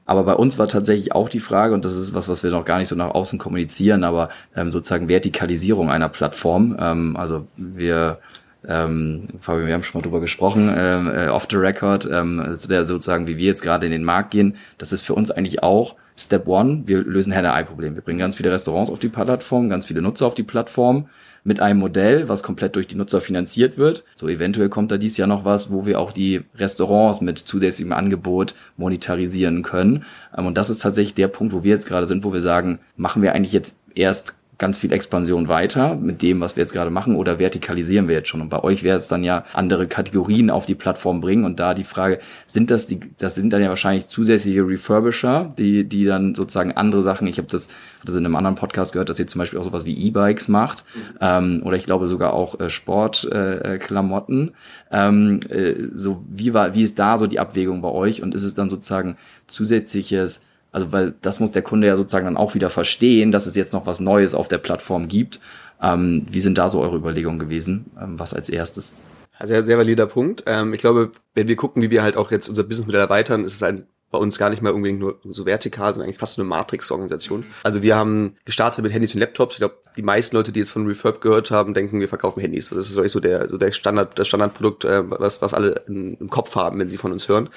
Aber 0.06 0.24
bei 0.24 0.34
uns 0.34 0.58
war 0.58 0.68
tatsächlich 0.68 1.12
auch 1.12 1.28
die 1.28 1.40
Frage, 1.40 1.74
und 1.74 1.84
das 1.84 1.96
ist 1.96 2.14
was, 2.14 2.28
was 2.28 2.42
wir 2.42 2.50
noch 2.50 2.64
gar 2.64 2.78
nicht 2.78 2.88
so 2.88 2.96
nach 2.96 3.10
außen 3.10 3.38
kommunizieren, 3.38 4.04
aber 4.04 4.28
ähm, 4.54 4.70
sozusagen 4.70 5.08
Vertikalisierung 5.08 5.90
einer 5.90 6.08
Plattform. 6.08 6.76
Ähm, 6.78 7.16
also 7.16 7.46
wir 7.56 8.18
ähm, 8.66 9.26
Fabian, 9.40 9.66
wir 9.66 9.74
haben 9.74 9.82
schon 9.82 10.00
mal 10.00 10.02
drüber 10.02 10.20
gesprochen, 10.20 10.72
ähm, 10.74 11.10
äh, 11.10 11.28
off 11.28 11.46
the 11.50 11.56
record, 11.56 12.08
ähm, 12.10 12.54
sozusagen, 12.54 13.26
wie 13.26 13.36
wir 13.36 13.46
jetzt 13.46 13.62
gerade 13.62 13.86
in 13.86 13.92
den 13.92 14.04
Markt 14.04 14.30
gehen, 14.30 14.56
das 14.78 14.92
ist 14.92 15.02
für 15.02 15.14
uns 15.14 15.30
eigentlich 15.30 15.62
auch 15.62 15.96
Step 16.16 16.46
One, 16.46 16.84
wir 16.86 17.02
lösen 17.02 17.32
Henne-Ei-Problem. 17.32 17.94
Wir 17.94 18.02
bringen 18.02 18.20
ganz 18.20 18.36
viele 18.36 18.52
Restaurants 18.52 18.90
auf 18.90 19.00
die 19.00 19.08
Plattform, 19.08 19.68
ganz 19.68 19.86
viele 19.86 20.00
Nutzer 20.00 20.26
auf 20.26 20.34
die 20.34 20.44
Plattform 20.44 21.08
mit 21.44 21.60
einem 21.60 21.78
Modell, 21.78 22.28
was 22.28 22.42
komplett 22.42 22.74
durch 22.74 22.88
die 22.88 22.96
Nutzer 22.96 23.20
finanziert 23.20 23.76
wird. 23.76 24.02
So 24.14 24.28
eventuell 24.28 24.70
kommt 24.70 24.90
da 24.90 24.96
dies 24.96 25.18
Jahr 25.18 25.28
noch 25.28 25.44
was, 25.44 25.70
wo 25.70 25.86
wir 25.86 26.00
auch 26.00 26.10
die 26.10 26.42
Restaurants 26.56 27.20
mit 27.20 27.38
zusätzlichem 27.38 27.92
Angebot 27.92 28.54
monetarisieren 28.78 29.62
können. 29.62 30.04
Ähm, 30.36 30.46
und 30.46 30.56
das 30.56 30.70
ist 30.70 30.82
tatsächlich 30.82 31.14
der 31.14 31.28
Punkt, 31.28 31.52
wo 31.52 31.62
wir 31.62 31.70
jetzt 31.70 31.86
gerade 31.86 32.06
sind, 32.06 32.24
wo 32.24 32.32
wir 32.32 32.40
sagen, 32.40 32.80
machen 32.96 33.22
wir 33.22 33.34
eigentlich 33.34 33.52
jetzt 33.52 33.76
erst 33.94 34.34
ganz 34.58 34.78
viel 34.78 34.92
Expansion 34.92 35.48
weiter 35.48 35.96
mit 35.96 36.22
dem, 36.22 36.40
was 36.40 36.56
wir 36.56 36.62
jetzt 36.62 36.72
gerade 36.72 36.90
machen, 36.90 37.16
oder 37.16 37.38
vertikalisieren 37.38 38.08
wir 38.08 38.16
jetzt 38.16 38.28
schon? 38.28 38.40
Und 38.40 38.48
bei 38.48 38.62
euch 38.62 38.82
wäre 38.82 38.98
es 38.98 39.08
dann 39.08 39.24
ja 39.24 39.44
andere 39.52 39.86
Kategorien 39.86 40.50
auf 40.50 40.66
die 40.66 40.74
Plattform 40.74 41.20
bringen. 41.20 41.44
Und 41.44 41.60
da 41.60 41.74
die 41.74 41.84
Frage, 41.84 42.20
sind 42.46 42.70
das 42.70 42.86
die, 42.86 43.00
das 43.18 43.34
sind 43.34 43.52
dann 43.52 43.62
ja 43.62 43.68
wahrscheinlich 43.68 44.06
zusätzliche 44.06 44.66
Refurbisher, 44.66 45.52
die, 45.58 45.84
die 45.84 46.04
dann 46.04 46.34
sozusagen 46.34 46.72
andere 46.72 47.02
Sachen, 47.02 47.26
ich 47.26 47.38
habe 47.38 47.48
das, 47.50 47.68
das 48.04 48.16
in 48.16 48.24
einem 48.24 48.36
anderen 48.36 48.54
Podcast 48.56 48.92
gehört, 48.92 49.08
dass 49.08 49.18
ihr 49.18 49.26
zum 49.26 49.40
Beispiel 49.40 49.58
auch 49.58 49.64
sowas 49.64 49.84
wie 49.84 50.06
E-Bikes 50.06 50.48
macht, 50.48 50.84
mhm. 50.94 51.00
ähm, 51.20 51.62
oder 51.64 51.76
ich 51.76 51.86
glaube 51.86 52.06
sogar 52.06 52.32
auch 52.32 52.60
äh, 52.60 52.68
Sportklamotten. 52.68 54.52
Äh, 54.90 55.08
ähm, 55.08 55.40
äh, 55.48 55.74
so, 55.92 56.24
wie 56.28 56.54
war, 56.54 56.74
wie 56.74 56.82
ist 56.82 56.98
da 56.98 57.18
so 57.18 57.26
die 57.26 57.40
Abwägung 57.40 57.82
bei 57.82 57.90
euch? 57.90 58.22
Und 58.22 58.34
ist 58.34 58.44
es 58.44 58.54
dann 58.54 58.70
sozusagen 58.70 59.16
zusätzliches 59.46 60.42
also 60.74 60.90
weil 60.90 61.14
das 61.22 61.38
muss 61.38 61.52
der 61.52 61.62
Kunde 61.62 61.86
ja 61.86 61.94
sozusagen 61.94 62.24
dann 62.24 62.36
auch 62.36 62.54
wieder 62.54 62.68
verstehen, 62.68 63.30
dass 63.30 63.46
es 63.46 63.54
jetzt 63.54 63.72
noch 63.72 63.86
was 63.86 64.00
Neues 64.00 64.34
auf 64.34 64.48
der 64.48 64.58
Plattform 64.58 65.06
gibt. 65.06 65.38
Ähm, 65.80 66.26
wie 66.28 66.40
sind 66.40 66.58
da 66.58 66.68
so 66.68 66.80
eure 66.80 66.96
Überlegungen 66.96 67.38
gewesen? 67.38 67.92
Ähm, 68.00 68.18
was 68.18 68.34
als 68.34 68.48
erstes? 68.48 68.92
Sehr, 69.40 69.62
sehr 69.62 69.78
valider 69.78 70.06
Punkt. 70.06 70.42
Ähm, 70.46 70.74
ich 70.74 70.80
glaube, 70.80 71.12
wenn 71.34 71.46
wir 71.46 71.54
gucken, 71.54 71.80
wie 71.80 71.90
wir 71.90 72.02
halt 72.02 72.16
auch 72.16 72.32
jetzt 72.32 72.48
unser 72.48 72.64
Businessmodell 72.64 73.00
erweitern, 73.00 73.44
ist 73.44 73.54
es 73.54 73.62
ein 73.62 73.86
bei 74.10 74.18
uns 74.20 74.38
gar 74.38 74.48
nicht 74.48 74.62
mal 74.62 74.72
unbedingt 74.72 75.00
nur 75.00 75.18
so 75.24 75.44
vertikal, 75.44 75.92
sondern 75.92 76.06
eigentlich 76.06 76.20
fast 76.20 76.34
so 76.34 76.42
eine 76.42 76.48
Matrix-Organisation. 76.48 77.40
Mhm. 77.40 77.46
Also 77.64 77.82
wir 77.82 77.96
haben 77.96 78.36
gestartet 78.44 78.84
mit 78.84 78.92
Handys 78.92 79.12
und 79.12 79.20
Laptops. 79.20 79.56
Ich 79.56 79.58
glaube, 79.58 79.78
die 79.96 80.02
meisten 80.02 80.36
Leute, 80.36 80.52
die 80.52 80.60
jetzt 80.60 80.70
von 80.70 80.86
Refurb 80.86 81.20
gehört 81.20 81.50
haben, 81.50 81.74
denken, 81.74 81.98
wir 81.98 82.08
verkaufen 82.08 82.40
Handys. 82.40 82.70
Das 82.70 82.90
ist 82.90 83.12
so 83.12 83.20
der, 83.20 83.50
so 83.50 83.58
der 83.58 83.72
Standard, 83.72 84.16
das 84.16 84.28
Standardprodukt, 84.28 84.84
äh, 84.84 85.10
was, 85.10 85.42
was 85.42 85.52
alle 85.52 85.82
im 85.88 86.30
Kopf 86.30 86.54
haben, 86.54 86.78
wenn 86.78 86.90
sie 86.90 86.96
von 86.96 87.10
uns 87.10 87.28
hören. 87.28 87.48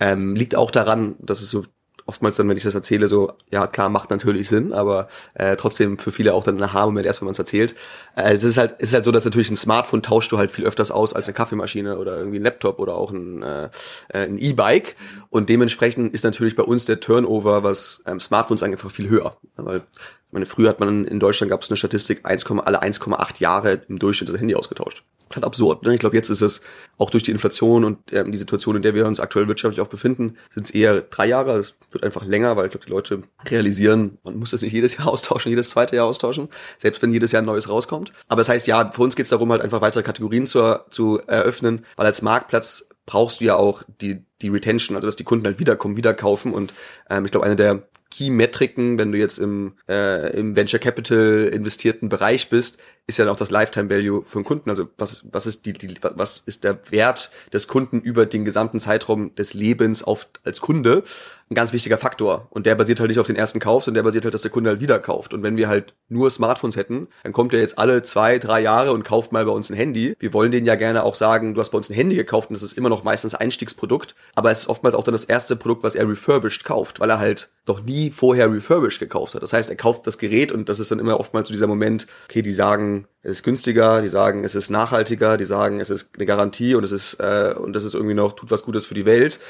Ähm, 0.00 0.34
liegt 0.34 0.56
auch 0.56 0.70
daran, 0.70 1.16
dass 1.18 1.42
es 1.42 1.50
so 1.50 1.64
oftmals 2.06 2.36
dann, 2.36 2.48
wenn 2.48 2.56
ich 2.56 2.62
das 2.62 2.74
erzähle, 2.74 3.08
so, 3.08 3.32
ja 3.50 3.66
klar, 3.66 3.88
macht 3.88 4.10
natürlich 4.10 4.48
Sinn, 4.48 4.72
aber 4.72 5.08
äh, 5.34 5.56
trotzdem 5.56 5.98
für 5.98 6.12
viele 6.12 6.34
auch 6.34 6.44
dann 6.44 6.56
ein 6.56 6.62
Aha-Moment 6.62 7.04
erst, 7.04 7.20
wenn 7.20 7.26
man 7.26 7.32
es 7.32 7.38
erzählt. 7.38 7.74
Äh, 8.16 8.34
es 8.34 8.44
ist 8.44 8.56
halt, 8.56 8.76
es 8.78 8.88
ist 8.88 8.94
halt 8.94 9.04
so, 9.04 9.12
dass 9.12 9.24
natürlich 9.24 9.50
ein 9.50 9.56
Smartphone 9.56 10.02
tauschst 10.02 10.30
du 10.30 10.38
halt 10.38 10.52
viel 10.52 10.64
öfters 10.64 10.90
aus 10.90 11.12
als 11.12 11.26
eine 11.26 11.34
Kaffeemaschine 11.34 11.98
oder 11.98 12.16
irgendwie 12.18 12.38
ein 12.38 12.44
Laptop 12.44 12.78
oder 12.78 12.94
auch 12.94 13.10
ein 13.10 13.42
äh, 13.42 13.64
äh 14.08 14.26
ein 14.26 14.38
E-Bike. 14.38 14.96
Und 15.30 15.48
dementsprechend 15.48 16.14
ist 16.14 16.24
natürlich 16.24 16.56
bei 16.56 16.62
uns 16.62 16.84
der 16.84 17.00
Turnover, 17.00 17.62
was 17.62 18.02
ähm, 18.06 18.20
Smartphones 18.20 18.62
einfach 18.62 18.90
viel 18.90 19.08
höher. 19.08 19.36
Weil 19.56 19.78
ich 19.78 20.32
meine, 20.32 20.46
früher 20.46 20.68
hat 20.68 20.80
man 20.80 21.04
in 21.06 21.20
Deutschland 21.20 21.50
gab 21.50 21.62
es 21.62 21.70
eine 21.70 21.76
Statistik, 21.76 22.20
1, 22.24 22.46
alle 22.50 22.82
1,8 22.82 23.40
Jahre 23.40 23.82
im 23.88 23.98
Durchschnitt 23.98 24.30
das 24.30 24.40
Handy 24.40 24.54
ausgetauscht. 24.54 25.04
Ist 25.28 25.36
halt 25.36 25.44
absurd. 25.44 25.82
Ne? 25.84 25.94
Ich 25.94 26.00
glaube, 26.00 26.14
jetzt 26.14 26.30
ist 26.30 26.40
es 26.40 26.60
auch 26.98 27.10
durch 27.10 27.24
die 27.24 27.32
Inflation 27.32 27.84
und 27.84 28.12
ähm, 28.12 28.30
die 28.30 28.38
Situation, 28.38 28.76
in 28.76 28.82
der 28.82 28.94
wir 28.94 29.06
uns 29.06 29.18
aktuell 29.18 29.48
wirtschaftlich 29.48 29.84
auch 29.84 29.88
befinden, 29.88 30.36
sind 30.54 30.64
es 30.64 30.70
eher 30.70 31.00
drei 31.00 31.26
Jahre. 31.26 31.58
Es 31.58 31.74
wird 31.90 32.04
einfach 32.04 32.24
länger, 32.24 32.56
weil 32.56 32.66
ich 32.66 32.70
glaube, 32.70 32.86
die 32.86 32.92
Leute 32.92 33.20
realisieren, 33.44 34.18
man 34.22 34.36
muss 34.36 34.52
das 34.52 34.62
nicht 34.62 34.72
jedes 34.72 34.96
Jahr 34.96 35.08
austauschen, 35.12 35.50
jedes 35.50 35.70
zweite 35.70 35.96
Jahr 35.96 36.06
austauschen, 36.06 36.48
selbst 36.78 37.02
wenn 37.02 37.12
jedes 37.12 37.32
Jahr 37.32 37.42
ein 37.42 37.46
neues 37.46 37.68
rauskommt. 37.68 38.12
Aber 38.28 38.40
das 38.40 38.48
heißt, 38.48 38.66
ja, 38.66 38.90
für 38.92 39.02
uns 39.02 39.16
geht 39.16 39.24
es 39.24 39.30
darum, 39.30 39.50
halt 39.50 39.62
einfach 39.62 39.80
weitere 39.80 40.04
Kategorien 40.04 40.46
zu, 40.46 40.80
zu 40.90 41.20
eröffnen, 41.26 41.84
weil 41.96 42.06
als 42.06 42.22
Marktplatz 42.22 42.88
brauchst 43.04 43.40
du 43.40 43.46
ja 43.46 43.56
auch 43.56 43.82
die, 44.00 44.24
die 44.42 44.48
Retention, 44.48 44.96
also 44.96 45.06
dass 45.06 45.16
die 45.16 45.24
Kunden 45.24 45.46
halt 45.46 45.58
wiederkommen, 45.58 45.96
wieder 45.96 46.14
kaufen. 46.14 46.52
Und 46.52 46.74
ähm, 47.08 47.24
ich 47.24 47.30
glaube, 47.30 47.46
eine 47.46 47.56
der 47.56 47.82
Key-Metriken, 48.10 48.98
wenn 48.98 49.12
du 49.12 49.18
jetzt 49.18 49.38
im, 49.38 49.74
äh, 49.88 50.36
im 50.38 50.56
Venture 50.56 50.80
Capital 50.80 51.50
investierten 51.52 52.08
Bereich 52.08 52.48
bist, 52.48 52.78
ist 53.08 53.18
ja 53.18 53.30
auch 53.30 53.36
das 53.36 53.50
Lifetime 53.50 53.88
Value 53.88 54.24
für 54.24 54.38
einen 54.38 54.44
Kunden. 54.44 54.68
Also 54.68 54.88
was, 54.98 55.24
was 55.30 55.46
ist 55.46 55.64
die, 55.64 55.72
die, 55.72 55.94
was 56.00 56.40
ist 56.40 56.64
der 56.64 56.78
Wert 56.90 57.30
des 57.52 57.68
Kunden 57.68 58.00
über 58.00 58.26
den 58.26 58.44
gesamten 58.44 58.80
Zeitraum 58.80 59.32
des 59.36 59.54
Lebens 59.54 60.02
auf, 60.02 60.26
als 60.44 60.60
Kunde? 60.60 61.04
Ein 61.48 61.54
ganz 61.54 61.72
wichtiger 61.72 61.98
Faktor. 61.98 62.48
Und 62.50 62.66
der 62.66 62.74
basiert 62.74 62.98
halt 62.98 63.08
nicht 63.08 63.20
auf 63.20 63.28
den 63.28 63.36
ersten 63.36 63.60
Kauf, 63.60 63.84
sondern 63.84 64.02
der 64.02 64.08
basiert 64.08 64.24
halt, 64.24 64.34
dass 64.34 64.42
der 64.42 64.50
Kunde 64.50 64.70
halt 64.70 64.80
wieder 64.80 64.98
kauft. 64.98 65.32
Und 65.32 65.44
wenn 65.44 65.56
wir 65.56 65.68
halt 65.68 65.94
nur 66.08 66.28
Smartphones 66.32 66.74
hätten, 66.74 67.06
dann 67.22 67.32
kommt 67.32 67.54
er 67.54 67.60
jetzt 67.60 67.78
alle 67.78 68.02
zwei, 68.02 68.40
drei 68.40 68.60
Jahre 68.60 68.90
und 68.90 69.04
kauft 69.04 69.30
mal 69.30 69.44
bei 69.44 69.52
uns 69.52 69.70
ein 69.70 69.76
Handy. 69.76 70.16
Wir 70.18 70.32
wollen 70.32 70.50
denen 70.50 70.66
ja 70.66 70.74
gerne 70.74 71.04
auch 71.04 71.14
sagen, 71.14 71.54
du 71.54 71.60
hast 71.60 71.70
bei 71.70 71.76
uns 71.76 71.88
ein 71.88 71.94
Handy 71.94 72.16
gekauft 72.16 72.50
und 72.50 72.54
das 72.54 72.64
ist 72.64 72.76
immer 72.76 72.88
noch 72.88 73.04
meistens 73.04 73.36
Einstiegsprodukt. 73.36 74.16
Aber 74.34 74.50
es 74.50 74.60
ist 74.60 74.68
oftmals 74.68 74.96
auch 74.96 75.04
dann 75.04 75.12
das 75.12 75.22
erste 75.22 75.54
Produkt, 75.54 75.84
was 75.84 75.94
er 75.94 76.08
refurbished 76.08 76.64
kauft, 76.64 76.98
weil 76.98 77.10
er 77.10 77.20
halt 77.20 77.50
doch 77.66 77.82
nie 77.82 78.10
vorher 78.10 78.50
refurbished 78.50 78.98
gekauft 78.98 79.36
hat. 79.36 79.42
Das 79.42 79.52
heißt, 79.52 79.70
er 79.70 79.76
kauft 79.76 80.06
das 80.08 80.18
Gerät 80.18 80.50
und 80.50 80.68
das 80.68 80.80
ist 80.80 80.90
dann 80.90 80.98
immer 80.98 81.20
oftmals 81.20 81.48
so 81.48 81.54
dieser 81.54 81.66
Moment, 81.68 82.08
okay, 82.28 82.42
die 82.42 82.52
sagen, 82.52 82.95
es 83.22 83.32
ist 83.32 83.42
günstiger, 83.42 84.02
die 84.02 84.08
sagen, 84.08 84.44
es 84.44 84.54
ist 84.54 84.70
nachhaltiger, 84.70 85.36
die 85.36 85.44
sagen, 85.44 85.80
es 85.80 85.90
ist 85.90 86.10
eine 86.14 86.26
Garantie 86.26 86.74
und 86.74 86.84
es 86.84 86.92
ist 86.92 87.14
äh, 87.14 87.54
und 87.56 87.72
das 87.72 87.84
ist 87.84 87.94
irgendwie 87.94 88.14
noch 88.14 88.32
tut 88.32 88.50
was 88.50 88.62
Gutes 88.62 88.86
für 88.86 88.94
die 88.94 89.04
Welt. 89.04 89.40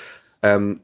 Ähm, 0.43 0.81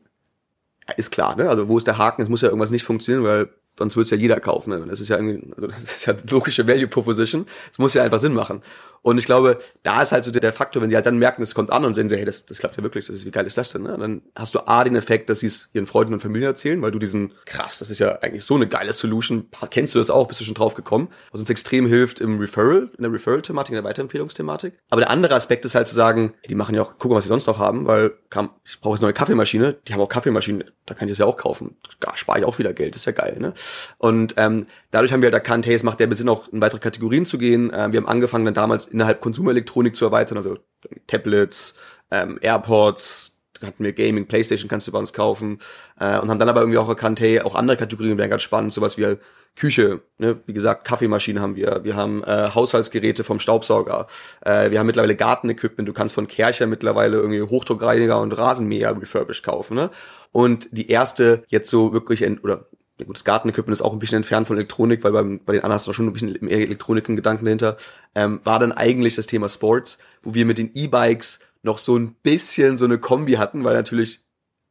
ist 0.96 1.10
klar, 1.10 1.36
ne? 1.36 1.48
Also 1.48 1.68
wo 1.68 1.78
ist 1.78 1.86
der 1.86 1.98
Haken? 1.98 2.22
Es 2.22 2.28
muss 2.28 2.42
ja 2.42 2.48
irgendwas 2.48 2.70
nicht 2.70 2.84
funktionieren, 2.84 3.24
weil 3.24 3.48
sonst 3.78 3.96
würde 3.96 4.04
es 4.04 4.10
ja 4.10 4.16
jeder 4.16 4.40
kaufen. 4.40 4.70
Ne? 4.70 4.86
Das 4.86 5.00
ist 5.00 5.08
ja 5.08 5.16
irgendwie, 5.16 5.50
also 5.54 5.66
das 5.68 5.82
ist 5.82 6.06
ja 6.06 6.14
logische 6.28 6.66
Value 6.66 6.88
Proposition. 6.88 7.46
Es 7.70 7.78
muss 7.78 7.94
ja 7.94 8.02
einfach 8.02 8.18
Sinn 8.18 8.34
machen. 8.34 8.62
Und 9.02 9.18
ich 9.18 9.26
glaube, 9.26 9.58
da 9.82 10.02
ist 10.02 10.12
halt 10.12 10.24
so 10.24 10.30
der 10.30 10.52
Faktor, 10.52 10.80
wenn 10.80 10.88
sie 10.88 10.96
halt 10.96 11.06
dann 11.06 11.18
merken, 11.18 11.42
es 11.42 11.54
kommt 11.54 11.70
an 11.70 11.84
und 11.84 11.94
sehen 11.94 12.08
sie, 12.08 12.16
hey, 12.16 12.24
das, 12.24 12.46
das 12.46 12.58
klappt 12.58 12.76
ja 12.76 12.82
wirklich, 12.82 13.06
das 13.06 13.16
ist, 13.16 13.26
wie 13.26 13.32
geil 13.32 13.46
ist 13.46 13.58
das 13.58 13.70
denn? 13.70 13.82
Ne? 13.82 13.96
Dann 13.98 14.22
hast 14.36 14.54
du 14.54 14.60
A, 14.66 14.84
den 14.84 14.94
Effekt, 14.94 15.28
dass 15.28 15.40
sie 15.40 15.48
es 15.48 15.70
ihren 15.72 15.86
Freunden 15.86 16.14
und 16.14 16.20
Familien 16.20 16.48
erzählen, 16.48 16.80
weil 16.80 16.92
du 16.92 17.00
diesen, 17.00 17.32
krass, 17.44 17.80
das 17.80 17.90
ist 17.90 17.98
ja 17.98 18.18
eigentlich 18.20 18.44
so 18.44 18.54
eine 18.54 18.68
geile 18.68 18.92
Solution, 18.92 19.48
kennst 19.70 19.94
du 19.94 19.98
das 19.98 20.08
auch, 20.08 20.28
bist 20.28 20.40
du 20.40 20.44
schon 20.44 20.54
drauf 20.54 20.74
gekommen, 20.74 21.08
was 21.32 21.40
uns 21.40 21.50
extrem 21.50 21.86
hilft 21.86 22.20
im 22.20 22.38
Referral, 22.38 22.90
in 22.96 23.02
der 23.02 23.12
Referral-Thematik, 23.12 23.72
in 23.72 23.82
der 23.82 23.84
Weiterempfehlungsthematik. 23.84 24.74
Aber 24.90 25.00
der 25.00 25.10
andere 25.10 25.34
Aspekt 25.34 25.64
ist 25.64 25.74
halt 25.74 25.88
zu 25.88 25.94
sagen, 25.94 26.34
die 26.48 26.54
machen 26.54 26.74
ja 26.74 26.82
auch, 26.82 26.98
gucken, 26.98 27.16
was 27.16 27.24
sie 27.24 27.28
sonst 27.28 27.46
noch 27.46 27.58
haben, 27.58 27.86
weil 27.86 28.12
kam, 28.30 28.50
ich 28.64 28.80
brauche 28.80 28.94
jetzt 28.94 29.02
eine 29.02 29.08
neue 29.08 29.14
Kaffeemaschine, 29.14 29.76
die 29.88 29.92
haben 29.92 30.00
auch 30.00 30.08
Kaffeemaschinen, 30.08 30.64
da 30.86 30.94
kann 30.94 31.08
ich 31.08 31.12
das 31.12 31.18
ja 31.18 31.26
auch 31.26 31.36
kaufen. 31.36 31.76
Da 31.98 32.16
spare 32.16 32.38
ich 32.38 32.44
auch 32.44 32.58
wieder 32.58 32.72
Geld, 32.72 32.94
ist 32.94 33.04
ja 33.04 33.12
geil, 33.12 33.36
ne? 33.40 33.52
Und 33.98 34.34
ähm, 34.36 34.66
dadurch 34.90 35.12
haben 35.12 35.22
wir 35.22 35.26
halt 35.26 35.34
erkannt, 35.34 35.66
hey, 35.66 35.74
es 35.74 35.82
macht 35.82 35.98
der 35.98 36.12
Sinn, 36.14 36.28
auch 36.28 36.48
in 36.48 36.60
weitere 36.60 36.78
Kategorien 36.78 37.26
zu 37.26 37.38
gehen. 37.38 37.72
Ähm, 37.74 37.92
wir 37.92 37.98
haben 37.98 38.08
angefangen 38.08 38.44
dann 38.44 38.54
damals 38.54 38.91
innerhalb 38.92 39.20
Konsumelektronik 39.20 39.96
zu 39.96 40.04
erweitern, 40.04 40.38
also 40.38 40.58
Tablets, 41.06 41.74
ähm, 42.10 42.38
AirPods, 42.40 43.38
hatten 43.62 43.84
wir 43.84 43.92
Gaming, 43.92 44.26
Playstation 44.26 44.68
kannst 44.68 44.88
du 44.88 44.92
bei 44.92 44.98
uns 44.98 45.12
kaufen 45.12 45.58
äh, 46.00 46.18
und 46.18 46.30
haben 46.30 46.38
dann 46.38 46.48
aber 46.48 46.60
irgendwie 46.60 46.78
auch 46.78 46.88
erkannt, 46.88 47.20
hey, 47.20 47.40
auch 47.40 47.54
andere 47.54 47.76
Kategorien 47.76 48.18
wären 48.18 48.30
ganz 48.30 48.42
spannend, 48.42 48.72
sowas 48.72 48.98
wie 48.98 49.16
Küche, 49.54 50.00
ne? 50.18 50.40
wie 50.46 50.52
gesagt, 50.54 50.86
Kaffeemaschinen 50.86 51.42
haben 51.42 51.56
wir, 51.56 51.80
wir 51.84 51.94
haben 51.94 52.24
äh, 52.24 52.50
Haushaltsgeräte 52.54 53.22
vom 53.22 53.38
Staubsauger, 53.38 54.06
äh, 54.40 54.70
wir 54.70 54.78
haben 54.78 54.86
mittlerweile 54.86 55.14
Gartenequipment, 55.14 55.88
du 55.88 55.92
kannst 55.92 56.14
von 56.14 56.26
Kercher 56.26 56.66
mittlerweile 56.66 57.18
irgendwie 57.18 57.42
Hochdruckreiniger 57.42 58.18
und 58.20 58.32
Rasenmäher 58.32 58.98
refurbished 58.98 59.44
kaufen, 59.44 59.74
ne? 59.74 59.90
Und 60.32 60.68
die 60.72 60.88
erste 60.88 61.44
jetzt 61.48 61.68
so 61.68 61.92
wirklich, 61.92 62.24
oder 62.42 62.66
ja 63.02 63.06
gut, 63.06 63.16
das 63.16 63.24
Gartenequipment 63.24 63.74
ist 63.74 63.82
auch 63.82 63.92
ein 63.92 63.98
bisschen 63.98 64.16
entfernt 64.16 64.46
von 64.46 64.56
Elektronik, 64.56 65.02
weil 65.02 65.10
beim, 65.10 65.40
bei 65.44 65.54
den 65.54 65.62
anderen 65.62 65.74
hast 65.74 65.88
du 65.88 65.92
schon 65.92 66.06
ein 66.06 66.12
bisschen 66.12 66.38
mehr 66.40 66.58
Elektronik 66.58 67.08
und 67.08 67.16
Gedanken 67.16 67.44
dahinter, 67.44 67.76
ähm, 68.14 68.40
war 68.44 68.60
dann 68.60 68.70
eigentlich 68.70 69.16
das 69.16 69.26
Thema 69.26 69.48
Sports, 69.48 69.98
wo 70.22 70.34
wir 70.34 70.46
mit 70.46 70.58
den 70.58 70.70
E-Bikes 70.72 71.40
noch 71.62 71.78
so 71.78 71.96
ein 71.96 72.14
bisschen 72.22 72.78
so 72.78 72.84
eine 72.84 72.98
Kombi 72.98 73.32
hatten, 73.32 73.64
weil 73.64 73.74
natürlich 73.74 74.20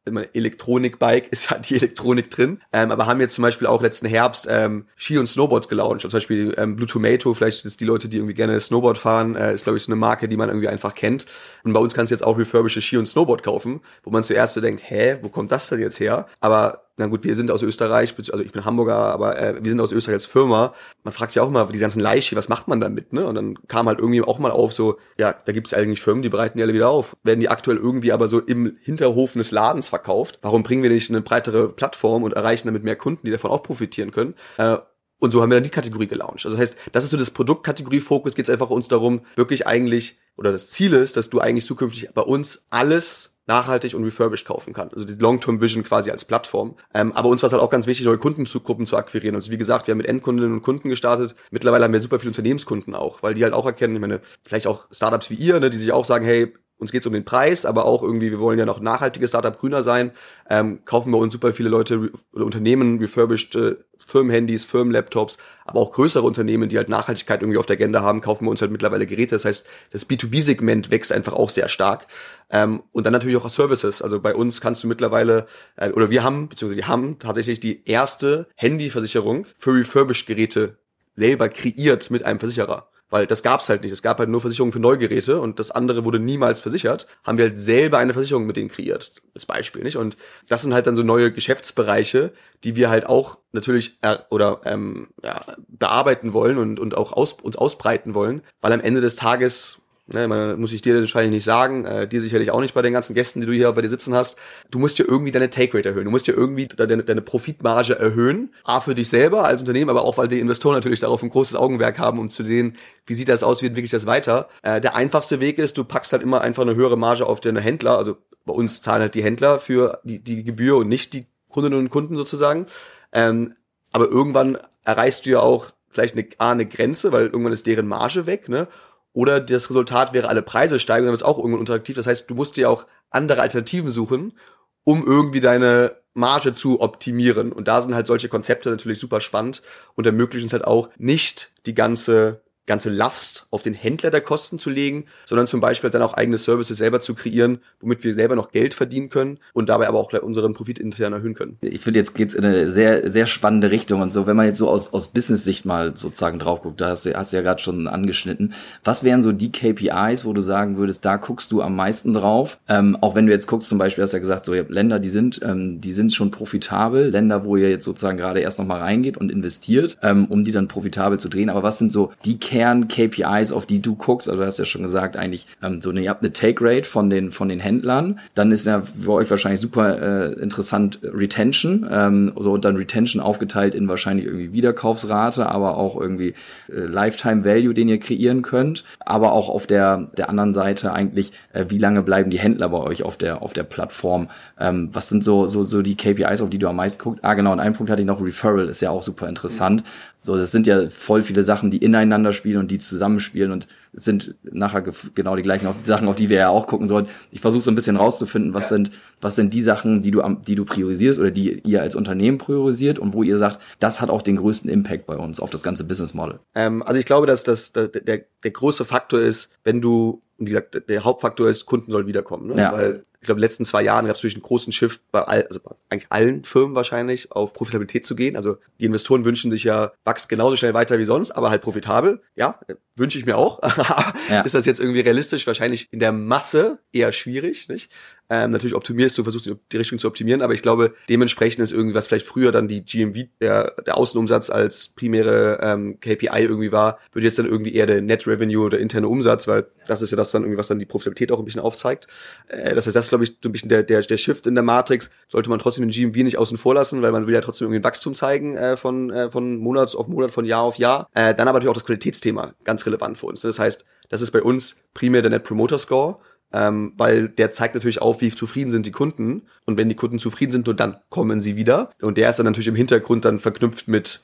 Elektronik-Bike 0.04 1.28
ist 1.30 1.50
ja 1.50 1.58
die 1.58 1.76
Elektronik 1.76 2.30
drin. 2.30 2.60
Ähm, 2.72 2.90
aber 2.90 3.06
haben 3.06 3.20
jetzt 3.20 3.34
zum 3.34 3.42
Beispiel 3.42 3.68
auch 3.68 3.82
letzten 3.82 4.06
Herbst 4.06 4.46
ähm, 4.50 4.86
Ski 4.96 5.18
und 5.18 5.28
Snowboards 5.28 5.68
gelauncht. 5.68 6.00
Zum 6.00 6.10
Beispiel 6.10 6.54
ähm, 6.56 6.74
Blue 6.74 6.88
Tomato, 6.88 7.32
vielleicht 7.34 7.64
ist 7.64 7.80
die 7.80 7.84
Leute, 7.84 8.08
die 8.08 8.16
irgendwie 8.16 8.34
gerne 8.34 8.58
Snowboard 8.58 8.98
fahren, 8.98 9.36
äh, 9.36 9.54
ist 9.54 9.64
glaube 9.64 9.76
ich 9.76 9.84
so 9.84 9.92
eine 9.92 10.00
Marke, 10.00 10.26
die 10.26 10.36
man 10.36 10.48
irgendwie 10.48 10.68
einfach 10.68 10.94
kennt. 10.94 11.26
Und 11.62 11.72
bei 11.72 11.80
uns 11.80 11.94
kannst 11.94 12.10
du 12.10 12.14
jetzt 12.14 12.24
auch 12.24 12.38
refurbished 12.38 12.82
Ski 12.82 12.96
und 12.96 13.06
Snowboard 13.06 13.42
kaufen, 13.42 13.80
wo 14.02 14.10
man 14.10 14.24
zuerst 14.24 14.54
so 14.54 14.60
denkt, 14.60 14.82
hä, 14.84 15.18
wo 15.22 15.28
kommt 15.28 15.52
das 15.52 15.68
denn 15.68 15.80
jetzt 15.80 16.00
her? 16.00 16.26
Aber 16.40 16.82
na 16.96 17.06
gut, 17.06 17.24
wir 17.24 17.34
sind 17.34 17.50
aus 17.50 17.62
Österreich, 17.62 18.14
also 18.18 18.44
ich 18.44 18.52
bin 18.52 18.64
Hamburger, 18.64 18.96
aber 18.96 19.38
äh, 19.38 19.54
wir 19.62 19.70
sind 19.70 19.80
aus 19.80 19.92
Österreich 19.92 20.14
als 20.14 20.26
Firma. 20.26 20.74
Man 21.04 21.14
fragt 21.14 21.32
sich 21.32 21.40
auch 21.40 21.48
immer, 21.48 21.64
die 21.66 21.78
ganzen 21.78 22.00
Leihski, 22.00 22.36
was 22.36 22.48
macht 22.48 22.68
man 22.68 22.80
damit, 22.80 23.12
ne? 23.12 23.26
Und 23.26 23.34
dann 23.34 23.58
kam 23.66 23.86
halt 23.86 23.98
irgendwie 23.98 24.22
auch 24.22 24.38
mal 24.38 24.50
auf 24.50 24.72
so, 24.72 24.98
ja, 25.18 25.32
da 25.32 25.52
gibt's 25.52 25.72
eigentlich 25.72 26.02
Firmen, 26.02 26.22
die 26.22 26.28
bereiten 26.28 26.58
die 26.58 26.62
alle 26.62 26.74
wieder 26.74 26.90
auf. 26.90 27.16
Werden 27.22 27.40
die 27.40 27.48
aktuell 27.48 27.78
irgendwie 27.78 28.12
aber 28.12 28.28
so 28.28 28.40
im 28.40 28.76
Hinterhofen 28.82 29.38
des 29.38 29.52
Ladens 29.52 29.88
verkauft? 29.88 30.38
Warum 30.42 30.62
bringen 30.62 30.82
wir 30.82 30.90
nicht 30.90 31.08
eine 31.08 31.22
breitere 31.22 31.68
Plattform 31.68 32.24
und 32.24 32.34
erreichen 32.34 32.68
damit 32.68 32.84
mehr 32.84 32.96
Kunden, 32.96 33.24
die 33.24 33.32
davon 33.32 33.50
auch 33.50 33.62
profitieren 33.62 34.10
können? 34.10 34.34
Äh, 34.58 34.76
und 35.18 35.30
so 35.30 35.40
haben 35.40 35.50
wir 35.50 35.54
dann 35.54 35.64
die 35.64 35.70
Kategorie 35.70 36.08
gelauncht. 36.08 36.44
Also 36.44 36.56
das 36.56 36.60
heißt, 36.60 36.76
das 36.90 37.04
ist 37.04 37.10
so 37.10 37.16
das 37.16 37.30
Produktkategorie-Fokus, 37.30 38.34
geht 38.34 38.46
es 38.46 38.50
einfach 38.50 38.70
uns 38.70 38.88
darum, 38.88 39.20
wirklich 39.36 39.66
eigentlich, 39.66 40.18
oder 40.36 40.50
das 40.50 40.70
Ziel 40.70 40.92
ist, 40.94 41.16
dass 41.16 41.30
du 41.30 41.38
eigentlich 41.38 41.64
zukünftig 41.64 42.10
bei 42.12 42.22
uns 42.22 42.66
alles 42.70 43.31
nachhaltig 43.46 43.94
und 43.94 44.04
refurbished 44.04 44.46
kaufen 44.46 44.72
kann. 44.72 44.90
Also 44.92 45.04
die 45.04 45.14
Long-Term 45.14 45.60
Vision 45.60 45.82
quasi 45.82 46.10
als 46.10 46.24
Plattform. 46.24 46.76
Ähm, 46.94 47.12
aber 47.12 47.28
uns 47.28 47.42
war 47.42 47.48
es 47.48 47.52
halt 47.52 47.62
auch 47.62 47.70
ganz 47.70 47.86
wichtig, 47.86 48.06
neue 48.06 48.18
Kundengruppen 48.18 48.86
zu 48.86 48.96
akquirieren. 48.96 49.34
Also 49.34 49.50
wie 49.50 49.58
gesagt, 49.58 49.86
wir 49.86 49.92
haben 49.92 49.98
mit 49.98 50.06
Endkundinnen 50.06 50.52
und 50.52 50.62
Kunden 50.62 50.88
gestartet. 50.88 51.34
Mittlerweile 51.50 51.84
haben 51.84 51.92
wir 51.92 52.00
super 52.00 52.18
viele 52.18 52.30
Unternehmenskunden 52.30 52.94
auch, 52.94 53.22
weil 53.22 53.34
die 53.34 53.44
halt 53.44 53.54
auch 53.54 53.66
erkennen, 53.66 53.94
ich 53.94 54.00
meine, 54.00 54.20
vielleicht 54.44 54.66
auch 54.66 54.86
Startups 54.90 55.30
wie 55.30 55.34
ihr, 55.34 55.58
ne, 55.60 55.70
die 55.70 55.76
sich 55.76 55.92
auch 55.92 56.04
sagen, 56.04 56.24
hey, 56.24 56.52
uns 56.82 56.92
geht's 56.92 57.06
um 57.06 57.12
den 57.12 57.24
Preis, 57.24 57.64
aber 57.64 57.86
auch 57.86 58.02
irgendwie, 58.02 58.30
wir 58.30 58.40
wollen 58.40 58.58
ja 58.58 58.66
noch 58.66 58.80
nachhaltige 58.80 59.26
Startup 59.26 59.58
grüner 59.58 59.82
sein, 59.82 60.10
ähm, 60.50 60.84
kaufen 60.84 61.12
bei 61.12 61.18
uns 61.18 61.32
super 61.32 61.52
viele 61.52 61.68
Leute 61.68 62.10
oder 62.32 62.44
Unternehmen 62.44 62.98
refurbished 62.98 63.54
äh, 63.56 63.76
Firmenhandys, 63.96 64.64
Firmenlaptops, 64.64 65.38
aber 65.64 65.80
auch 65.80 65.92
größere 65.92 66.24
Unternehmen, 66.24 66.68
die 66.68 66.76
halt 66.76 66.88
Nachhaltigkeit 66.88 67.40
irgendwie 67.40 67.58
auf 67.58 67.66
der 67.66 67.76
Agenda 67.76 68.02
haben, 68.02 68.20
kaufen 68.20 68.44
wir 68.44 68.50
uns 68.50 68.60
halt 68.60 68.72
mittlerweile 68.72 69.06
Geräte. 69.06 69.36
Das 69.36 69.44
heißt, 69.44 69.64
das 69.92 70.08
B2B-Segment 70.08 70.90
wächst 70.90 71.12
einfach 71.12 71.32
auch 71.32 71.50
sehr 71.50 71.68
stark. 71.68 72.08
Ähm, 72.50 72.82
und 72.90 73.06
dann 73.06 73.12
natürlich 73.12 73.36
auch 73.36 73.48
Services. 73.48 74.02
Also 74.02 74.20
bei 74.20 74.34
uns 74.34 74.60
kannst 74.60 74.82
du 74.82 74.88
mittlerweile, 74.88 75.46
äh, 75.76 75.90
oder 75.90 76.10
wir 76.10 76.24
haben, 76.24 76.48
beziehungsweise 76.48 76.78
wir 76.78 76.88
haben 76.88 77.20
tatsächlich 77.20 77.60
die 77.60 77.88
erste 77.88 78.48
Handyversicherung 78.56 79.46
für 79.54 79.72
refurbished 79.72 80.26
Geräte 80.26 80.78
selber 81.14 81.48
kreiert 81.48 82.10
mit 82.10 82.24
einem 82.24 82.40
Versicherer. 82.40 82.91
Weil 83.12 83.26
das 83.26 83.42
gab's 83.42 83.68
halt 83.68 83.82
nicht. 83.82 83.92
Es 83.92 84.00
gab 84.00 84.18
halt 84.18 84.30
nur 84.30 84.40
Versicherungen 84.40 84.72
für 84.72 84.80
Neugeräte 84.80 85.38
und 85.38 85.60
das 85.60 85.70
andere 85.70 86.06
wurde 86.06 86.18
niemals 86.18 86.62
versichert. 86.62 87.06
Haben 87.24 87.36
wir 87.36 87.44
halt 87.44 87.60
selber 87.60 87.98
eine 87.98 88.14
Versicherung 88.14 88.46
mit 88.46 88.56
denen 88.56 88.70
kreiert. 88.70 89.20
Als 89.34 89.44
Beispiel, 89.44 89.82
nicht? 89.82 89.98
Und 89.98 90.16
das 90.48 90.62
sind 90.62 90.72
halt 90.72 90.86
dann 90.86 90.96
so 90.96 91.02
neue 91.02 91.30
Geschäftsbereiche, 91.30 92.32
die 92.64 92.74
wir 92.74 92.88
halt 92.88 93.04
auch 93.04 93.36
natürlich 93.52 93.98
äh, 94.00 94.16
oder 94.30 94.62
ähm, 94.64 95.08
ja, 95.22 95.44
bearbeiten 95.68 96.32
wollen 96.32 96.56
und, 96.56 96.80
und 96.80 96.96
auch 96.96 97.12
aus, 97.12 97.34
uns 97.34 97.54
ausbreiten 97.54 98.14
wollen, 98.14 98.40
weil 98.62 98.72
am 98.72 98.80
Ende 98.80 99.02
des 99.02 99.14
Tages 99.14 99.81
Ne, 100.08 100.56
muss 100.58 100.72
ich 100.72 100.82
dir 100.82 100.98
wahrscheinlich 100.98 101.30
nicht 101.30 101.44
sagen, 101.44 101.84
äh, 101.84 102.08
dir 102.08 102.20
sicherlich 102.20 102.50
auch 102.50 102.60
nicht 102.60 102.74
bei 102.74 102.82
den 102.82 102.92
ganzen 102.92 103.14
Gästen, 103.14 103.40
die 103.40 103.46
du 103.46 103.52
hier 103.52 103.70
bei 103.70 103.82
dir 103.82 103.88
sitzen 103.88 104.14
hast. 104.14 104.36
Du 104.68 104.80
musst 104.80 104.98
ja 104.98 105.04
irgendwie 105.06 105.30
deine 105.30 105.48
Take 105.48 105.78
Rate 105.78 105.90
erhöhen. 105.90 106.06
Du 106.06 106.10
musst 106.10 106.26
ja 106.26 106.34
irgendwie 106.34 106.66
deine, 106.66 107.04
deine 107.04 107.22
Profitmarge 107.22 107.96
erhöhen. 107.96 108.52
A 108.64 108.80
für 108.80 108.96
dich 108.96 109.08
selber 109.08 109.44
als 109.44 109.60
Unternehmen, 109.60 109.90
aber 109.90 110.02
auch 110.02 110.18
weil 110.18 110.26
die 110.26 110.40
Investoren 110.40 110.74
natürlich 110.74 111.00
darauf 111.00 111.22
ein 111.22 111.30
großes 111.30 111.54
Augenmerk 111.54 112.00
haben, 112.00 112.18
um 112.18 112.30
zu 112.30 112.42
sehen, 112.42 112.76
wie 113.06 113.14
sieht 113.14 113.28
das 113.28 113.44
aus, 113.44 113.62
wie 113.62 113.66
entwickle 113.66 113.86
ich 113.86 113.92
das 113.92 114.06
weiter. 114.06 114.48
Äh, 114.62 114.80
der 114.80 114.96
einfachste 114.96 115.40
Weg 115.40 115.58
ist, 115.58 115.78
du 115.78 115.84
packst 115.84 116.12
halt 116.12 116.22
immer 116.22 116.40
einfach 116.40 116.62
eine 116.62 116.74
höhere 116.74 116.98
Marge 116.98 117.24
auf 117.26 117.38
deine 117.38 117.60
Händler. 117.60 117.96
Also 117.96 118.16
bei 118.44 118.52
uns 118.52 118.82
zahlen 118.82 119.02
halt 119.02 119.14
die 119.14 119.22
Händler 119.22 119.60
für 119.60 120.00
die, 120.02 120.18
die 120.18 120.42
Gebühr 120.42 120.78
und 120.78 120.88
nicht 120.88 121.14
die 121.14 121.26
Kundinnen 121.48 121.78
und 121.78 121.90
Kunden 121.90 122.16
sozusagen. 122.16 122.66
Ähm, 123.12 123.54
aber 123.92 124.08
irgendwann 124.08 124.58
erreichst 124.84 125.26
du 125.26 125.30
ja 125.30 125.40
auch 125.40 125.70
vielleicht 125.88 126.16
eine, 126.16 126.26
A, 126.38 126.50
eine 126.50 126.66
Grenze, 126.66 127.12
weil 127.12 127.26
irgendwann 127.26 127.52
ist 127.52 127.68
deren 127.68 127.86
Marge 127.86 128.26
weg, 128.26 128.48
ne? 128.48 128.66
Oder 129.12 129.40
das 129.40 129.68
Resultat 129.68 130.14
wäre, 130.14 130.28
alle 130.28 130.42
Preise 130.42 130.78
steigen, 130.78 131.06
dann 131.06 131.14
ist 131.14 131.22
auch 131.22 131.38
irgendwann 131.38 131.60
unattraktiv. 131.60 131.96
Das 131.96 132.06
heißt, 132.06 132.30
du 132.30 132.34
musst 132.34 132.56
dir 132.56 132.70
auch 132.70 132.86
andere 133.10 133.42
Alternativen 133.42 133.90
suchen, 133.90 134.38
um 134.84 135.06
irgendwie 135.06 135.40
deine 135.40 135.96
Marge 136.14 136.54
zu 136.54 136.80
optimieren. 136.80 137.52
Und 137.52 137.68
da 137.68 137.82
sind 137.82 137.94
halt 137.94 138.06
solche 138.06 138.28
Konzepte 138.28 138.70
natürlich 138.70 138.98
super 138.98 139.20
spannend 139.20 139.62
und 139.94 140.06
ermöglichen 140.06 140.46
es 140.46 140.52
halt 140.52 140.64
auch 140.64 140.88
nicht 140.96 141.52
die 141.66 141.74
ganze 141.74 142.42
ganze 142.66 142.90
Last 142.90 143.46
auf 143.50 143.62
den 143.62 143.74
Händler 143.74 144.10
der 144.10 144.20
Kosten 144.20 144.58
zu 144.58 144.70
legen, 144.70 145.06
sondern 145.26 145.46
zum 145.46 145.60
Beispiel 145.60 145.90
dann 145.90 146.02
auch 146.02 146.14
eigene 146.14 146.38
Services 146.38 146.78
selber 146.78 147.00
zu 147.00 147.14
kreieren, 147.14 147.58
womit 147.80 148.04
wir 148.04 148.14
selber 148.14 148.36
noch 148.36 148.52
Geld 148.52 148.74
verdienen 148.74 149.08
können 149.08 149.38
und 149.52 149.68
dabei 149.68 149.88
aber 149.88 149.98
auch 149.98 150.12
unseren 150.12 150.54
Profit 150.54 150.78
intern 150.78 151.12
erhöhen 151.12 151.34
können. 151.34 151.58
Ich 151.60 151.80
finde, 151.80 151.98
jetzt 151.98 152.14
geht's 152.14 152.34
in 152.34 152.44
eine 152.44 152.70
sehr, 152.70 153.10
sehr 153.10 153.26
spannende 153.26 153.70
Richtung 153.70 154.00
und 154.00 154.12
so, 154.12 154.26
wenn 154.26 154.36
man 154.36 154.46
jetzt 154.46 154.58
so 154.58 154.68
aus, 154.68 154.92
aus 154.92 155.08
Business-Sicht 155.08 155.64
mal 155.64 155.96
sozusagen 155.96 156.38
drauf 156.38 156.62
guckt, 156.62 156.80
da 156.80 156.90
hast 156.90 157.06
du, 157.06 157.14
hast 157.14 157.32
du 157.32 157.36
ja 157.36 157.42
gerade 157.42 157.60
schon 157.60 157.88
angeschnitten. 157.88 158.54
Was 158.84 159.02
wären 159.02 159.22
so 159.22 159.32
die 159.32 159.50
KPIs, 159.50 160.24
wo 160.24 160.32
du 160.32 160.40
sagen 160.40 160.76
würdest, 160.76 161.04
da 161.04 161.16
guckst 161.16 161.50
du 161.50 161.62
am 161.62 161.74
meisten 161.74 162.14
drauf? 162.14 162.58
Ähm, 162.68 162.96
auch 163.00 163.14
wenn 163.14 163.26
du 163.26 163.32
jetzt 163.32 163.48
guckst, 163.48 163.68
zum 163.68 163.78
Beispiel 163.78 164.02
hast 164.02 164.12
du 164.12 164.18
ja 164.18 164.20
gesagt, 164.20 164.46
so 164.46 164.54
ihr 164.54 164.60
habt 164.60 164.70
Länder, 164.70 165.00
die 165.00 165.08
sind, 165.08 165.40
ähm, 165.42 165.80
die 165.80 165.92
sind 165.92 166.12
schon 166.12 166.30
profitabel, 166.30 167.08
Länder, 167.08 167.44
wo 167.44 167.56
ihr 167.56 167.70
jetzt 167.70 167.84
sozusagen 167.84 168.18
gerade 168.18 168.40
erst 168.40 168.58
nochmal 168.58 168.78
reingeht 168.78 169.16
und 169.16 169.32
investiert, 169.32 169.98
ähm, 170.02 170.26
um 170.26 170.44
die 170.44 170.52
dann 170.52 170.68
profitabel 170.68 171.18
zu 171.18 171.28
drehen. 171.28 171.50
Aber 171.50 171.62
was 171.62 171.78
sind 171.78 171.90
so 171.90 172.12
die 172.24 172.38
Kern-KPIs, 172.52 173.50
auf 173.50 173.64
die 173.64 173.80
du 173.80 173.94
guckst? 173.94 174.28
Also 174.28 174.42
du 174.42 174.46
hast 174.46 174.58
ja 174.58 174.66
schon 174.66 174.82
gesagt, 174.82 175.16
eigentlich 175.16 175.46
ähm, 175.62 175.80
so 175.80 175.88
eine, 175.88 176.02
ihr 176.02 176.10
habt 176.10 176.22
eine 176.22 176.34
Take-Rate 176.34 176.86
von 176.86 177.08
den, 177.08 177.32
von 177.32 177.48
den 177.48 177.60
Händlern. 177.60 178.20
Dann 178.34 178.52
ist 178.52 178.66
ja 178.66 178.82
für 178.82 179.12
euch 179.12 179.30
wahrscheinlich 179.30 179.62
super 179.62 179.98
äh, 179.98 180.32
interessant 180.34 180.98
Retention. 181.02 181.88
Ähm, 181.90 182.32
so 182.38 182.52
und 182.52 182.66
dann 182.66 182.76
Retention 182.76 183.22
aufgeteilt 183.22 183.74
in 183.74 183.88
wahrscheinlich 183.88 184.26
irgendwie 184.26 184.52
Wiederkaufsrate, 184.52 185.46
aber 185.46 185.78
auch 185.78 185.98
irgendwie 185.98 186.34
äh, 186.68 186.80
Lifetime 186.80 187.42
Value, 187.42 187.72
den 187.72 187.88
ihr 187.88 187.98
kreieren 187.98 188.42
könnt. 188.42 188.84
Aber 189.00 189.32
auch 189.32 189.48
auf 189.48 189.66
der, 189.66 190.10
der 190.18 190.28
anderen 190.28 190.52
Seite 190.52 190.92
eigentlich, 190.92 191.32
äh, 191.54 191.64
wie 191.68 191.78
lange 191.78 192.02
bleiben 192.02 192.28
die 192.28 192.38
Händler 192.38 192.68
bei 192.68 192.80
euch 192.80 193.02
auf 193.02 193.16
der, 193.16 193.40
auf 193.40 193.54
der 193.54 193.64
Plattform? 193.64 194.28
Ähm, 194.60 194.90
was 194.92 195.08
sind 195.08 195.24
so, 195.24 195.46
so, 195.46 195.62
so 195.62 195.80
die 195.80 195.96
KPIs, 195.96 196.42
auf 196.42 196.50
die 196.50 196.58
du 196.58 196.68
am 196.68 196.76
meisten 196.76 197.02
guckst? 197.02 197.24
Ah, 197.24 197.32
genau, 197.32 197.52
und 197.52 197.60
einen 197.60 197.74
Punkt 197.74 197.90
hatte 197.90 198.02
ich 198.02 198.06
noch, 198.06 198.20
Referral 198.20 198.68
ist 198.68 198.82
ja 198.82 198.90
auch 198.90 199.02
super 199.02 199.26
interessant. 199.26 199.84
So, 200.24 200.36
das 200.36 200.52
sind 200.52 200.68
ja 200.68 200.88
voll 200.88 201.22
viele 201.22 201.42
Sachen, 201.42 201.72
die 201.72 201.78
ineinander 201.78 202.32
spielen 202.32 202.58
und 202.58 202.70
die 202.70 202.78
zusammenspielen 202.78 203.50
und 203.50 203.66
es 203.92 204.04
sind 204.04 204.36
nachher 204.44 204.84
genau 205.16 205.34
die 205.34 205.42
gleichen 205.42 205.68
Sachen, 205.84 206.06
auf 206.06 206.14
die 206.14 206.28
wir 206.28 206.36
ja 206.38 206.48
auch 206.48 206.68
gucken 206.68 206.88
sollen. 206.88 207.08
Ich 207.32 207.40
versuche 207.40 207.62
so 207.62 207.72
ein 207.72 207.74
bisschen 207.74 207.96
rauszufinden, 207.96 208.54
was 208.54 208.70
ja. 208.70 208.76
sind, 208.76 208.92
was 209.20 209.34
sind 209.34 209.52
die 209.52 209.60
Sachen, 209.60 210.00
die 210.00 210.12
du, 210.12 210.22
die 210.46 210.54
du 210.54 210.64
priorisierst 210.64 211.18
oder 211.18 211.32
die 211.32 211.58
ihr 211.64 211.82
als 211.82 211.96
Unternehmen 211.96 212.38
priorisiert 212.38 213.00
und 213.00 213.14
wo 213.14 213.24
ihr 213.24 213.36
sagt, 213.36 213.58
das 213.80 214.00
hat 214.00 214.10
auch 214.10 214.22
den 214.22 214.36
größten 214.36 214.70
Impact 214.70 215.06
bei 215.06 215.16
uns 215.16 215.40
auf 215.40 215.50
das 215.50 215.64
ganze 215.64 215.82
Business 215.82 216.14
Model. 216.14 216.38
Ähm, 216.54 216.84
also 216.84 217.00
ich 217.00 217.04
glaube, 217.04 217.26
dass 217.26 217.42
das, 217.42 217.72
der, 217.72 217.88
der, 217.88 218.20
der 218.44 218.50
große 218.52 218.84
Faktor 218.84 219.18
ist, 219.18 219.58
wenn 219.64 219.80
du, 219.80 220.22
wie 220.38 220.50
gesagt, 220.50 220.88
der 220.88 221.02
Hauptfaktor 221.02 221.48
ist, 221.48 221.66
Kunden 221.66 221.90
sollen 221.90 222.06
wiederkommen. 222.06 222.46
Ne? 222.46 222.58
Ja. 222.58 222.72
Weil 222.72 223.04
ich 223.22 223.26
glaube, 223.26 223.38
in 223.38 223.42
den 223.42 223.44
letzten 223.44 223.64
zwei 223.64 223.82
Jahren 223.82 224.06
gab 224.06 224.16
es 224.16 224.18
natürlich 224.18 224.34
einen 224.34 224.42
großen 224.42 224.72
Shift 224.72 225.00
bei 225.12 225.20
all, 225.20 225.46
also 225.46 225.60
bei 225.60 225.76
eigentlich 225.90 226.10
allen 226.10 226.42
Firmen 226.42 226.74
wahrscheinlich, 226.74 227.30
auf 227.30 227.52
Profitabilität 227.52 228.04
zu 228.04 228.16
gehen. 228.16 228.36
Also 228.36 228.56
die 228.80 228.84
Investoren 228.84 229.24
wünschen 229.24 229.52
sich 229.52 229.62
ja, 229.62 229.92
wächst 230.04 230.28
genauso 230.28 230.56
schnell 230.56 230.74
weiter 230.74 230.98
wie 230.98 231.04
sonst, 231.04 231.30
aber 231.30 231.48
halt 231.48 231.62
profitabel. 231.62 232.20
Ja, 232.34 232.58
wünsche 232.96 233.18
ich 233.18 233.24
mir 233.24 233.36
auch. 233.36 233.60
ja. 234.28 234.40
Ist 234.40 234.56
das 234.56 234.66
jetzt 234.66 234.80
irgendwie 234.80 235.02
realistisch? 235.02 235.46
Wahrscheinlich 235.46 235.92
in 235.92 236.00
der 236.00 236.10
Masse 236.10 236.80
eher 236.92 237.12
schwierig, 237.12 237.68
nicht? 237.68 237.92
Ähm, 238.30 238.50
natürlich 238.50 238.74
optimierst 238.74 239.18
du, 239.18 239.24
versuchst 239.24 239.52
die 239.72 239.76
Richtung 239.76 239.98
zu 239.98 240.06
optimieren, 240.06 240.42
aber 240.42 240.54
ich 240.54 240.62
glaube, 240.62 240.94
dementsprechend 241.08 241.62
ist 241.62 241.72
irgendwie, 241.72 241.94
was 241.94 242.06
vielleicht 242.06 242.26
früher 242.26 242.50
dann 242.50 242.66
die 242.66 242.84
GMV, 242.84 243.26
der, 243.40 243.74
der 243.86 243.96
Außenumsatz 243.98 244.48
als 244.48 244.88
primäre 244.88 245.58
ähm, 245.62 246.00
KPI 246.00 246.42
irgendwie 246.42 246.72
war, 246.72 246.98
wird 247.12 247.24
jetzt 247.24 247.38
dann 247.38 247.46
irgendwie 247.46 247.74
eher 247.74 247.86
der 247.86 248.00
Net 248.00 248.26
Revenue 248.26 248.64
oder 248.64 248.78
interne 248.78 249.08
Umsatz, 249.08 249.48
weil 249.48 249.66
das 249.86 250.00
ist 250.00 250.12
ja 250.12 250.16
das 250.16 250.30
dann 250.30 250.42
irgendwie, 250.42 250.58
was 250.58 250.68
dann 250.68 250.78
die 250.78 250.86
Profitabilität 250.86 251.32
auch 251.32 251.38
ein 251.38 251.44
bisschen 251.44 251.60
aufzeigt. 251.60 252.06
Äh, 252.48 252.74
das 252.74 252.86
heißt, 252.86 252.96
das 252.96 253.06
ist, 253.06 253.08
glaube 253.10 253.24
ich, 253.24 253.36
so 253.42 253.48
ein 253.48 253.52
bisschen 253.52 253.68
der, 253.68 253.82
der, 253.82 254.00
der 254.00 254.16
Shift 254.16 254.46
in 254.46 254.54
der 254.54 254.64
Matrix. 254.64 255.10
Sollte 255.28 255.50
man 255.50 255.58
trotzdem 255.58 255.88
den 255.88 255.90
GMV 255.90 256.24
nicht 256.24 256.38
außen 256.38 256.56
vor 256.56 256.74
lassen, 256.74 257.02
weil 257.02 257.12
man 257.12 257.26
will 257.26 257.34
ja 257.34 257.40
trotzdem 257.40 257.66
irgendwie 257.66 257.80
ein 257.80 257.84
Wachstum 257.84 258.14
zeigen 258.14 258.56
äh, 258.56 258.76
von, 258.76 259.10
äh, 259.10 259.30
von 259.30 259.58
Monat 259.58 259.94
auf 259.94 260.08
Monat, 260.08 260.30
von 260.30 260.44
Jahr 260.44 260.62
auf 260.62 260.76
Jahr. 260.76 261.08
Äh, 261.14 261.34
dann 261.34 261.48
aber 261.48 261.58
natürlich 261.58 261.70
auch 261.70 261.74
das 261.74 261.84
Qualitätsthema, 261.84 262.54
ganz 262.64 262.86
relevant 262.86 263.18
für 263.18 263.26
uns. 263.26 263.42
Das 263.42 263.58
heißt, 263.58 263.84
das 264.08 264.20
ist 264.20 264.30
bei 264.30 264.42
uns 264.42 264.76
primär 264.94 265.22
der 265.22 265.30
Net 265.30 265.44
Promoter 265.44 265.78
Score 265.78 266.18
ähm, 266.52 266.92
weil 266.96 267.28
der 267.28 267.50
zeigt 267.50 267.74
natürlich 267.74 268.02
auf, 268.02 268.20
wie 268.20 268.30
zufrieden 268.30 268.70
sind 268.70 268.86
die 268.86 268.92
Kunden. 268.92 269.42
Und 269.66 269.78
wenn 269.78 269.88
die 269.88 269.94
Kunden 269.94 270.18
zufrieden 270.18 270.52
sind, 270.52 270.66
nur 270.66 270.76
dann 270.76 270.96
kommen 271.08 271.40
sie 271.40 271.56
wieder. 271.56 271.90
Und 272.00 272.18
der 272.18 272.30
ist 272.30 272.38
dann 272.38 272.46
natürlich 272.46 272.68
im 272.68 272.76
Hintergrund 272.76 273.24
dann 273.24 273.38
verknüpft 273.38 273.88
mit 273.88 274.20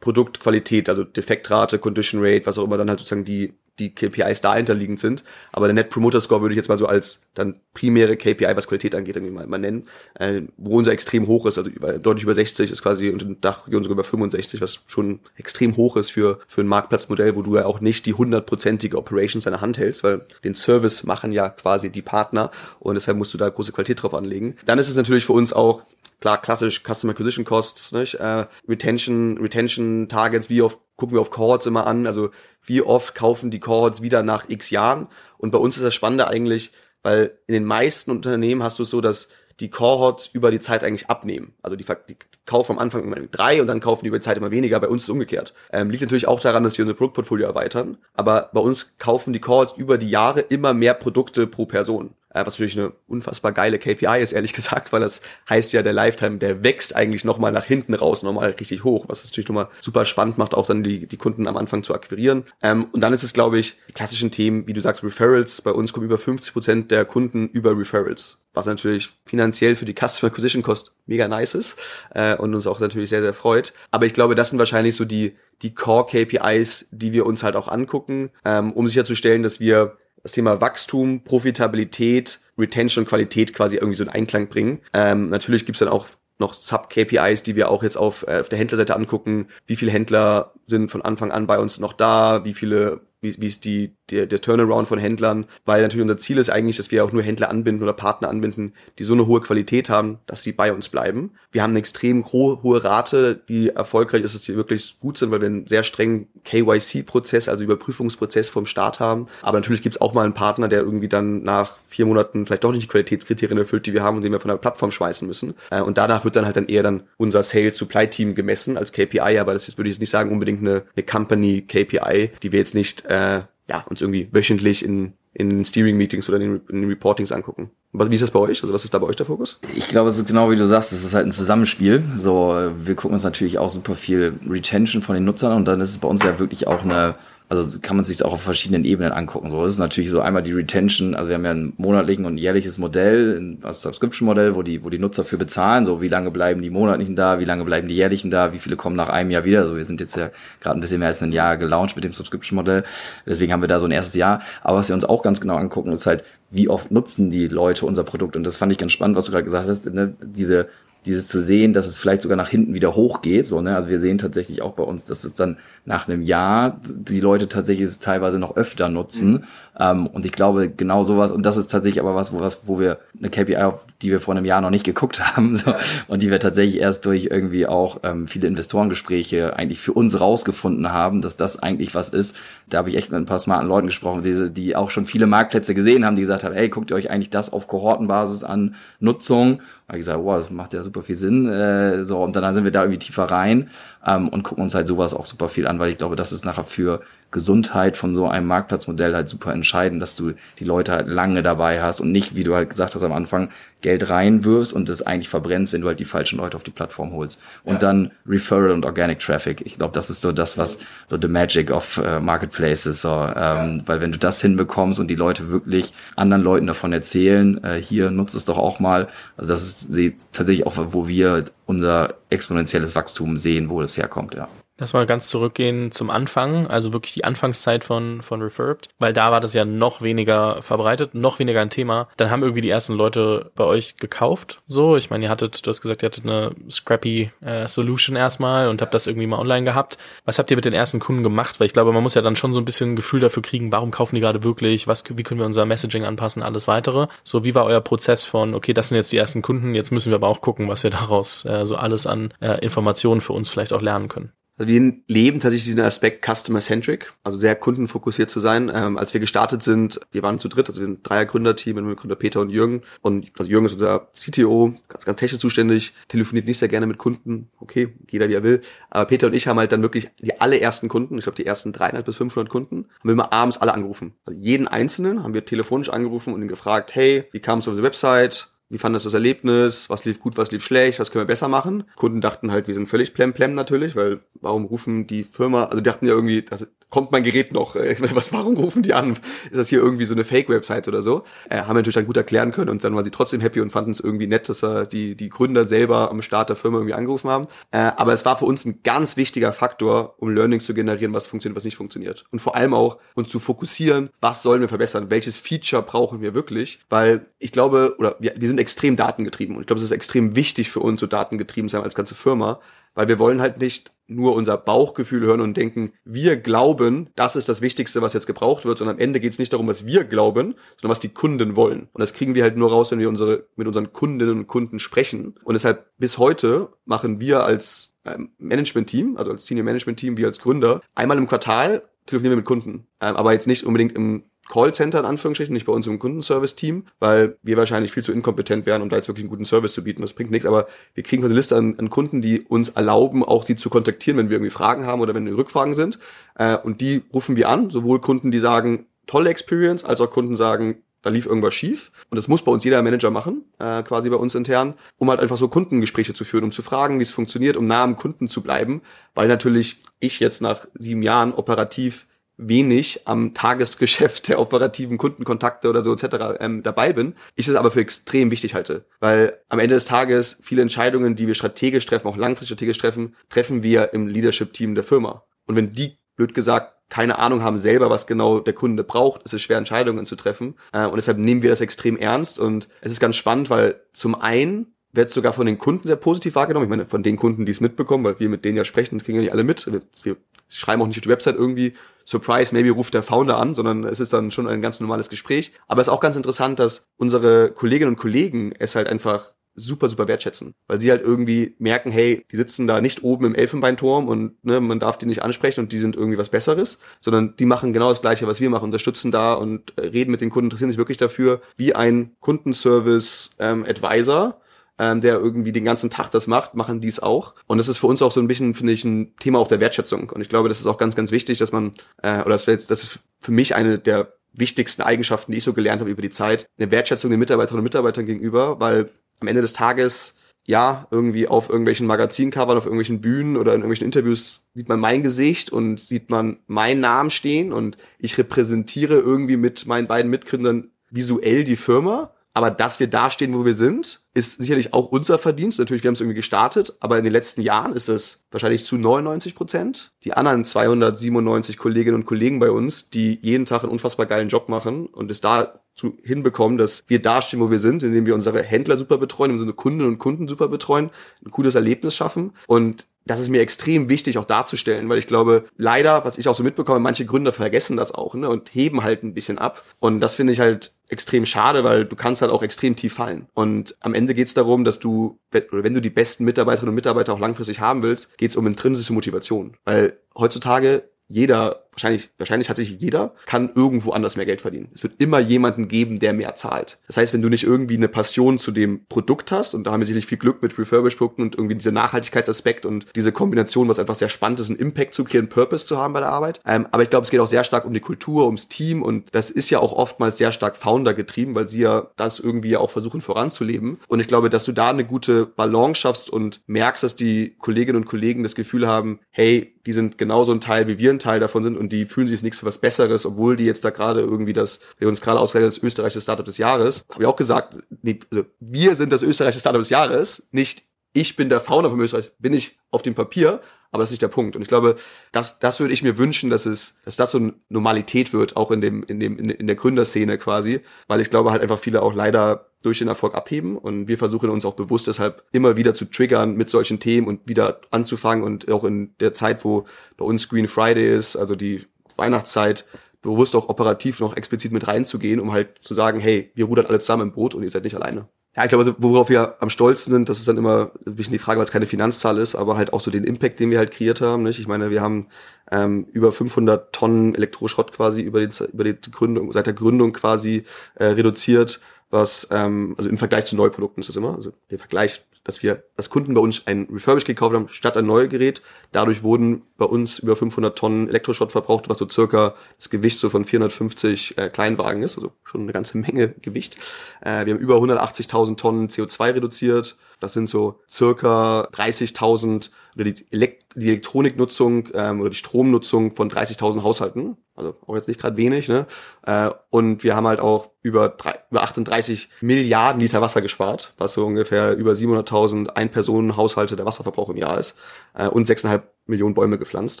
Produktqualität, 0.00 0.88
also 0.88 1.04
Defektrate, 1.04 1.78
Condition 1.78 2.20
Rate, 2.24 2.46
was 2.46 2.58
auch 2.58 2.64
immer 2.64 2.78
dann 2.78 2.88
halt 2.88 2.98
sozusagen 2.98 3.24
die 3.24 3.54
die 3.80 3.94
KPIs 3.94 4.40
dahinter 4.40 4.74
liegend 4.74 5.00
sind. 5.00 5.24
Aber 5.52 5.66
der 5.66 5.74
Net 5.74 5.90
Promoter 5.90 6.20
Score 6.20 6.42
würde 6.42 6.52
ich 6.52 6.56
jetzt 6.56 6.68
mal 6.68 6.78
so 6.78 6.86
als 6.86 7.22
dann 7.34 7.60
primäre 7.74 8.16
KPI, 8.16 8.54
was 8.54 8.68
Qualität 8.68 8.94
angeht, 8.94 9.16
irgendwie 9.16 9.32
mal, 9.32 9.46
mal 9.46 9.58
nennen, 9.58 9.84
äh, 10.14 10.42
wo 10.56 10.76
unser 10.78 10.92
extrem 10.92 11.26
hoch 11.26 11.46
ist, 11.46 11.58
also 11.58 11.70
über, 11.70 11.98
deutlich 11.98 12.24
über 12.24 12.34
60 12.34 12.70
ist 12.70 12.82
quasi 12.82 13.10
und 13.10 13.22
in 13.22 13.40
Dachregion 13.40 13.82
sogar 13.82 13.94
über 13.94 14.04
65, 14.04 14.60
was 14.60 14.80
schon 14.86 15.20
extrem 15.36 15.76
hoch 15.76 15.96
ist 15.96 16.10
für, 16.10 16.38
für 16.46 16.60
ein 16.60 16.66
Marktplatzmodell, 16.66 17.34
wo 17.34 17.42
du 17.42 17.56
ja 17.56 17.64
auch 17.64 17.80
nicht 17.80 18.06
die 18.06 18.14
hundertprozentige 18.14 18.98
Operations 18.98 19.46
in 19.46 19.52
der 19.52 19.60
Hand 19.60 19.78
hältst, 19.78 20.04
weil 20.04 20.26
den 20.44 20.54
Service 20.54 21.04
machen 21.04 21.32
ja 21.32 21.48
quasi 21.48 21.90
die 21.90 22.02
Partner 22.02 22.50
und 22.78 22.94
deshalb 22.94 23.16
musst 23.16 23.32
du 23.34 23.38
da 23.38 23.48
große 23.48 23.72
Qualität 23.72 24.02
drauf 24.02 24.14
anlegen. 24.14 24.56
Dann 24.66 24.78
ist 24.78 24.88
es 24.88 24.96
natürlich 24.96 25.24
für 25.24 25.32
uns 25.32 25.52
auch 25.52 25.84
klar 26.20 26.40
klassisch 26.40 26.82
Customer 26.82 27.12
Acquisition 27.12 27.44
Costs, 27.44 27.92
nicht? 27.92 28.14
Äh, 28.14 28.46
Retention, 28.68 29.38
Retention 29.38 30.08
Targets, 30.08 30.50
wie 30.50 30.62
oft 30.62 30.78
gucken 30.96 31.16
wir 31.16 31.20
auf 31.20 31.30
Cohorts 31.30 31.66
immer 31.66 31.86
an, 31.86 32.06
also 32.06 32.30
wie 32.64 32.82
oft 32.82 33.14
kaufen 33.14 33.50
die 33.50 33.60
Cohorts 33.60 34.02
wieder 34.02 34.22
nach 34.22 34.48
x 34.48 34.70
Jahren. 34.70 35.08
Und 35.38 35.50
bei 35.50 35.58
uns 35.58 35.76
ist 35.76 35.82
das 35.82 35.94
Spannende 35.94 36.28
eigentlich, 36.28 36.72
weil 37.02 37.38
in 37.46 37.54
den 37.54 37.64
meisten 37.64 38.10
Unternehmen 38.10 38.62
hast 38.62 38.78
du 38.78 38.82
es 38.82 38.90
so, 38.90 39.00
dass 39.00 39.28
die 39.60 39.70
Cohorts 39.70 40.26
über 40.26 40.50
die 40.50 40.60
Zeit 40.60 40.82
eigentlich 40.82 41.08
abnehmen. 41.08 41.54
Also 41.62 41.76
die, 41.76 41.84
die 42.08 42.16
kaufen 42.46 42.72
am 42.72 42.78
Anfang 42.78 43.02
immer 43.04 43.16
drei 43.16 43.60
und 43.60 43.66
dann 43.66 43.80
kaufen 43.80 44.04
die 44.04 44.08
über 44.08 44.18
die 44.18 44.24
Zeit 44.24 44.38
immer 44.38 44.50
weniger. 44.50 44.80
Bei 44.80 44.88
uns 44.88 45.02
ist 45.02 45.08
es 45.08 45.12
umgekehrt. 45.12 45.54
Ähm, 45.72 45.90
liegt 45.90 46.02
natürlich 46.02 46.28
auch 46.28 46.40
daran, 46.40 46.64
dass 46.64 46.78
wir 46.78 46.84
unser 46.84 46.94
Produktportfolio 46.94 47.46
erweitern. 47.46 47.98
Aber 48.14 48.50
bei 48.52 48.60
uns 48.60 48.96
kaufen 48.98 49.32
die 49.32 49.40
Cohorts 49.40 49.74
über 49.74 49.98
die 49.98 50.08
Jahre 50.08 50.40
immer 50.40 50.72
mehr 50.72 50.94
Produkte 50.94 51.46
pro 51.46 51.66
Person. 51.66 52.14
Äh, 52.32 52.46
was 52.46 52.54
natürlich 52.54 52.78
eine 52.78 52.92
unfassbar 53.06 53.52
geile 53.52 53.78
KPI 53.78 54.20
ist, 54.22 54.32
ehrlich 54.32 54.52
gesagt, 54.60 54.92
weil 54.92 55.00
das 55.00 55.20
heißt 55.48 55.72
ja, 55.72 55.82
der 55.82 55.92
Lifetime, 55.92 56.38
der 56.38 56.62
wächst 56.62 56.94
eigentlich 56.94 57.24
nochmal 57.24 57.52
nach 57.52 57.64
hinten 57.64 57.94
raus, 57.94 58.22
nochmal 58.22 58.50
richtig 58.50 58.84
hoch, 58.84 59.06
was 59.08 59.24
natürlich 59.24 59.48
nochmal 59.48 59.68
super 59.80 60.04
spannend 60.04 60.38
macht, 60.38 60.54
auch 60.54 60.66
dann 60.66 60.82
die, 60.82 61.06
die 61.06 61.16
Kunden 61.16 61.46
am 61.46 61.56
Anfang 61.56 61.82
zu 61.82 61.94
akquirieren. 61.94 62.44
Ähm, 62.62 62.84
und 62.92 63.00
dann 63.00 63.12
ist 63.12 63.22
es, 63.22 63.32
glaube 63.32 63.58
ich, 63.58 63.76
die 63.88 63.92
klassischen 63.92 64.30
Themen, 64.30 64.66
wie 64.66 64.72
du 64.72 64.80
sagst, 64.80 65.02
Referrals. 65.02 65.62
Bei 65.62 65.72
uns 65.72 65.92
kommen 65.92 66.06
über 66.06 66.18
50 66.18 66.52
Prozent 66.52 66.90
der 66.90 67.04
Kunden 67.04 67.48
über 67.48 67.76
Referrals 67.78 68.38
was 68.52 68.66
natürlich 68.66 69.10
finanziell 69.24 69.76
für 69.76 69.84
die 69.84 69.94
Customer 69.94 70.30
Acquisition 70.30 70.62
Cost 70.62 70.92
mega 71.06 71.28
nice 71.28 71.54
ist 71.54 71.78
äh, 72.14 72.36
und 72.36 72.54
uns 72.54 72.66
auch 72.66 72.80
natürlich 72.80 73.10
sehr, 73.10 73.22
sehr 73.22 73.32
freut. 73.32 73.72
Aber 73.90 74.06
ich 74.06 74.14
glaube, 74.14 74.34
das 74.34 74.50
sind 74.50 74.58
wahrscheinlich 74.58 74.96
so 74.96 75.04
die, 75.04 75.36
die 75.62 75.74
Core 75.74 76.06
KPIs, 76.06 76.88
die 76.90 77.12
wir 77.12 77.26
uns 77.26 77.42
halt 77.42 77.56
auch 77.56 77.68
angucken, 77.68 78.30
ähm, 78.44 78.72
um 78.72 78.88
sicherzustellen, 78.88 79.42
dass 79.42 79.60
wir 79.60 79.96
das 80.22 80.32
Thema 80.32 80.60
Wachstum, 80.60 81.22
Profitabilität, 81.24 82.40
Retention 82.58 83.06
Qualität 83.06 83.54
quasi 83.54 83.76
irgendwie 83.76 83.96
so 83.96 84.04
in 84.04 84.10
Einklang 84.10 84.48
bringen. 84.48 84.80
Ähm, 84.92 85.28
natürlich 85.30 85.66
gibt's 85.66 85.78
dann 85.78 85.88
auch 85.88 86.06
noch 86.38 86.54
Sub-KPIs, 86.54 87.42
die 87.42 87.54
wir 87.54 87.70
auch 87.70 87.82
jetzt 87.82 87.96
auf, 87.96 88.26
äh, 88.26 88.40
auf 88.40 88.48
der 88.48 88.58
Händlerseite 88.58 88.96
angucken. 88.96 89.48
Wie 89.66 89.76
viele 89.76 89.92
Händler 89.92 90.54
sind 90.66 90.90
von 90.90 91.02
Anfang 91.02 91.30
an 91.30 91.46
bei 91.46 91.58
uns 91.58 91.78
noch 91.78 91.92
da? 91.92 92.44
Wie 92.44 92.54
viele 92.54 93.02
wie, 93.20 93.36
wie 93.38 93.46
ist 93.46 93.64
die, 93.64 93.94
der, 94.10 94.26
der 94.26 94.40
Turnaround 94.40 94.88
von 94.88 94.98
Händlern, 94.98 95.46
weil 95.64 95.82
natürlich 95.82 96.02
unser 96.02 96.18
Ziel 96.18 96.38
ist 96.38 96.50
eigentlich, 96.50 96.76
dass 96.76 96.90
wir 96.90 97.04
auch 97.04 97.12
nur 97.12 97.22
Händler 97.22 97.50
anbinden 97.50 97.82
oder 97.82 97.92
Partner 97.92 98.28
anbinden, 98.28 98.74
die 98.98 99.04
so 99.04 99.12
eine 99.12 99.26
hohe 99.26 99.40
Qualität 99.40 99.90
haben, 99.90 100.18
dass 100.26 100.42
sie 100.42 100.52
bei 100.52 100.72
uns 100.72 100.88
bleiben. 100.88 101.32
Wir 101.52 101.62
haben 101.62 101.70
eine 101.70 101.80
extrem 101.80 102.24
hohe 102.32 102.84
Rate, 102.84 103.40
die 103.48 103.70
erfolgreich 103.70 104.22
ist, 104.22 104.34
dass 104.34 104.42
die 104.42 104.56
wirklich 104.56 104.98
gut 105.00 105.18
sind, 105.18 105.30
weil 105.30 105.40
wir 105.40 105.46
einen 105.46 105.66
sehr 105.66 105.82
strengen 105.82 106.28
KYC-Prozess, 106.44 107.48
also 107.48 107.62
Überprüfungsprozess 107.64 108.48
vom 108.48 108.66
Start 108.66 109.00
haben. 109.00 109.26
Aber 109.42 109.58
natürlich 109.58 109.82
gibt's 109.82 110.00
auch 110.00 110.14
mal 110.14 110.24
einen 110.24 110.34
Partner, 110.34 110.68
der 110.68 110.80
irgendwie 110.80 111.08
dann 111.08 111.42
nach 111.42 111.78
vier 111.86 112.06
Monaten 112.06 112.46
vielleicht 112.46 112.64
doch 112.64 112.72
nicht 112.72 112.84
die 112.84 112.88
Qualitätskriterien 112.88 113.58
erfüllt, 113.58 113.86
die 113.86 113.92
wir 113.92 114.02
haben 114.02 114.16
und 114.16 114.22
den 114.22 114.32
wir 114.32 114.40
von 114.40 114.50
der 114.50 114.56
Plattform 114.56 114.90
schmeißen 114.90 115.26
müssen. 115.28 115.54
Äh, 115.70 115.82
und 115.82 115.98
danach 115.98 116.24
wird 116.24 116.36
dann 116.36 116.46
halt 116.46 116.56
dann 116.56 116.66
eher 116.66 116.82
dann 116.82 117.02
unser 117.16 117.42
Sales-Supply-Team 117.42 118.34
gemessen 118.34 118.78
als 118.78 118.92
KPI, 118.92 119.38
aber 119.38 119.52
das 119.52 119.68
ist, 119.68 119.76
würde 119.76 119.88
ich 119.88 119.96
jetzt 119.96 120.00
nicht 120.00 120.10
sagen, 120.10 120.32
unbedingt 120.32 120.60
eine, 120.60 120.84
eine 120.96 121.04
Company-KPI, 121.04 122.30
die 122.42 122.52
wir 122.52 122.58
jetzt 122.58 122.74
nicht 122.74 123.04
äh, 123.10 123.42
ja, 123.68 123.84
uns 123.88 124.00
irgendwie 124.00 124.28
wöchentlich 124.32 124.84
in, 124.84 125.12
in 125.34 125.64
Steering-Meetings 125.64 126.28
oder 126.28 126.40
in, 126.40 126.60
in 126.68 126.84
Reportings 126.88 127.32
angucken. 127.32 127.70
Wie 127.92 128.14
ist 128.14 128.22
das 128.22 128.30
bei 128.30 128.38
euch? 128.38 128.62
Also 128.62 128.72
was 128.72 128.84
ist 128.84 128.94
da 128.94 128.98
bei 128.98 129.06
euch 129.06 129.16
der 129.16 129.26
Fokus? 129.26 129.60
Ich 129.74 129.88
glaube, 129.88 130.08
es 130.08 130.18
ist 130.18 130.26
genau 130.26 130.50
wie 130.50 130.56
du 130.56 130.66
sagst, 130.66 130.92
es 130.92 131.04
ist 131.04 131.14
halt 131.14 131.26
ein 131.26 131.32
Zusammenspiel. 131.32 132.02
So, 132.16 132.72
wir 132.78 132.94
gucken 132.94 133.14
uns 133.14 133.24
natürlich 133.24 133.58
auch 133.58 133.70
super 133.70 133.94
viel 133.94 134.34
Retention 134.48 135.02
von 135.02 135.14
den 135.14 135.24
Nutzern 135.24 135.56
und 135.56 135.66
dann 135.66 135.80
ist 135.80 135.90
es 135.90 135.98
bei 135.98 136.08
uns 136.08 136.22
ja 136.22 136.38
wirklich 136.38 136.66
auch 136.66 136.84
eine 136.84 137.16
also 137.50 137.78
kann 137.80 137.96
man 137.96 138.04
sich 138.04 138.24
auch 138.24 138.32
auf 138.32 138.42
verschiedenen 138.42 138.84
Ebenen 138.84 139.10
angucken. 139.10 139.50
So 139.50 139.60
das 139.62 139.72
ist 139.72 139.78
natürlich 139.80 140.08
so 140.08 140.20
einmal 140.20 140.44
die 140.44 140.52
Retention, 140.52 141.16
also 141.16 141.28
wir 141.28 141.34
haben 141.34 141.44
ja 141.44 141.50
ein 141.50 141.72
monatlichen 141.78 142.24
und 142.24 142.38
jährliches 142.38 142.78
Modell, 142.78 143.56
das 143.60 143.82
Subscription-Modell, 143.82 144.54
wo 144.54 144.62
die, 144.62 144.84
wo 144.84 144.88
die 144.88 145.00
Nutzer 145.00 145.24
für 145.24 145.36
bezahlen, 145.36 145.84
so 145.84 146.00
wie 146.00 146.06
lange 146.06 146.30
bleiben 146.30 146.62
die 146.62 146.70
monatlichen 146.70 147.16
da, 147.16 147.40
wie 147.40 147.44
lange 147.44 147.64
bleiben 147.64 147.88
die 147.88 147.96
jährlichen 147.96 148.30
da, 148.30 148.52
wie 148.52 148.60
viele 148.60 148.76
kommen 148.76 148.94
nach 148.94 149.08
einem 149.08 149.32
Jahr 149.32 149.44
wieder. 149.44 149.62
Also 149.62 149.76
wir 149.76 149.84
sind 149.84 150.00
jetzt 150.00 150.16
ja 150.16 150.30
gerade 150.60 150.78
ein 150.78 150.80
bisschen 150.80 151.00
mehr 151.00 151.08
als 151.08 151.22
ein 151.22 151.32
Jahr 151.32 151.56
gelauncht 151.56 151.96
mit 151.96 152.04
dem 152.04 152.12
Subscription-Modell, 152.12 152.84
deswegen 153.26 153.52
haben 153.52 153.62
wir 153.62 153.68
da 153.68 153.80
so 153.80 153.86
ein 153.86 153.90
erstes 153.90 154.14
Jahr. 154.14 154.42
Aber 154.62 154.78
was 154.78 154.88
wir 154.88 154.94
uns 154.94 155.04
auch 155.04 155.22
ganz 155.22 155.40
genau 155.40 155.56
angucken, 155.56 155.90
ist 155.92 156.06
halt, 156.06 156.22
wie 156.52 156.68
oft 156.68 156.92
nutzen 156.92 157.30
die 157.30 157.48
Leute 157.48 157.84
unser 157.84 158.04
Produkt. 158.04 158.36
Und 158.36 158.44
das 158.44 158.56
fand 158.56 158.70
ich 158.70 158.78
ganz 158.78 158.92
spannend, 158.92 159.16
was 159.16 159.24
du 159.24 159.32
gerade 159.32 159.44
gesagt 159.44 159.68
hast, 159.68 159.86
ne? 159.92 160.14
diese 160.22 160.68
dieses 161.06 161.28
zu 161.28 161.42
sehen, 161.42 161.72
dass 161.72 161.86
es 161.86 161.96
vielleicht 161.96 162.22
sogar 162.22 162.36
nach 162.36 162.48
hinten 162.48 162.74
wieder 162.74 162.94
hochgeht. 162.94 163.48
So, 163.48 163.60
ne? 163.60 163.74
Also 163.74 163.88
wir 163.88 163.98
sehen 163.98 164.18
tatsächlich 164.18 164.62
auch 164.62 164.72
bei 164.72 164.82
uns, 164.82 165.04
dass 165.04 165.24
es 165.24 165.34
dann 165.34 165.56
nach 165.84 166.08
einem 166.08 166.22
Jahr 166.22 166.80
die 166.84 167.20
Leute 167.20 167.48
tatsächlich 167.48 167.88
es 167.88 167.98
teilweise 167.98 168.38
noch 168.38 168.56
öfter 168.56 168.88
nutzen. 168.88 169.32
Mhm. 169.32 169.44
Ähm, 169.78 170.06
und 170.06 170.26
ich 170.26 170.32
glaube, 170.32 170.68
genau 170.68 171.02
sowas, 171.02 171.32
und 171.32 171.46
das 171.46 171.56
ist 171.56 171.70
tatsächlich 171.70 172.00
aber 172.00 172.14
was, 172.14 172.32
wo, 172.32 172.40
was, 172.40 172.66
wo 172.66 172.78
wir 172.78 172.98
eine 173.18 173.30
KPI, 173.30 173.56
auf 173.56 173.86
die 174.02 174.10
wir 174.10 174.20
vor 174.20 174.34
einem 174.34 174.44
Jahr 174.44 174.60
noch 174.60 174.70
nicht 174.70 174.84
geguckt 174.84 175.20
haben, 175.36 175.56
so, 175.56 175.72
und 176.08 176.22
die 176.22 176.30
wir 176.30 176.40
tatsächlich 176.40 176.80
erst 176.80 177.06
durch 177.06 177.28
irgendwie 177.30 177.66
auch 177.66 178.00
ähm, 178.02 178.28
viele 178.28 178.48
Investorengespräche 178.48 179.56
eigentlich 179.56 179.80
für 179.80 179.92
uns 179.92 180.20
rausgefunden 180.20 180.92
haben, 180.92 181.22
dass 181.22 181.36
das 181.36 181.58
eigentlich 181.58 181.94
was 181.94 182.10
ist. 182.10 182.36
Da 182.68 182.78
habe 182.78 182.90
ich 182.90 182.96
echt 182.96 183.10
mit 183.10 183.20
ein 183.20 183.26
paar 183.26 183.38
smarten 183.38 183.68
Leuten 183.68 183.86
gesprochen, 183.86 184.22
die, 184.22 184.50
die 184.50 184.76
auch 184.76 184.90
schon 184.90 185.06
viele 185.06 185.26
Marktplätze 185.26 185.74
gesehen 185.74 186.04
haben, 186.04 186.16
die 186.16 186.22
gesagt 186.22 186.44
haben, 186.44 186.54
ey, 186.54 186.68
guckt 186.68 186.90
ihr 186.90 186.96
euch 186.96 187.10
eigentlich 187.10 187.30
das 187.30 187.52
auf 187.52 187.66
Kohortenbasis 187.66 188.44
an 188.44 188.74
Nutzung 188.98 189.60
habe 189.90 189.98
ich 189.98 190.02
gesagt, 190.02 190.20
wow, 190.22 190.36
das 190.36 190.50
macht 190.50 190.72
ja 190.72 190.84
super 190.84 191.02
viel 191.02 191.16
Sinn. 191.16 191.48
Äh, 191.48 192.04
so, 192.04 192.22
und 192.22 192.36
dann 192.36 192.54
sind 192.54 192.62
wir 192.62 192.70
da 192.70 192.82
irgendwie 192.82 193.00
tiefer 193.00 193.24
rein 193.24 193.70
ähm, 194.06 194.28
und 194.28 194.44
gucken 194.44 194.62
uns 194.62 194.76
halt 194.76 194.86
sowas 194.86 195.14
auch 195.14 195.26
super 195.26 195.48
viel 195.48 195.66
an, 195.66 195.80
weil 195.80 195.90
ich 195.90 195.98
glaube, 195.98 196.14
das 196.14 196.30
ist 196.32 196.44
nachher 196.44 196.62
für 196.62 197.02
Gesundheit 197.30 197.96
von 197.96 198.14
so 198.14 198.28
einem 198.28 198.46
Marktplatzmodell 198.46 199.14
halt 199.14 199.28
super 199.28 199.52
entscheidend, 199.52 200.02
dass 200.02 200.16
du 200.16 200.32
die 200.58 200.64
Leute 200.64 200.92
halt 200.92 201.08
lange 201.08 201.42
dabei 201.42 201.80
hast 201.80 202.00
und 202.00 202.10
nicht, 202.10 202.34
wie 202.34 202.44
du 202.44 202.54
halt 202.54 202.70
gesagt 202.70 202.94
hast 202.94 203.02
am 203.02 203.12
Anfang, 203.12 203.50
Geld 203.80 204.10
reinwirfst 204.10 204.72
und 204.72 204.88
das 204.88 205.02
eigentlich 205.02 205.28
verbrennst, 205.28 205.72
wenn 205.72 205.80
du 205.80 205.86
halt 205.86 206.00
die 206.00 206.04
falschen 206.04 206.38
Leute 206.38 206.56
auf 206.56 206.62
die 206.62 206.70
Plattform 206.70 207.12
holst. 207.12 207.40
Und 207.64 207.74
ja. 207.74 207.78
dann 207.78 208.10
Referral 208.26 208.72
und 208.72 208.84
Organic 208.84 209.20
Traffic. 209.20 209.62
Ich 209.64 209.76
glaube, 209.76 209.92
das 209.92 210.10
ist 210.10 210.20
so 210.20 210.32
das, 210.32 210.58
was 210.58 210.80
so 211.06 211.16
the 211.20 211.28
magic 211.28 211.70
of 211.70 211.98
uh, 211.98 212.20
Marketplaces, 212.20 213.02
so, 213.02 213.08
ähm, 213.08 213.32
ja. 213.34 213.78
weil 213.86 214.00
wenn 214.00 214.12
du 214.12 214.18
das 214.18 214.40
hinbekommst 214.40 215.00
und 215.00 215.08
die 215.08 215.14
Leute 215.14 215.48
wirklich 215.48 215.92
anderen 216.16 216.42
Leuten 216.42 216.66
davon 216.66 216.92
erzählen, 216.92 217.62
äh, 217.64 217.80
hier 217.80 218.10
nutzt 218.10 218.34
es 218.34 218.44
doch 218.44 218.58
auch 218.58 218.80
mal. 218.80 219.08
Also 219.36 219.50
das 219.50 219.64
ist 219.64 219.88
tatsächlich 220.32 220.66
auch, 220.66 220.74
wo 220.76 221.08
wir 221.08 221.44
unser 221.66 222.14
exponentielles 222.28 222.94
Wachstum 222.94 223.38
sehen, 223.38 223.70
wo 223.70 223.80
das 223.80 223.96
herkommt, 223.96 224.34
ja. 224.34 224.48
Lass 224.80 224.94
mal 224.94 225.04
ganz 225.04 225.28
zurückgehen 225.28 225.92
zum 225.92 226.08
Anfang, 226.08 226.66
also 226.66 226.94
wirklich 226.94 227.12
die 227.12 227.24
Anfangszeit 227.24 227.84
von, 227.84 228.22
von 228.22 228.40
Refurbed, 228.40 228.88
weil 228.98 229.12
da 229.12 229.30
war 229.30 229.40
das 229.40 229.52
ja 229.52 229.66
noch 229.66 230.00
weniger 230.00 230.62
verbreitet, 230.62 231.14
noch 231.14 231.38
weniger 231.38 231.60
ein 231.60 231.68
Thema. 231.68 232.08
Dann 232.16 232.30
haben 232.30 232.42
irgendwie 232.42 232.62
die 232.62 232.70
ersten 232.70 232.94
Leute 232.94 233.50
bei 233.54 233.64
euch 233.64 233.98
gekauft, 233.98 234.62
so. 234.66 234.96
Ich 234.96 235.10
meine, 235.10 235.26
ihr 235.26 235.30
hattet, 235.30 235.66
du 235.66 235.68
hast 235.68 235.82
gesagt, 235.82 236.02
ihr 236.02 236.06
hattet 236.06 236.24
eine 236.24 236.52
scrappy 236.70 237.30
äh, 237.42 237.68
Solution 237.68 238.16
erstmal 238.16 238.68
und 238.68 238.80
habt 238.80 238.94
das 238.94 239.06
irgendwie 239.06 239.26
mal 239.26 239.38
online 239.38 239.64
gehabt. 239.64 239.98
Was 240.24 240.38
habt 240.38 240.50
ihr 240.50 240.56
mit 240.56 240.64
den 240.64 240.72
ersten 240.72 240.98
Kunden 240.98 241.22
gemacht? 241.22 241.60
Weil 241.60 241.66
ich 241.66 241.74
glaube, 241.74 241.92
man 241.92 242.02
muss 242.02 242.14
ja 242.14 242.22
dann 242.22 242.36
schon 242.36 242.54
so 242.54 242.58
ein 242.58 242.64
bisschen 242.64 242.92
ein 242.92 242.96
Gefühl 242.96 243.20
dafür 243.20 243.42
kriegen, 243.42 243.70
warum 243.72 243.90
kaufen 243.90 244.14
die 244.14 244.22
gerade 244.22 244.44
wirklich, 244.44 244.88
was, 244.88 245.04
wie 245.06 245.22
können 245.22 245.40
wir 245.40 245.46
unser 245.46 245.66
Messaging 245.66 246.06
anpassen, 246.06 246.42
alles 246.42 246.68
weitere. 246.68 247.08
So, 247.22 247.44
wie 247.44 247.54
war 247.54 247.66
euer 247.66 247.82
Prozess 247.82 248.24
von, 248.24 248.54
okay, 248.54 248.72
das 248.72 248.88
sind 248.88 248.96
jetzt 248.96 249.12
die 249.12 249.18
ersten 249.18 249.42
Kunden, 249.42 249.74
jetzt 249.74 249.90
müssen 249.90 250.10
wir 250.10 250.16
aber 250.16 250.28
auch 250.28 250.40
gucken, 250.40 250.68
was 250.68 250.84
wir 250.84 250.90
daraus 250.90 251.44
äh, 251.44 251.66
so 251.66 251.76
alles 251.76 252.06
an 252.06 252.32
äh, 252.40 252.64
Informationen 252.64 253.20
für 253.20 253.34
uns 253.34 253.50
vielleicht 253.50 253.74
auch 253.74 253.82
lernen 253.82 254.08
können. 254.08 254.32
Also 254.60 254.70
wir 254.70 254.92
leben 255.06 255.40
tatsächlich 255.40 255.64
diesen 255.64 255.80
Aspekt 255.80 256.22
Customer-Centric, 256.22 257.14
also 257.24 257.38
sehr 257.38 257.56
kundenfokussiert 257.56 258.28
zu 258.28 258.40
sein. 258.40 258.70
Ähm, 258.74 258.98
als 258.98 259.14
wir 259.14 259.18
gestartet 259.18 259.62
sind, 259.62 259.98
wir 260.12 260.22
waren 260.22 260.38
zu 260.38 260.48
dritt, 260.48 260.68
also 260.68 260.82
wir 260.82 260.84
sind 260.84 260.98
ein 260.98 261.02
Dreier-Gründerteam 261.02 261.82
mit 261.82 261.96
Gründer 261.96 262.14
Peter 262.14 262.42
und 262.42 262.50
Jürgen. 262.50 262.82
Und 263.00 263.32
also 263.38 263.50
Jürgen 263.50 263.64
ist 263.64 263.72
unser 263.72 264.10
CTO, 264.12 264.74
ganz, 264.88 265.06
ganz 265.06 265.18
technisch 265.18 265.40
zuständig, 265.40 265.94
telefoniert 266.08 266.46
nicht 266.46 266.58
sehr 266.58 266.68
gerne 266.68 266.86
mit 266.86 266.98
Kunden. 266.98 267.48
Okay, 267.58 267.94
jeder 268.10 268.28
wie 268.28 268.34
er 268.34 268.42
will. 268.42 268.60
Aber 268.90 269.06
Peter 269.06 269.28
und 269.28 269.32
ich 269.32 269.46
haben 269.46 269.58
halt 269.58 269.72
dann 269.72 269.80
wirklich 269.80 270.10
die 270.20 270.38
allerersten 270.42 270.88
Kunden, 270.88 271.16
ich 271.16 271.24
glaube 271.24 271.36
die 271.36 271.46
ersten 271.46 271.72
300 271.72 272.04
bis 272.04 272.16
500 272.16 272.50
Kunden, 272.50 272.84
haben 272.98 273.08
wir 273.08 273.12
immer 273.12 273.32
abends 273.32 273.56
alle 273.56 273.72
angerufen. 273.72 274.12
Also 274.26 274.38
jeden 274.38 274.68
Einzelnen 274.68 275.22
haben 275.22 275.32
wir 275.32 275.46
telefonisch 275.46 275.88
angerufen 275.88 276.34
und 276.34 276.42
ihn 276.42 276.48
gefragt, 276.48 276.94
hey, 276.94 277.24
wie 277.32 277.40
kam 277.40 277.60
es 277.60 277.68
auf 277.68 277.76
die 277.76 277.82
Website? 277.82 278.50
Wie 278.70 278.78
fandest 278.78 279.04
du 279.04 279.08
das 279.08 279.14
Erlebnis? 279.14 279.90
Was 279.90 280.04
lief 280.04 280.20
gut, 280.20 280.36
was 280.36 280.52
lief 280.52 280.64
schlecht? 280.64 281.00
Was 281.00 281.10
können 281.10 281.24
wir 281.24 281.26
besser 281.26 281.48
machen? 281.48 281.84
Kunden 281.96 282.20
dachten 282.20 282.52
halt, 282.52 282.68
wir 282.68 282.74
sind 282.74 282.88
völlig 282.88 283.14
plemplem 283.14 283.54
natürlich, 283.54 283.96
weil 283.96 284.20
warum 284.40 284.64
rufen 284.64 285.08
die 285.08 285.24
Firma, 285.24 285.64
also 285.64 285.78
die 285.78 285.82
dachten 285.82 286.06
ja 286.06 286.12
irgendwie, 286.12 286.42
das 286.42 286.68
kommt 286.90 287.12
mein 287.12 287.22
Gerät 287.22 287.52
noch? 287.52 287.74
Was, 288.14 288.32
warum 288.32 288.56
rufen 288.56 288.82
die 288.82 288.92
an? 288.92 289.12
Ist 289.50 289.56
das 289.56 289.68
hier 289.68 289.78
irgendwie 289.78 290.04
so 290.04 290.14
eine 290.14 290.24
Fake-Website 290.24 290.88
oder 290.88 291.02
so? 291.02 291.22
Äh, 291.48 291.58
haben 291.58 291.68
wir 291.68 291.74
natürlich 291.74 291.94
dann 291.94 292.06
gut 292.06 292.16
erklären 292.16 292.52
können 292.52 292.68
und 292.68 292.84
dann 292.84 292.94
waren 292.94 293.04
sie 293.04 293.10
trotzdem 293.10 293.40
happy 293.40 293.60
und 293.60 293.70
fanden 293.70 293.92
es 293.92 294.00
irgendwie 294.00 294.26
nett, 294.26 294.48
dass 294.48 294.62
äh, 294.62 294.86
die, 294.86 295.14
die 295.14 295.28
Gründer 295.28 295.64
selber 295.64 296.10
am 296.10 296.20
Start 296.20 296.50
der 296.50 296.56
Firma 296.56 296.78
irgendwie 296.78 296.94
angerufen 296.94 297.30
haben. 297.30 297.46
Äh, 297.70 297.78
aber 297.96 298.12
es 298.12 298.24
war 298.24 298.38
für 298.38 298.44
uns 298.44 298.64
ein 298.64 298.80
ganz 298.82 299.16
wichtiger 299.16 299.52
Faktor, 299.52 300.14
um 300.18 300.34
Learnings 300.34 300.64
zu 300.64 300.74
generieren, 300.74 301.14
was 301.14 301.26
funktioniert, 301.26 301.56
was 301.56 301.64
nicht 301.64 301.76
funktioniert. 301.76 302.24
Und 302.30 302.40
vor 302.40 302.56
allem 302.56 302.74
auch 302.74 302.98
uns 303.14 303.28
zu 303.28 303.38
fokussieren, 303.38 304.10
was 304.20 304.42
sollen 304.42 304.60
wir 304.60 304.68
verbessern? 304.68 305.10
Welches 305.10 305.38
Feature 305.38 305.82
brauchen 305.82 306.20
wir 306.20 306.34
wirklich? 306.34 306.80
Weil 306.90 307.26
ich 307.38 307.52
glaube, 307.52 307.94
oder 307.98 308.16
wir, 308.18 308.34
wir 308.36 308.48
sind 308.48 308.59
extrem 308.60 308.96
datengetrieben 308.96 309.56
und 309.56 309.62
ich 309.62 309.66
glaube, 309.66 309.78
es 309.78 309.84
ist 309.84 309.90
extrem 309.90 310.36
wichtig 310.36 310.70
für 310.70 310.80
uns, 310.80 311.00
so 311.00 311.06
datengetrieben 311.06 311.68
sein 311.68 311.82
als 311.82 311.94
ganze 311.94 312.14
Firma, 312.14 312.60
weil 312.94 313.08
wir 313.08 313.18
wollen 313.18 313.40
halt 313.40 313.58
nicht 313.58 313.92
nur 314.10 314.34
unser 314.34 314.56
Bauchgefühl 314.56 315.20
hören 315.22 315.40
und 315.40 315.56
denken, 315.56 315.92
wir 316.04 316.36
glauben, 316.36 317.08
das 317.14 317.36
ist 317.36 317.48
das 317.48 317.60
Wichtigste, 317.60 318.02
was 318.02 318.12
jetzt 318.12 318.26
gebraucht 318.26 318.64
wird, 318.64 318.78
sondern 318.78 318.96
am 318.96 319.00
Ende 319.00 319.20
geht 319.20 319.32
es 319.32 319.38
nicht 319.38 319.52
darum, 319.52 319.68
was 319.68 319.86
wir 319.86 320.04
glauben, 320.04 320.56
sondern 320.76 320.90
was 320.90 321.00
die 321.00 321.10
Kunden 321.10 321.54
wollen. 321.54 321.88
Und 321.92 322.00
das 322.00 322.12
kriegen 322.12 322.34
wir 322.34 322.42
halt 322.42 322.56
nur 322.56 322.70
raus, 322.70 322.90
wenn 322.90 322.98
wir 322.98 323.08
unsere, 323.08 323.46
mit 323.54 323.68
unseren 323.68 323.92
Kundinnen 323.92 324.40
und 324.40 324.46
Kunden 324.48 324.80
sprechen. 324.80 325.36
Und 325.44 325.54
deshalb 325.54 325.86
bis 325.98 326.18
heute 326.18 326.70
machen 326.84 327.20
wir 327.20 327.44
als 327.44 327.94
ähm, 328.04 328.30
Management-Team, 328.38 329.16
also 329.16 329.30
als 329.30 329.46
Senior 329.46 329.64
Management-Team, 329.64 330.16
wir 330.16 330.26
als 330.26 330.40
Gründer, 330.40 330.82
einmal 330.96 331.18
im 331.18 331.28
Quartal 331.28 331.82
telefonieren 332.06 332.32
wir 332.32 332.38
mit 332.38 332.46
Kunden. 332.46 332.86
Ähm, 333.00 333.16
aber 333.16 333.32
jetzt 333.32 333.46
nicht 333.46 333.64
unbedingt 333.64 333.92
im 333.92 334.24
Callcenter 334.50 334.98
in 334.98 335.06
Anführungsstrichen, 335.06 335.54
nicht 335.54 335.66
bei 335.66 335.72
uns 335.72 335.86
im 335.86 335.98
Kundenservice-Team, 335.98 336.86
weil 336.98 337.38
wir 337.42 337.56
wahrscheinlich 337.56 337.92
viel 337.92 338.02
zu 338.02 338.12
inkompetent 338.12 338.66
wären, 338.66 338.82
um 338.82 338.90
da 338.90 338.96
jetzt 338.96 339.08
wirklich 339.08 339.22
einen 339.22 339.30
guten 339.30 339.44
Service 339.44 339.72
zu 339.72 339.84
bieten. 339.84 340.02
Das 340.02 340.12
bringt 340.12 340.30
nichts, 340.30 340.44
aber 340.44 340.66
wir 340.94 341.02
kriegen 341.02 341.24
eine 341.24 341.32
Liste 341.32 341.56
an, 341.56 341.76
an 341.78 341.88
Kunden, 341.88 342.20
die 342.20 342.42
uns 342.42 342.70
erlauben, 342.70 343.24
auch 343.24 343.44
sie 343.44 343.56
zu 343.56 343.70
kontaktieren, 343.70 344.18
wenn 344.18 344.28
wir 344.28 344.36
irgendwie 344.36 344.50
Fragen 344.50 344.84
haben 344.84 345.00
oder 345.00 345.14
wenn 345.14 345.26
Rückfragen 345.28 345.74
sind. 345.74 345.98
Äh, 346.34 346.56
und 346.56 346.80
die 346.80 347.02
rufen 347.14 347.36
wir 347.36 347.48
an, 347.48 347.70
sowohl 347.70 348.00
Kunden, 348.00 348.30
die 348.30 348.40
sagen, 348.40 348.86
tolle 349.06 349.30
Experience, 349.30 349.84
als 349.84 350.00
auch 350.00 350.10
Kunden 350.10 350.36
sagen, 350.36 350.82
da 351.02 351.10
lief 351.10 351.26
irgendwas 351.26 351.54
schief. 351.54 351.92
Und 352.10 352.16
das 352.16 352.28
muss 352.28 352.42
bei 352.42 352.52
uns 352.52 352.64
jeder 352.64 352.82
Manager 352.82 353.10
machen, 353.10 353.44
äh, 353.58 353.82
quasi 353.82 354.10
bei 354.10 354.16
uns 354.16 354.34
intern, 354.34 354.74
um 354.98 355.08
halt 355.10 355.20
einfach 355.20 355.36
so 355.36 355.48
Kundengespräche 355.48 356.12
zu 356.12 356.24
führen, 356.24 356.44
um 356.44 356.52
zu 356.52 356.62
fragen, 356.62 356.98
wie 356.98 357.04
es 357.04 357.10
funktioniert, 357.10 357.56
um 357.56 357.66
nah 357.66 357.82
am 357.82 357.96
Kunden 357.96 358.28
zu 358.28 358.42
bleiben, 358.42 358.82
weil 359.14 359.28
natürlich 359.28 359.80
ich 360.00 360.20
jetzt 360.20 360.42
nach 360.42 360.66
sieben 360.74 361.02
Jahren 361.02 361.32
operativ 361.32 362.06
wenig 362.48 363.06
am 363.06 363.34
Tagesgeschäft 363.34 364.28
der 364.28 364.40
operativen 364.40 364.98
Kundenkontakte 364.98 365.68
oder 365.68 365.84
so 365.84 365.92
etc. 365.92 366.38
Ähm, 366.40 366.62
dabei 366.62 366.92
bin, 366.92 367.14
ich 367.36 367.48
es 367.48 367.54
aber 367.54 367.70
für 367.70 367.80
extrem 367.80 368.30
wichtig 368.30 368.54
halte. 368.54 368.84
Weil 369.00 369.38
am 369.48 369.58
Ende 369.58 369.74
des 369.74 369.84
Tages 369.84 370.38
viele 370.42 370.62
Entscheidungen, 370.62 371.16
die 371.16 371.26
wir 371.26 371.34
strategisch 371.34 371.86
treffen, 371.86 372.08
auch 372.08 372.16
langfristig 372.16 372.56
strategisch 372.56 372.78
treffen, 372.78 373.16
treffen 373.28 373.62
wir 373.62 373.92
im 373.92 374.06
Leadership-Team 374.06 374.74
der 374.74 374.84
Firma. 374.84 375.24
Und 375.46 375.56
wenn 375.56 375.70
die, 375.70 375.98
blöd 376.16 376.34
gesagt, 376.34 376.74
keine 376.90 377.18
Ahnung 377.18 377.42
haben 377.42 377.56
selber, 377.56 377.88
was 377.88 378.06
genau 378.06 378.40
der 378.40 378.52
Kunde 378.52 378.84
braucht, 378.84 379.22
ist 379.22 379.32
es 379.32 379.42
schwer, 379.42 379.58
Entscheidungen 379.58 380.04
zu 380.04 380.16
treffen. 380.16 380.56
Äh, 380.72 380.86
und 380.86 380.96
deshalb 380.96 381.18
nehmen 381.18 381.42
wir 381.42 381.50
das 381.50 381.60
extrem 381.60 381.96
ernst. 381.96 382.38
Und 382.38 382.68
es 382.80 382.92
ist 382.92 383.00
ganz 383.00 383.16
spannend, 383.16 383.48
weil 383.48 383.80
zum 383.92 384.14
einen 384.14 384.74
wird 384.92 385.10
sogar 385.10 385.32
von 385.32 385.46
den 385.46 385.58
Kunden 385.58 385.86
sehr 385.86 385.96
positiv 385.96 386.34
wahrgenommen. 386.34 386.64
Ich 386.64 386.70
meine, 386.70 386.86
von 386.86 387.02
den 387.02 387.16
Kunden, 387.16 387.46
die 387.46 387.52
es 387.52 387.60
mitbekommen, 387.60 388.04
weil 388.04 388.20
wir 388.20 388.28
mit 388.28 388.44
denen 388.44 388.56
ja 388.56 388.64
sprechen, 388.64 388.98
das 388.98 389.04
kriegen 389.04 389.16
ja 389.16 389.22
nicht 389.22 389.32
alle 389.32 389.44
mit. 389.44 389.66
Wir 389.66 389.82
sie 389.92 390.16
schreiben 390.48 390.82
auch 390.82 390.86
nicht 390.86 390.98
auf 390.98 391.02
die 391.02 391.08
Website 391.08 391.36
irgendwie, 391.36 391.74
Surprise, 392.04 392.54
maybe 392.54 392.72
ruft 392.72 392.94
der 392.94 393.02
Founder 393.02 393.38
an, 393.38 393.54
sondern 393.54 393.84
es 393.84 394.00
ist 394.00 394.12
dann 394.12 394.32
schon 394.32 394.48
ein 394.48 394.60
ganz 394.60 394.80
normales 394.80 395.10
Gespräch. 395.10 395.52
Aber 395.68 395.80
es 395.80 395.86
ist 395.86 395.92
auch 395.92 396.00
ganz 396.00 396.16
interessant, 396.16 396.58
dass 396.58 396.88
unsere 396.96 397.52
Kolleginnen 397.52 397.92
und 397.92 397.96
Kollegen 397.96 398.52
es 398.58 398.74
halt 398.74 398.88
einfach 398.88 399.32
super, 399.54 399.88
super 399.90 400.08
wertschätzen. 400.08 400.54
Weil 400.66 400.80
sie 400.80 400.90
halt 400.90 401.02
irgendwie 401.02 401.54
merken, 401.58 401.90
hey, 401.90 402.24
die 402.30 402.36
sitzen 402.36 402.66
da 402.66 402.80
nicht 402.80 403.04
oben 403.04 403.26
im 403.26 403.34
Elfenbeinturm 403.34 404.08
und 404.08 404.42
ne, 404.44 404.60
man 404.60 404.80
darf 404.80 404.98
die 404.98 405.06
nicht 405.06 405.22
ansprechen 405.22 405.60
und 405.60 405.72
die 405.72 405.78
sind 405.78 405.96
irgendwie 405.96 406.18
was 406.18 406.30
Besseres, 406.30 406.80
sondern 407.00 407.36
die 407.38 407.46
machen 407.46 407.72
genau 407.72 407.90
das 407.90 408.00
Gleiche, 408.00 408.26
was 408.26 408.40
wir 408.40 408.50
machen, 408.50 408.64
unterstützen 408.64 409.10
da 409.10 409.34
und 409.34 409.76
äh, 409.78 409.88
reden 409.88 410.10
mit 410.10 410.20
den 410.20 410.30
Kunden, 410.30 410.46
interessieren 410.46 410.70
sich 410.70 410.78
wirklich 410.78 410.98
dafür, 410.98 411.40
wie 411.56 411.74
ein 411.74 412.16
Kundenservice-Advisor, 412.20 414.26
ähm, 414.26 414.34
der 414.80 415.14
irgendwie 415.14 415.52
den 415.52 415.64
ganzen 415.64 415.90
Tag 415.90 416.10
das 416.10 416.26
macht, 416.26 416.54
machen 416.54 416.80
die 416.80 416.88
es 416.88 417.00
auch. 417.00 417.34
Und 417.46 417.58
das 417.58 417.68
ist 417.68 417.78
für 417.78 417.86
uns 417.86 418.02
auch 418.02 418.12
so 418.12 418.20
ein 418.20 418.28
bisschen, 418.28 418.54
finde 418.54 418.72
ich, 418.72 418.84
ein 418.84 419.14
Thema 419.16 419.38
auch 419.38 419.48
der 419.48 419.60
Wertschätzung. 419.60 420.10
Und 420.10 420.20
ich 420.20 420.28
glaube, 420.28 420.48
das 420.48 420.60
ist 420.60 420.66
auch 420.66 420.78
ganz, 420.78 420.96
ganz 420.96 421.10
wichtig, 421.10 421.38
dass 421.38 421.52
man, 421.52 421.72
äh, 422.02 422.20
oder 422.22 422.36
das 422.36 422.48
ist 422.48 423.00
für 423.20 423.32
mich 423.32 423.54
eine 423.54 423.78
der 423.78 424.14
wichtigsten 424.32 424.82
Eigenschaften, 424.82 425.32
die 425.32 425.38
ich 425.38 425.44
so 425.44 425.52
gelernt 425.52 425.80
habe 425.80 425.90
über 425.90 426.02
die 426.02 426.10
Zeit, 426.10 426.46
eine 426.58 426.70
Wertschätzung 426.70 427.10
den 427.10 427.20
Mitarbeiterinnen 427.20 427.60
und 427.60 427.64
Mitarbeitern 427.64 428.06
gegenüber, 428.06 428.60
weil 428.60 428.90
am 429.20 429.28
Ende 429.28 429.42
des 429.42 429.52
Tages 429.52 430.14
ja, 430.46 430.88
irgendwie 430.90 431.28
auf 431.28 431.48
irgendwelchen 431.48 431.86
Magazincovern, 431.86 432.56
auf 432.56 432.64
irgendwelchen 432.64 433.00
Bühnen 433.00 433.36
oder 433.36 433.52
in 433.52 433.60
irgendwelchen 433.60 433.84
Interviews 433.84 434.40
sieht 434.54 434.68
man 434.68 434.80
mein 434.80 435.02
Gesicht 435.02 435.50
und 435.50 435.78
sieht 435.78 436.10
man 436.10 436.38
meinen 436.46 436.80
Namen 436.80 437.10
stehen 437.10 437.52
und 437.52 437.76
ich 437.98 438.16
repräsentiere 438.18 438.94
irgendwie 438.94 439.36
mit 439.36 439.66
meinen 439.66 439.86
beiden 439.86 440.10
Mitgründern 440.10 440.70
visuell 440.90 441.44
die 441.44 441.56
Firma. 441.56 442.14
Aber 442.32 442.50
dass 442.50 442.80
wir 442.80 442.86
da 442.86 443.10
stehen, 443.10 443.34
wo 443.34 443.44
wir 443.44 443.54
sind, 443.54 443.99
ist 444.12 444.38
sicherlich 444.38 444.74
auch 444.74 444.88
unser 444.88 445.18
Verdienst. 445.18 445.58
Natürlich, 445.58 445.84
wir 445.84 445.88
haben 445.88 445.94
es 445.94 446.00
irgendwie 446.00 446.16
gestartet, 446.16 446.74
aber 446.80 446.98
in 446.98 447.04
den 447.04 447.12
letzten 447.12 447.42
Jahren 447.42 447.72
ist 447.72 447.88
es 447.88 448.24
wahrscheinlich 448.30 448.64
zu 448.64 448.76
99 448.76 449.34
Prozent. 449.34 449.92
Die 450.04 450.14
anderen 450.14 450.44
297 450.44 451.56
Kolleginnen 451.56 451.94
und 451.94 452.06
Kollegen 452.06 452.40
bei 452.40 452.50
uns, 452.50 452.90
die 452.90 453.18
jeden 453.22 453.46
Tag 453.46 453.62
einen 453.62 453.72
unfassbar 453.72 454.06
geilen 454.06 454.28
Job 454.28 454.48
machen 454.48 454.86
und 454.86 455.10
es 455.10 455.20
da 455.20 455.60
zu 455.76 455.96
hinbekommen, 456.02 456.58
dass 456.58 456.84
wir 456.88 457.00
da 457.00 457.22
stehen, 457.22 457.40
wo 457.40 457.50
wir 457.50 457.60
sind, 457.60 457.82
indem 457.82 458.04
wir 458.04 458.14
unsere 458.14 458.42
Händler 458.42 458.76
super 458.76 458.98
betreuen, 458.98 459.30
unsere 459.30 459.54
Kundinnen 459.54 459.92
und 459.92 459.98
Kunden 459.98 460.28
super 460.28 460.48
betreuen, 460.48 460.90
ein 461.24 461.30
cooles 461.30 461.54
Erlebnis 461.54 461.94
schaffen. 461.94 462.32
Und 462.46 462.86
das 463.10 463.18
ist 463.18 463.28
mir 463.28 463.40
extrem 463.40 463.88
wichtig 463.88 464.18
auch 464.18 464.24
darzustellen, 464.24 464.88
weil 464.88 464.98
ich 464.98 465.08
glaube, 465.08 465.44
leider, 465.56 466.04
was 466.04 466.16
ich 466.16 466.28
auch 466.28 466.34
so 466.34 466.44
mitbekomme, 466.44 466.78
manche 466.78 467.04
Gründer 467.04 467.32
vergessen 467.32 467.76
das 467.76 467.92
auch 467.92 468.14
ne, 468.14 468.28
und 468.28 468.54
heben 468.54 468.84
halt 468.84 469.02
ein 469.02 469.14
bisschen 469.14 469.38
ab. 469.38 469.64
Und 469.80 469.98
das 469.98 470.14
finde 470.14 470.32
ich 470.32 470.38
halt 470.38 470.72
extrem 470.88 471.26
schade, 471.26 471.64
weil 471.64 471.84
du 471.84 471.96
kannst 471.96 472.22
halt 472.22 472.30
auch 472.30 472.44
extrem 472.44 472.76
tief 472.76 472.94
fallen. 472.94 473.26
Und 473.34 473.76
am 473.80 473.94
Ende 473.94 474.14
geht 474.14 474.28
es 474.28 474.34
darum, 474.34 474.62
dass 474.62 474.78
du, 474.78 475.18
wenn 475.32 475.74
du 475.74 475.80
die 475.80 475.90
besten 475.90 476.24
Mitarbeiterinnen 476.24 476.70
und 476.70 476.76
Mitarbeiter 476.76 477.12
auch 477.12 477.18
langfristig 477.18 477.58
haben 477.58 477.82
willst, 477.82 478.16
geht 478.16 478.30
es 478.30 478.36
um 478.36 478.46
intrinsische 478.46 478.92
Motivation. 478.92 479.56
Weil 479.64 479.98
heutzutage 480.16 480.84
jeder, 481.08 481.64
wahrscheinlich, 481.72 482.10
wahrscheinlich 482.18 482.48
hat 482.48 482.56
sich 482.56 482.80
jeder, 482.80 483.14
kann 483.26 483.50
irgendwo 483.54 483.92
anders 483.92 484.16
mehr 484.16 484.26
Geld 484.26 484.40
verdienen. 484.40 484.70
Es 484.74 484.82
wird 484.82 484.94
immer 484.98 485.18
jemanden 485.18 485.68
geben, 485.68 485.98
der 485.98 486.12
mehr 486.12 486.34
zahlt. 486.34 486.78
Das 486.86 486.96
heißt, 486.96 487.12
wenn 487.12 487.22
du 487.22 487.28
nicht 487.28 487.44
irgendwie 487.44 487.76
eine 487.76 487.88
Passion 487.88 488.38
zu 488.38 488.50
dem 488.50 488.86
Produkt 488.86 489.32
hast, 489.32 489.54
und 489.54 489.64
da 489.64 489.72
haben 489.72 489.80
wir 489.80 489.86
sicherlich 489.86 490.06
viel 490.06 490.18
Glück 490.18 490.42
mit 490.42 490.58
Refurbished-Produkten 490.58 491.22
und 491.22 491.34
irgendwie 491.36 491.56
dieser 491.56 491.72
Nachhaltigkeitsaspekt 491.72 492.66
und 492.66 492.86
diese 492.94 493.12
Kombination, 493.12 493.68
was 493.68 493.78
einfach 493.78 493.94
sehr 493.94 494.08
spannend 494.08 494.40
ist, 494.40 494.50
einen 494.50 494.58
Impact 494.58 494.94
zu 494.94 495.04
kreieren, 495.04 495.28
Purpose 495.28 495.66
zu 495.66 495.78
haben 495.78 495.92
bei 495.92 496.00
der 496.00 496.10
Arbeit. 496.10 496.40
Ähm, 496.46 496.66
aber 496.70 496.82
ich 496.82 496.90
glaube, 496.90 497.04
es 497.04 497.10
geht 497.10 497.20
auch 497.20 497.28
sehr 497.28 497.44
stark 497.44 497.64
um 497.64 497.74
die 497.74 497.80
Kultur, 497.80 498.26
ums 498.26 498.48
Team 498.48 498.82
und 498.82 499.08
das 499.12 499.30
ist 499.30 499.50
ja 499.50 499.60
auch 499.60 499.72
oftmals 499.72 500.18
sehr 500.18 500.32
stark 500.32 500.56
Founder 500.56 500.94
getrieben, 500.94 501.34
weil 501.34 501.48
sie 501.48 501.60
ja 501.60 501.90
das 501.96 502.20
irgendwie 502.20 502.56
auch 502.56 502.70
versuchen 502.70 503.00
voranzuleben. 503.00 503.78
Und 503.88 504.00
ich 504.00 504.08
glaube, 504.08 504.30
dass 504.30 504.44
du 504.44 504.52
da 504.52 504.70
eine 504.70 504.84
gute 504.84 505.26
Balance 505.26 505.80
schaffst 505.80 506.10
und 506.10 506.40
merkst, 506.46 506.82
dass 506.82 506.96
die 506.96 507.36
Kolleginnen 507.38 507.76
und 507.76 507.86
Kollegen 507.86 508.22
das 508.22 508.34
Gefühl 508.34 508.66
haben, 508.66 509.00
hey, 509.10 509.54
die 509.66 509.72
sind 509.72 509.98
genauso 509.98 510.32
ein 510.32 510.40
Teil, 510.40 510.66
wie 510.68 510.78
wir 510.78 510.90
ein 510.90 510.98
Teil 510.98 511.20
davon 511.20 511.42
sind 511.42 511.56
und 511.60 511.72
die 511.72 511.84
fühlen 511.84 512.08
sich 512.08 512.22
nichts 512.22 512.38
für 512.38 512.46
was 512.46 512.56
Besseres, 512.56 513.04
obwohl 513.04 513.36
die 513.36 513.44
jetzt 513.44 513.64
da 513.66 513.70
gerade 513.70 514.00
irgendwie 514.00 514.32
das, 514.32 514.60
wir 514.78 514.88
uns 514.88 515.02
gerade 515.02 515.20
auswählen 515.20 515.44
als 515.44 515.62
österreichisches 515.62 516.04
Startup 516.04 516.24
des 516.24 516.38
Jahres. 516.38 516.86
Habe 516.90 517.02
ich 517.02 517.06
auch 517.06 517.16
gesagt, 517.16 517.54
nee, 517.82 518.00
also 518.10 518.24
wir 518.40 518.74
sind 518.74 518.90
das 518.90 519.02
österreichische 519.02 519.40
Startup 519.40 519.60
des 519.60 519.68
Jahres, 519.68 520.28
nicht 520.32 520.62
ich 520.94 521.16
bin 521.16 521.28
der 521.28 521.40
Founder 521.40 521.70
von 521.70 521.78
Österreich, 521.78 522.12
bin 522.18 522.32
ich 522.32 522.58
auf 522.70 522.80
dem 522.80 522.94
Papier, 522.94 523.40
aber 523.70 523.82
das 523.82 523.90
ist 523.90 523.92
nicht 523.92 524.02
der 524.02 524.08
Punkt. 524.08 524.36
Und 524.36 524.42
ich 524.42 524.48
glaube, 524.48 524.76
das, 525.12 525.38
das 525.38 525.60
würde 525.60 525.72
ich 525.72 525.82
mir 525.82 525.96
wünschen, 525.98 526.30
dass 526.30 526.46
es, 526.46 526.78
dass 526.84 526.96
das 526.96 527.12
so 527.12 527.18
eine 527.18 527.34
Normalität 527.48 528.12
wird, 528.12 528.36
auch 528.36 528.50
in 528.50 528.60
dem, 528.60 528.82
in 528.84 528.98
dem, 528.98 529.18
in 529.18 529.46
der 529.46 529.56
Gründerszene 529.56 530.18
quasi, 530.18 530.60
weil 530.88 531.00
ich 531.00 531.10
glaube 531.10 531.30
halt 531.30 531.42
einfach 531.42 531.58
viele 531.58 531.82
auch 531.82 531.94
leider 531.94 532.50
durch 532.62 532.78
den 532.78 532.88
Erfolg 532.88 533.14
abheben 533.14 533.56
und 533.56 533.88
wir 533.88 533.96
versuchen 533.96 534.28
uns 534.28 534.44
auch 534.44 534.54
bewusst 534.54 534.86
deshalb 534.86 535.24
immer 535.32 535.56
wieder 535.56 535.72
zu 535.72 535.86
triggern 535.86 536.36
mit 536.36 536.50
solchen 536.50 536.78
Themen 536.78 537.06
und 537.06 537.26
wieder 537.26 537.60
anzufangen 537.70 538.22
und 538.24 538.50
auch 538.50 538.64
in 538.64 538.94
der 539.00 539.14
Zeit, 539.14 539.44
wo 539.44 539.66
bei 539.96 540.04
uns 540.04 540.28
Green 540.28 540.48
Friday 540.48 540.86
ist, 540.86 541.16
also 541.16 541.36
die 541.36 541.64
Weihnachtszeit, 541.96 542.66
bewusst 543.02 543.34
auch 543.34 543.48
operativ 543.48 544.00
noch 544.00 544.16
explizit 544.16 544.52
mit 544.52 544.68
reinzugehen, 544.68 545.20
um 545.20 545.32
halt 545.32 545.62
zu 545.62 545.72
sagen, 545.72 546.00
hey, 546.00 546.30
wir 546.34 546.44
rudern 546.46 546.66
alle 546.66 546.80
zusammen 546.80 547.08
im 547.08 547.12
Boot 547.12 547.34
und 547.34 547.42
ihr 547.42 547.50
seid 547.50 547.64
nicht 547.64 547.76
alleine. 547.76 548.08
Ja, 548.36 548.44
ich 548.44 548.48
glaube, 548.48 548.76
worauf 548.78 549.08
wir 549.08 549.42
am 549.42 549.50
stolzen 549.50 549.92
sind, 549.92 550.08
das 550.08 550.20
ist 550.20 550.28
dann 550.28 550.38
immer 550.38 550.70
ein 550.86 550.94
bisschen 550.94 551.12
die 551.12 551.18
Frage, 551.18 551.38
weil 551.38 551.44
es 551.44 551.50
keine 551.50 551.66
Finanzzahl 551.66 552.16
ist, 552.18 552.36
aber 552.36 552.56
halt 552.56 552.72
auch 552.72 552.80
so 552.80 552.90
den 552.92 553.02
Impact, 553.02 553.40
den 553.40 553.50
wir 553.50 553.58
halt 553.58 553.72
kreiert 553.72 554.00
haben. 554.00 554.22
Nicht? 554.22 554.38
Ich 554.38 554.46
meine, 554.46 554.70
wir 554.70 554.80
haben 554.80 555.08
ähm, 555.50 555.86
über 555.90 556.12
500 556.12 556.72
Tonnen 556.72 557.16
Elektroschrott 557.16 557.72
quasi 557.72 558.02
über 558.02 558.24
die, 558.24 558.32
über 558.52 558.62
die 558.62 558.76
Gründung, 558.92 559.32
seit 559.32 559.46
der 559.46 559.54
Gründung 559.54 559.92
quasi 559.92 560.44
äh, 560.76 560.84
reduziert, 560.84 561.60
was 561.90 562.28
ähm, 562.30 562.76
also 562.78 562.88
im 562.88 562.98
Vergleich 562.98 563.26
zu 563.26 563.34
Neuprodukten 563.34 563.80
ist 563.80 563.88
das 563.88 563.96
immer, 563.96 564.14
also 564.14 564.32
der 564.50 564.60
Vergleich 564.60 565.02
dass 565.24 565.42
wir, 565.42 565.64
dass 565.76 565.90
Kunden 565.90 566.14
bei 566.14 566.20
uns 566.20 566.46
ein 566.46 566.66
Refurbished 566.70 567.06
gekauft 567.06 567.34
haben, 567.34 567.48
statt 567.48 567.76
ein 567.76 567.86
neues 567.86 568.08
Gerät. 568.08 568.42
Dadurch 568.72 569.02
wurden 569.02 569.42
bei 569.58 569.66
uns 569.66 569.98
über 569.98 570.16
500 570.16 570.56
Tonnen 570.56 570.88
Elektroschrott 570.88 571.32
verbraucht, 571.32 571.68
was 571.68 571.78
so 571.78 571.88
circa 571.88 572.34
das 572.56 572.70
Gewicht 572.70 572.98
so 572.98 573.10
von 573.10 573.24
450 573.24 574.16
äh, 574.18 574.28
Kleinwagen 574.30 574.82
ist, 574.82 574.96
also 574.96 575.12
schon 575.24 575.42
eine 575.42 575.52
ganze 575.52 575.78
Menge 575.78 576.08
Gewicht. 576.22 576.56
Äh, 577.02 577.26
wir 577.26 577.34
haben 577.34 577.40
über 577.40 577.56
180.000 577.56 578.36
Tonnen 578.36 578.68
CO2 578.68 579.14
reduziert. 579.14 579.76
Das 580.00 580.14
sind 580.14 580.28
so 580.28 580.60
circa 580.70 581.48
30.000 581.52 582.50
oder 582.74 582.84
die, 582.84 583.06
Elekt 583.10 583.44
die 583.54 583.68
Elektroniknutzung 583.68 584.68
ähm, 584.74 585.00
oder 585.00 585.10
die 585.10 585.16
Stromnutzung 585.16 585.94
von 585.94 586.10
30.000 586.10 586.62
Haushalten. 586.62 587.16
Also 587.34 587.56
auch 587.66 587.74
jetzt 587.74 587.88
nicht 587.88 588.00
gerade 588.00 588.16
wenig. 588.16 588.48
Ne? 588.48 588.66
Äh, 589.06 589.30
und 589.50 589.82
wir 589.82 589.96
haben 589.96 590.06
halt 590.06 590.20
auch 590.20 590.50
über, 590.62 590.88
drei, 590.88 591.14
über 591.30 591.42
38 591.42 592.08
Milliarden 592.20 592.80
Liter 592.80 593.00
Wasser 593.00 593.22
gespart, 593.22 593.74
was 593.78 593.94
so 593.94 594.06
ungefähr 594.06 594.56
über 594.56 594.72
700.000 594.72 595.48
Ein-Personen-Haushalte 595.48 596.56
der 596.56 596.66
Wasserverbrauch 596.66 597.10
im 597.10 597.16
Jahr 597.16 597.38
ist. 597.38 597.56
Äh, 597.94 598.08
und 598.08 598.28
6,5 598.28 598.62
Millionen 598.90 599.14
Bäume 599.14 599.38
gepflanzt. 599.38 599.80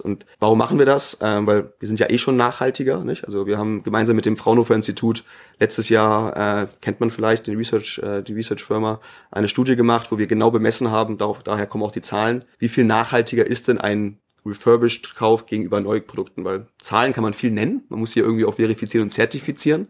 Und 0.00 0.24
warum 0.38 0.58
machen 0.58 0.78
wir 0.78 0.86
das? 0.86 1.18
Ähm, 1.20 1.46
weil 1.46 1.72
wir 1.78 1.88
sind 1.88 2.00
ja 2.00 2.08
eh 2.08 2.18
schon 2.18 2.36
nachhaltiger. 2.36 3.04
Nicht? 3.04 3.26
Also 3.26 3.46
wir 3.46 3.58
haben 3.58 3.82
gemeinsam 3.82 4.16
mit 4.16 4.26
dem 4.26 4.36
Fraunhofer 4.36 4.74
Institut 4.74 5.24
letztes 5.58 5.88
Jahr, 5.88 6.62
äh, 6.62 6.66
kennt 6.80 7.00
man 7.00 7.10
vielleicht, 7.10 7.46
den 7.46 7.56
Research, 7.56 7.98
äh, 7.98 8.22
die 8.22 8.32
Research-Firma, 8.32 9.00
eine 9.30 9.48
Studie 9.48 9.76
gemacht, 9.76 10.10
wo 10.10 10.18
wir 10.18 10.26
genau 10.26 10.50
bemessen 10.50 10.90
haben, 10.90 11.18
darauf, 11.18 11.42
daher 11.42 11.66
kommen 11.66 11.84
auch 11.84 11.92
die 11.92 12.00
Zahlen, 12.00 12.44
wie 12.58 12.68
viel 12.68 12.84
nachhaltiger 12.84 13.46
ist 13.46 13.68
denn 13.68 13.78
ein 13.78 14.18
refurbished 14.46 15.14
Kauf 15.14 15.46
gegenüber 15.46 15.80
Neuprodukten, 15.80 16.44
weil 16.44 16.66
Zahlen 16.78 17.12
kann 17.12 17.22
man 17.22 17.34
viel 17.34 17.50
nennen, 17.50 17.84
man 17.88 18.00
muss 18.00 18.12
hier 18.12 18.24
irgendwie 18.24 18.44
auch 18.44 18.54
verifizieren 18.54 19.04
und 19.04 19.10
zertifizieren 19.10 19.88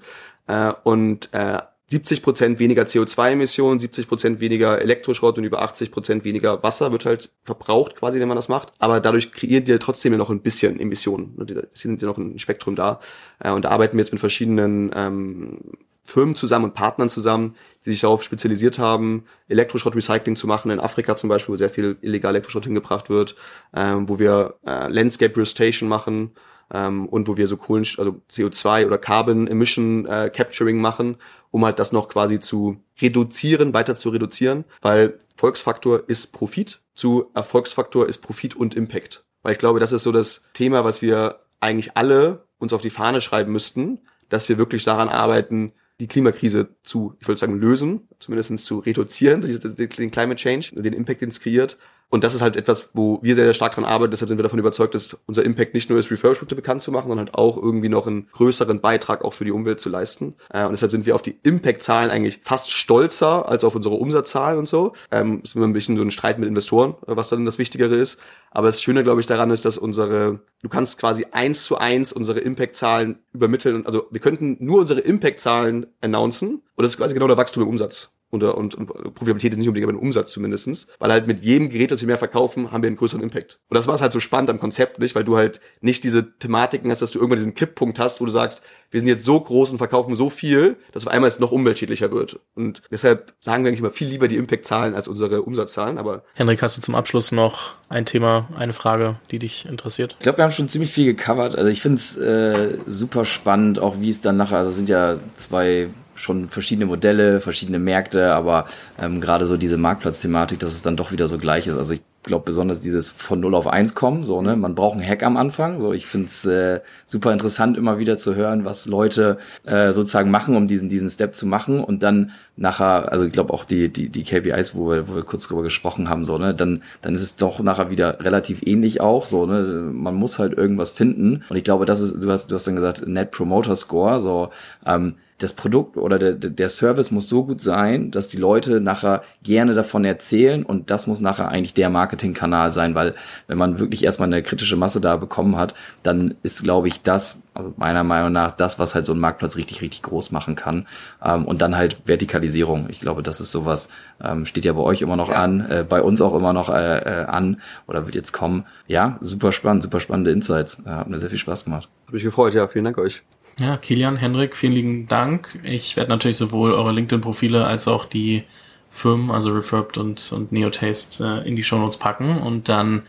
äh, 0.48 0.72
und 0.82 1.32
äh, 1.32 1.58
70 1.90 2.22
Prozent 2.22 2.58
weniger 2.60 2.84
CO2-Emissionen, 2.84 3.80
70 3.80 4.06
Prozent 4.06 4.40
weniger 4.40 4.80
Elektroschrott 4.80 5.38
und 5.38 5.44
über 5.44 5.60
80 5.62 5.90
Prozent 5.90 6.24
weniger 6.24 6.62
Wasser 6.62 6.92
wird 6.92 7.04
halt 7.04 7.30
verbraucht 7.42 7.96
quasi, 7.96 8.20
wenn 8.20 8.28
man 8.28 8.36
das 8.36 8.48
macht. 8.48 8.72
Aber 8.78 9.00
dadurch 9.00 9.32
kreiert 9.32 9.68
ihr 9.68 9.80
trotzdem 9.80 10.16
noch 10.16 10.30
ein 10.30 10.40
bisschen 10.40 10.78
Emissionen. 10.78 11.36
Es 11.72 11.80
sind 11.80 12.00
ja 12.00 12.06
noch 12.06 12.16
ein 12.16 12.38
Spektrum 12.38 12.76
da. 12.76 13.00
Äh, 13.40 13.50
und 13.50 13.64
da 13.64 13.70
arbeiten 13.70 13.96
wir 13.96 14.02
jetzt 14.02 14.12
mit 14.12 14.20
verschiedenen 14.20 14.92
ähm, 14.94 15.58
Firmen 16.04 16.36
zusammen 16.36 16.66
und 16.66 16.74
Partnern 16.74 17.10
zusammen, 17.10 17.56
die 17.84 17.90
sich 17.90 18.00
darauf 18.00 18.22
spezialisiert 18.22 18.78
haben, 18.78 19.24
Elektroschrott-Recycling 19.48 20.36
zu 20.36 20.46
machen. 20.46 20.70
In 20.70 20.78
Afrika 20.78 21.16
zum 21.16 21.28
Beispiel, 21.28 21.52
wo 21.52 21.56
sehr 21.56 21.70
viel 21.70 21.96
illegal 22.02 22.34
Elektroschrott 22.34 22.64
hingebracht 22.64 23.10
wird, 23.10 23.34
ähm, 23.74 24.08
wo 24.08 24.20
wir 24.20 24.54
äh, 24.64 24.86
Landscape 24.88 25.36
Restoration 25.36 25.88
machen 25.88 26.30
ähm, 26.72 27.06
und 27.06 27.28
wo 27.28 27.36
wir 27.36 27.48
so 27.48 27.56
Kohlen, 27.56 27.86
also 27.98 28.20
CO2 28.30 28.86
oder 28.86 28.98
Carbon 28.98 29.46
Emission 29.46 30.06
äh, 30.06 30.30
Capturing 30.32 30.80
machen, 30.80 31.16
um 31.50 31.64
halt 31.64 31.78
das 31.78 31.92
noch 31.92 32.08
quasi 32.08 32.40
zu 32.40 32.82
reduzieren, 33.00 33.74
weiter 33.74 33.96
zu 33.96 34.10
reduzieren, 34.10 34.64
weil 34.82 35.18
Volksfaktor 35.36 36.02
ist 36.06 36.32
Profit, 36.32 36.80
zu 36.94 37.30
Erfolgsfaktor 37.34 38.06
ist 38.06 38.18
Profit 38.18 38.56
und 38.56 38.74
Impact. 38.74 39.24
Weil 39.42 39.52
ich 39.52 39.58
glaube, 39.58 39.80
das 39.80 39.92
ist 39.92 40.02
so 40.02 40.12
das 40.12 40.44
Thema, 40.52 40.84
was 40.84 41.02
wir 41.02 41.40
eigentlich 41.60 41.96
alle 41.96 42.46
uns 42.58 42.72
auf 42.72 42.82
die 42.82 42.90
Fahne 42.90 43.22
schreiben 43.22 43.52
müssten, 43.52 44.00
dass 44.28 44.48
wir 44.48 44.58
wirklich 44.58 44.84
daran 44.84 45.08
arbeiten, 45.08 45.72
die 45.98 46.06
Klimakrise 46.06 46.68
zu, 46.82 47.14
ich 47.20 47.28
würde 47.28 47.38
sagen, 47.38 47.58
lösen, 47.58 48.08
zumindest 48.18 48.58
zu 48.64 48.78
reduzieren, 48.78 49.42
den 49.42 50.10
Climate 50.10 50.36
Change, 50.36 50.72
den 50.74 50.94
Impact, 50.94 51.20
den 51.20 51.28
es 51.28 51.40
kreiert. 51.40 51.78
Und 52.10 52.24
das 52.24 52.34
ist 52.34 52.42
halt 52.42 52.56
etwas, 52.56 52.90
wo 52.92 53.20
wir 53.22 53.36
sehr, 53.36 53.44
sehr 53.44 53.54
stark 53.54 53.76
dran 53.76 53.84
arbeiten. 53.84 54.10
Deshalb 54.10 54.28
sind 54.28 54.38
wir 54.38 54.42
davon 54.42 54.58
überzeugt, 54.58 54.94
dass 54.94 55.16
unser 55.26 55.44
Impact 55.44 55.74
nicht 55.74 55.88
nur 55.88 55.98
ist, 55.98 56.10
Refurbishment 56.10 56.54
bekannt 56.56 56.82
zu 56.82 56.90
machen, 56.90 57.08
sondern 57.08 57.26
halt 57.26 57.36
auch 57.36 57.56
irgendwie 57.56 57.88
noch 57.88 58.08
einen 58.08 58.28
größeren 58.32 58.80
Beitrag 58.80 59.24
auch 59.24 59.32
für 59.32 59.44
die 59.44 59.52
Umwelt 59.52 59.80
zu 59.80 59.88
leisten. 59.88 60.34
Äh, 60.52 60.64
und 60.64 60.72
deshalb 60.72 60.90
sind 60.90 61.06
wir 61.06 61.14
auf 61.14 61.22
die 61.22 61.38
Impact-Zahlen 61.44 62.10
eigentlich 62.10 62.40
fast 62.42 62.72
stolzer 62.72 63.48
als 63.48 63.62
auf 63.62 63.76
unsere 63.76 63.94
Umsatzzahlen 63.94 64.58
und 64.58 64.68
so. 64.68 64.92
Ähm, 65.12 65.40
ist 65.44 65.54
immer 65.54 65.68
ein 65.68 65.72
bisschen 65.72 65.96
so 65.96 66.02
ein 66.02 66.10
Streit 66.10 66.40
mit 66.40 66.48
Investoren, 66.48 66.96
was 67.06 67.28
dann 67.28 67.46
das 67.46 67.58
Wichtigere 67.58 67.94
ist. 67.94 68.20
Aber 68.50 68.66
das 68.66 68.82
Schöne, 68.82 69.04
glaube 69.04 69.20
ich, 69.20 69.26
daran 69.26 69.50
ist, 69.50 69.64
dass 69.64 69.78
unsere, 69.78 70.40
du 70.62 70.68
kannst 70.68 70.98
quasi 70.98 71.26
eins 71.30 71.64
zu 71.64 71.78
eins 71.78 72.12
unsere 72.12 72.40
Impact-Zahlen 72.40 73.20
übermitteln. 73.32 73.86
Also 73.86 74.08
wir 74.10 74.20
könnten 74.20 74.56
nur 74.58 74.80
unsere 74.80 74.98
Impact-Zahlen 74.98 75.86
announcen 76.00 76.62
und 76.74 76.82
das 76.82 76.94
ist 76.94 76.96
quasi 76.96 77.14
genau 77.14 77.28
der 77.28 77.36
Wachstum 77.36 77.62
im 77.62 77.68
Umsatz 77.68 78.10
und, 78.30 78.42
und, 78.44 78.74
und 78.76 78.86
Profitabilität 78.86 79.52
ist 79.52 79.58
nicht 79.58 79.68
unbedingt 79.68 79.90
aber 79.90 79.98
ein 79.98 80.02
Umsatz 80.02 80.32
zumindestens, 80.32 80.86
weil 80.98 81.10
halt 81.10 81.26
mit 81.26 81.44
jedem 81.44 81.68
Gerät, 81.68 81.90
das 81.90 82.00
wir 82.00 82.06
mehr 82.06 82.18
verkaufen, 82.18 82.70
haben 82.70 82.82
wir 82.82 82.86
einen 82.86 82.96
größeren 82.96 83.22
Impact. 83.22 83.58
Und 83.68 83.76
das 83.76 83.88
war 83.88 83.94
es 83.94 84.00
halt 84.00 84.12
so 84.12 84.20
spannend 84.20 84.50
am 84.50 84.60
Konzept 84.60 85.00
nicht, 85.00 85.14
weil 85.14 85.24
du 85.24 85.36
halt 85.36 85.60
nicht 85.80 86.04
diese 86.04 86.38
Thematiken 86.38 86.90
hast, 86.90 87.02
dass 87.02 87.10
du 87.10 87.18
irgendwann 87.18 87.38
diesen 87.38 87.54
Kipppunkt 87.54 87.98
hast, 87.98 88.20
wo 88.20 88.24
du 88.24 88.30
sagst, 88.30 88.62
wir 88.90 89.00
sind 89.00 89.08
jetzt 89.08 89.24
so 89.24 89.40
groß 89.40 89.70
und 89.70 89.78
verkaufen 89.78 90.14
so 90.14 90.30
viel, 90.30 90.76
dass 90.92 91.06
auf 91.06 91.12
einmal 91.12 91.28
es 91.28 91.40
noch 91.40 91.52
umweltschädlicher 91.52 92.12
wird. 92.12 92.40
Und 92.54 92.82
deshalb 92.90 93.34
sagen 93.38 93.64
wir 93.64 93.68
eigentlich 93.68 93.80
immer 93.80 93.90
viel 93.90 94.08
lieber 94.08 94.28
die 94.28 94.36
Impact-Zahlen 94.36 94.94
als 94.94 95.08
unsere 95.08 95.42
Umsatzzahlen. 95.42 95.98
Aber 95.98 96.22
Henrik, 96.34 96.62
hast 96.62 96.76
du 96.76 96.80
zum 96.80 96.94
Abschluss 96.94 97.32
noch 97.32 97.74
ein 97.88 98.06
Thema, 98.06 98.48
eine 98.56 98.72
Frage, 98.72 99.16
die 99.30 99.38
dich 99.38 99.66
interessiert? 99.66 100.16
Ich 100.18 100.24
glaube, 100.24 100.38
wir 100.38 100.44
haben 100.44 100.52
schon 100.52 100.68
ziemlich 100.68 100.92
viel 100.92 101.04
gecovert. 101.14 101.56
Also 101.56 101.68
ich 101.68 101.82
finde 101.82 101.96
es 101.96 102.16
äh, 102.16 102.78
super 102.86 103.24
spannend, 103.24 103.78
auch 103.80 104.00
wie 104.00 104.10
es 104.10 104.20
dann 104.20 104.36
nachher, 104.36 104.58
also 104.58 104.70
es 104.70 104.76
sind 104.76 104.88
ja 104.88 105.18
zwei 105.36 105.88
schon 106.20 106.48
verschiedene 106.48 106.86
Modelle, 106.86 107.40
verschiedene 107.40 107.78
Märkte, 107.78 108.32
aber 108.32 108.66
ähm, 109.00 109.20
gerade 109.20 109.46
so 109.46 109.56
diese 109.56 109.76
Marktplatzthematik, 109.76 110.58
dass 110.58 110.72
es 110.72 110.82
dann 110.82 110.96
doch 110.96 111.12
wieder 111.12 111.26
so 111.28 111.38
gleich 111.38 111.66
ist. 111.66 111.76
Also 111.76 111.94
ich 111.94 112.02
glaube 112.22 112.44
besonders 112.44 112.80
dieses 112.80 113.08
von 113.08 113.40
0 113.40 113.54
auf 113.54 113.66
1 113.66 113.94
kommen, 113.94 114.22
so, 114.22 114.42
ne, 114.42 114.54
man 114.54 114.74
braucht 114.74 114.98
einen 114.98 115.08
Hack 115.08 115.22
am 115.22 115.38
Anfang. 115.38 115.80
So, 115.80 115.94
ich 115.94 116.06
finde 116.06 116.26
es 116.26 116.44
äh, 116.44 116.80
super 117.06 117.32
interessant, 117.32 117.78
immer 117.78 117.98
wieder 117.98 118.18
zu 118.18 118.34
hören, 118.34 118.64
was 118.64 118.84
Leute 118.84 119.38
äh, 119.64 119.92
sozusagen 119.92 120.30
machen, 120.30 120.54
um 120.54 120.66
diesen, 120.66 120.90
diesen 120.90 121.08
Step 121.08 121.34
zu 121.34 121.46
machen 121.46 121.82
und 121.82 122.02
dann 122.02 122.32
nachher, 122.56 123.10
also 123.10 123.24
ich 123.24 123.32
glaube 123.32 123.54
auch 123.54 123.64
die, 123.64 123.88
die, 123.88 124.10
die 124.10 124.22
KPIs, 124.22 124.74
wo 124.74 124.90
wir, 124.90 125.08
wo 125.08 125.14
wir 125.14 125.22
kurz 125.22 125.46
drüber 125.46 125.62
gesprochen 125.62 126.10
haben, 126.10 126.26
so, 126.26 126.36
ne, 126.36 126.54
dann, 126.54 126.82
dann 127.00 127.14
ist 127.14 127.22
es 127.22 127.36
doch 127.36 127.60
nachher 127.60 127.90
wieder 127.90 128.20
relativ 128.20 128.60
ähnlich 128.66 129.00
auch. 129.00 129.24
So, 129.24 129.46
ne, 129.46 129.90
man 129.90 130.14
muss 130.14 130.38
halt 130.38 130.52
irgendwas 130.52 130.90
finden. 130.90 131.44
Und 131.48 131.56
ich 131.56 131.64
glaube, 131.64 131.86
das 131.86 132.00
ist, 132.00 132.22
du 132.22 132.30
hast, 132.30 132.50
du 132.50 132.54
hast 132.54 132.66
dann 132.66 132.76
gesagt, 132.76 133.06
Net 133.06 133.30
Promoter 133.30 133.74
Score, 133.74 134.20
so, 134.20 134.50
ähm, 134.84 135.14
das 135.40 135.54
Produkt 135.54 135.96
oder 135.96 136.18
der, 136.18 136.34
der 136.34 136.68
Service 136.68 137.10
muss 137.10 137.28
so 137.28 137.44
gut 137.44 137.60
sein, 137.60 138.10
dass 138.10 138.28
die 138.28 138.36
Leute 138.36 138.80
nachher 138.80 139.22
gerne 139.42 139.74
davon 139.74 140.04
erzählen 140.04 140.62
und 140.64 140.90
das 140.90 141.06
muss 141.06 141.20
nachher 141.20 141.48
eigentlich 141.48 141.74
der 141.74 141.88
Marketingkanal 141.90 142.72
sein, 142.72 142.94
weil 142.94 143.14
wenn 143.46 143.58
man 143.58 143.78
wirklich 143.78 144.04
erstmal 144.04 144.28
eine 144.28 144.42
kritische 144.42 144.76
Masse 144.76 145.00
da 145.00 145.16
bekommen 145.16 145.56
hat, 145.56 145.74
dann 146.02 146.34
ist, 146.42 146.62
glaube 146.62 146.88
ich, 146.88 147.02
das, 147.02 147.42
also 147.60 147.74
meiner 147.76 148.04
Meinung 148.04 148.32
nach, 148.32 148.54
das, 148.54 148.78
was 148.78 148.94
halt 148.94 149.06
so 149.06 149.12
ein 149.12 149.20
Marktplatz 149.20 149.56
richtig, 149.56 149.82
richtig 149.82 150.02
groß 150.02 150.30
machen 150.30 150.56
kann. 150.56 150.86
Ähm, 151.22 151.46
und 151.46 151.60
dann 151.62 151.76
halt 151.76 151.98
Vertikalisierung. 152.06 152.88
Ich 152.88 153.00
glaube, 153.00 153.22
das 153.22 153.40
ist 153.40 153.52
sowas, 153.52 153.90
ähm, 154.22 154.46
steht 154.46 154.64
ja 154.64 154.72
bei 154.72 154.80
euch 154.80 155.02
immer 155.02 155.16
noch 155.16 155.28
ja. 155.28 155.42
an, 155.42 155.60
äh, 155.70 155.84
bei 155.88 156.02
uns 156.02 156.20
auch 156.20 156.34
immer 156.34 156.52
noch 156.52 156.70
äh, 156.70 156.98
äh, 156.98 157.24
an 157.26 157.60
oder 157.86 158.06
wird 158.06 158.14
jetzt 158.14 158.32
kommen. 158.32 158.64
Ja, 158.86 159.18
super 159.20 159.52
spannend, 159.52 159.82
super 159.82 160.00
spannende 160.00 160.30
Insights. 160.30 160.82
Äh, 160.84 160.90
hat 160.90 161.08
mir 161.08 161.18
sehr 161.18 161.30
viel 161.30 161.38
Spaß 161.38 161.64
gemacht. 161.64 161.88
Habe 162.06 162.16
mich 162.16 162.24
gefreut, 162.24 162.54
ja, 162.54 162.66
vielen 162.66 162.86
Dank 162.86 162.98
euch. 162.98 163.22
Ja, 163.58 163.76
Kilian, 163.76 164.16
Henrik, 164.16 164.56
vielen 164.56 164.72
lieben 164.72 165.08
Dank. 165.08 165.58
Ich 165.62 165.96
werde 165.96 166.10
natürlich 166.10 166.38
sowohl 166.38 166.72
eure 166.72 166.92
LinkedIn-Profile 166.92 167.66
als 167.66 167.88
auch 167.88 168.06
die 168.06 168.44
Firmen, 168.90 169.30
also 169.30 169.52
Refurbed 169.52 169.98
und, 169.98 170.32
und 170.32 170.50
Neotaste, 170.50 171.42
äh, 171.44 171.48
in 171.48 171.56
die 171.56 171.62
Shownotes 171.62 171.98
packen 171.98 172.38
und 172.38 172.68
dann 172.68 173.02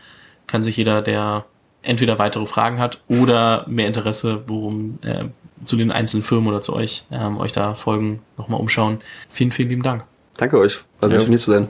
kann 0.46 0.62
sich 0.62 0.76
jeder, 0.76 1.00
der 1.00 1.46
entweder 1.82 2.18
weitere 2.18 2.46
Fragen 2.46 2.78
hat 2.78 3.00
oder 3.08 3.64
mehr 3.68 3.86
Interesse, 3.86 4.44
worum 4.46 4.98
äh, 5.02 5.24
zu 5.64 5.76
den 5.76 5.92
einzelnen 5.92 6.22
Firmen 6.22 6.48
oder 6.48 6.60
zu 6.60 6.74
euch, 6.74 7.04
ähm, 7.10 7.38
euch 7.38 7.52
da 7.52 7.74
folgen, 7.74 8.20
nochmal 8.36 8.60
umschauen. 8.60 9.00
Vielen, 9.28 9.52
vielen 9.52 9.68
lieben 9.68 9.82
Dank. 9.82 10.04
Danke 10.36 10.58
euch. 10.58 10.80
Also 11.00 11.14
ja. 11.14 11.20
schön 11.20 11.30
hier 11.30 11.38
zu 11.38 11.50
sein. 11.50 11.68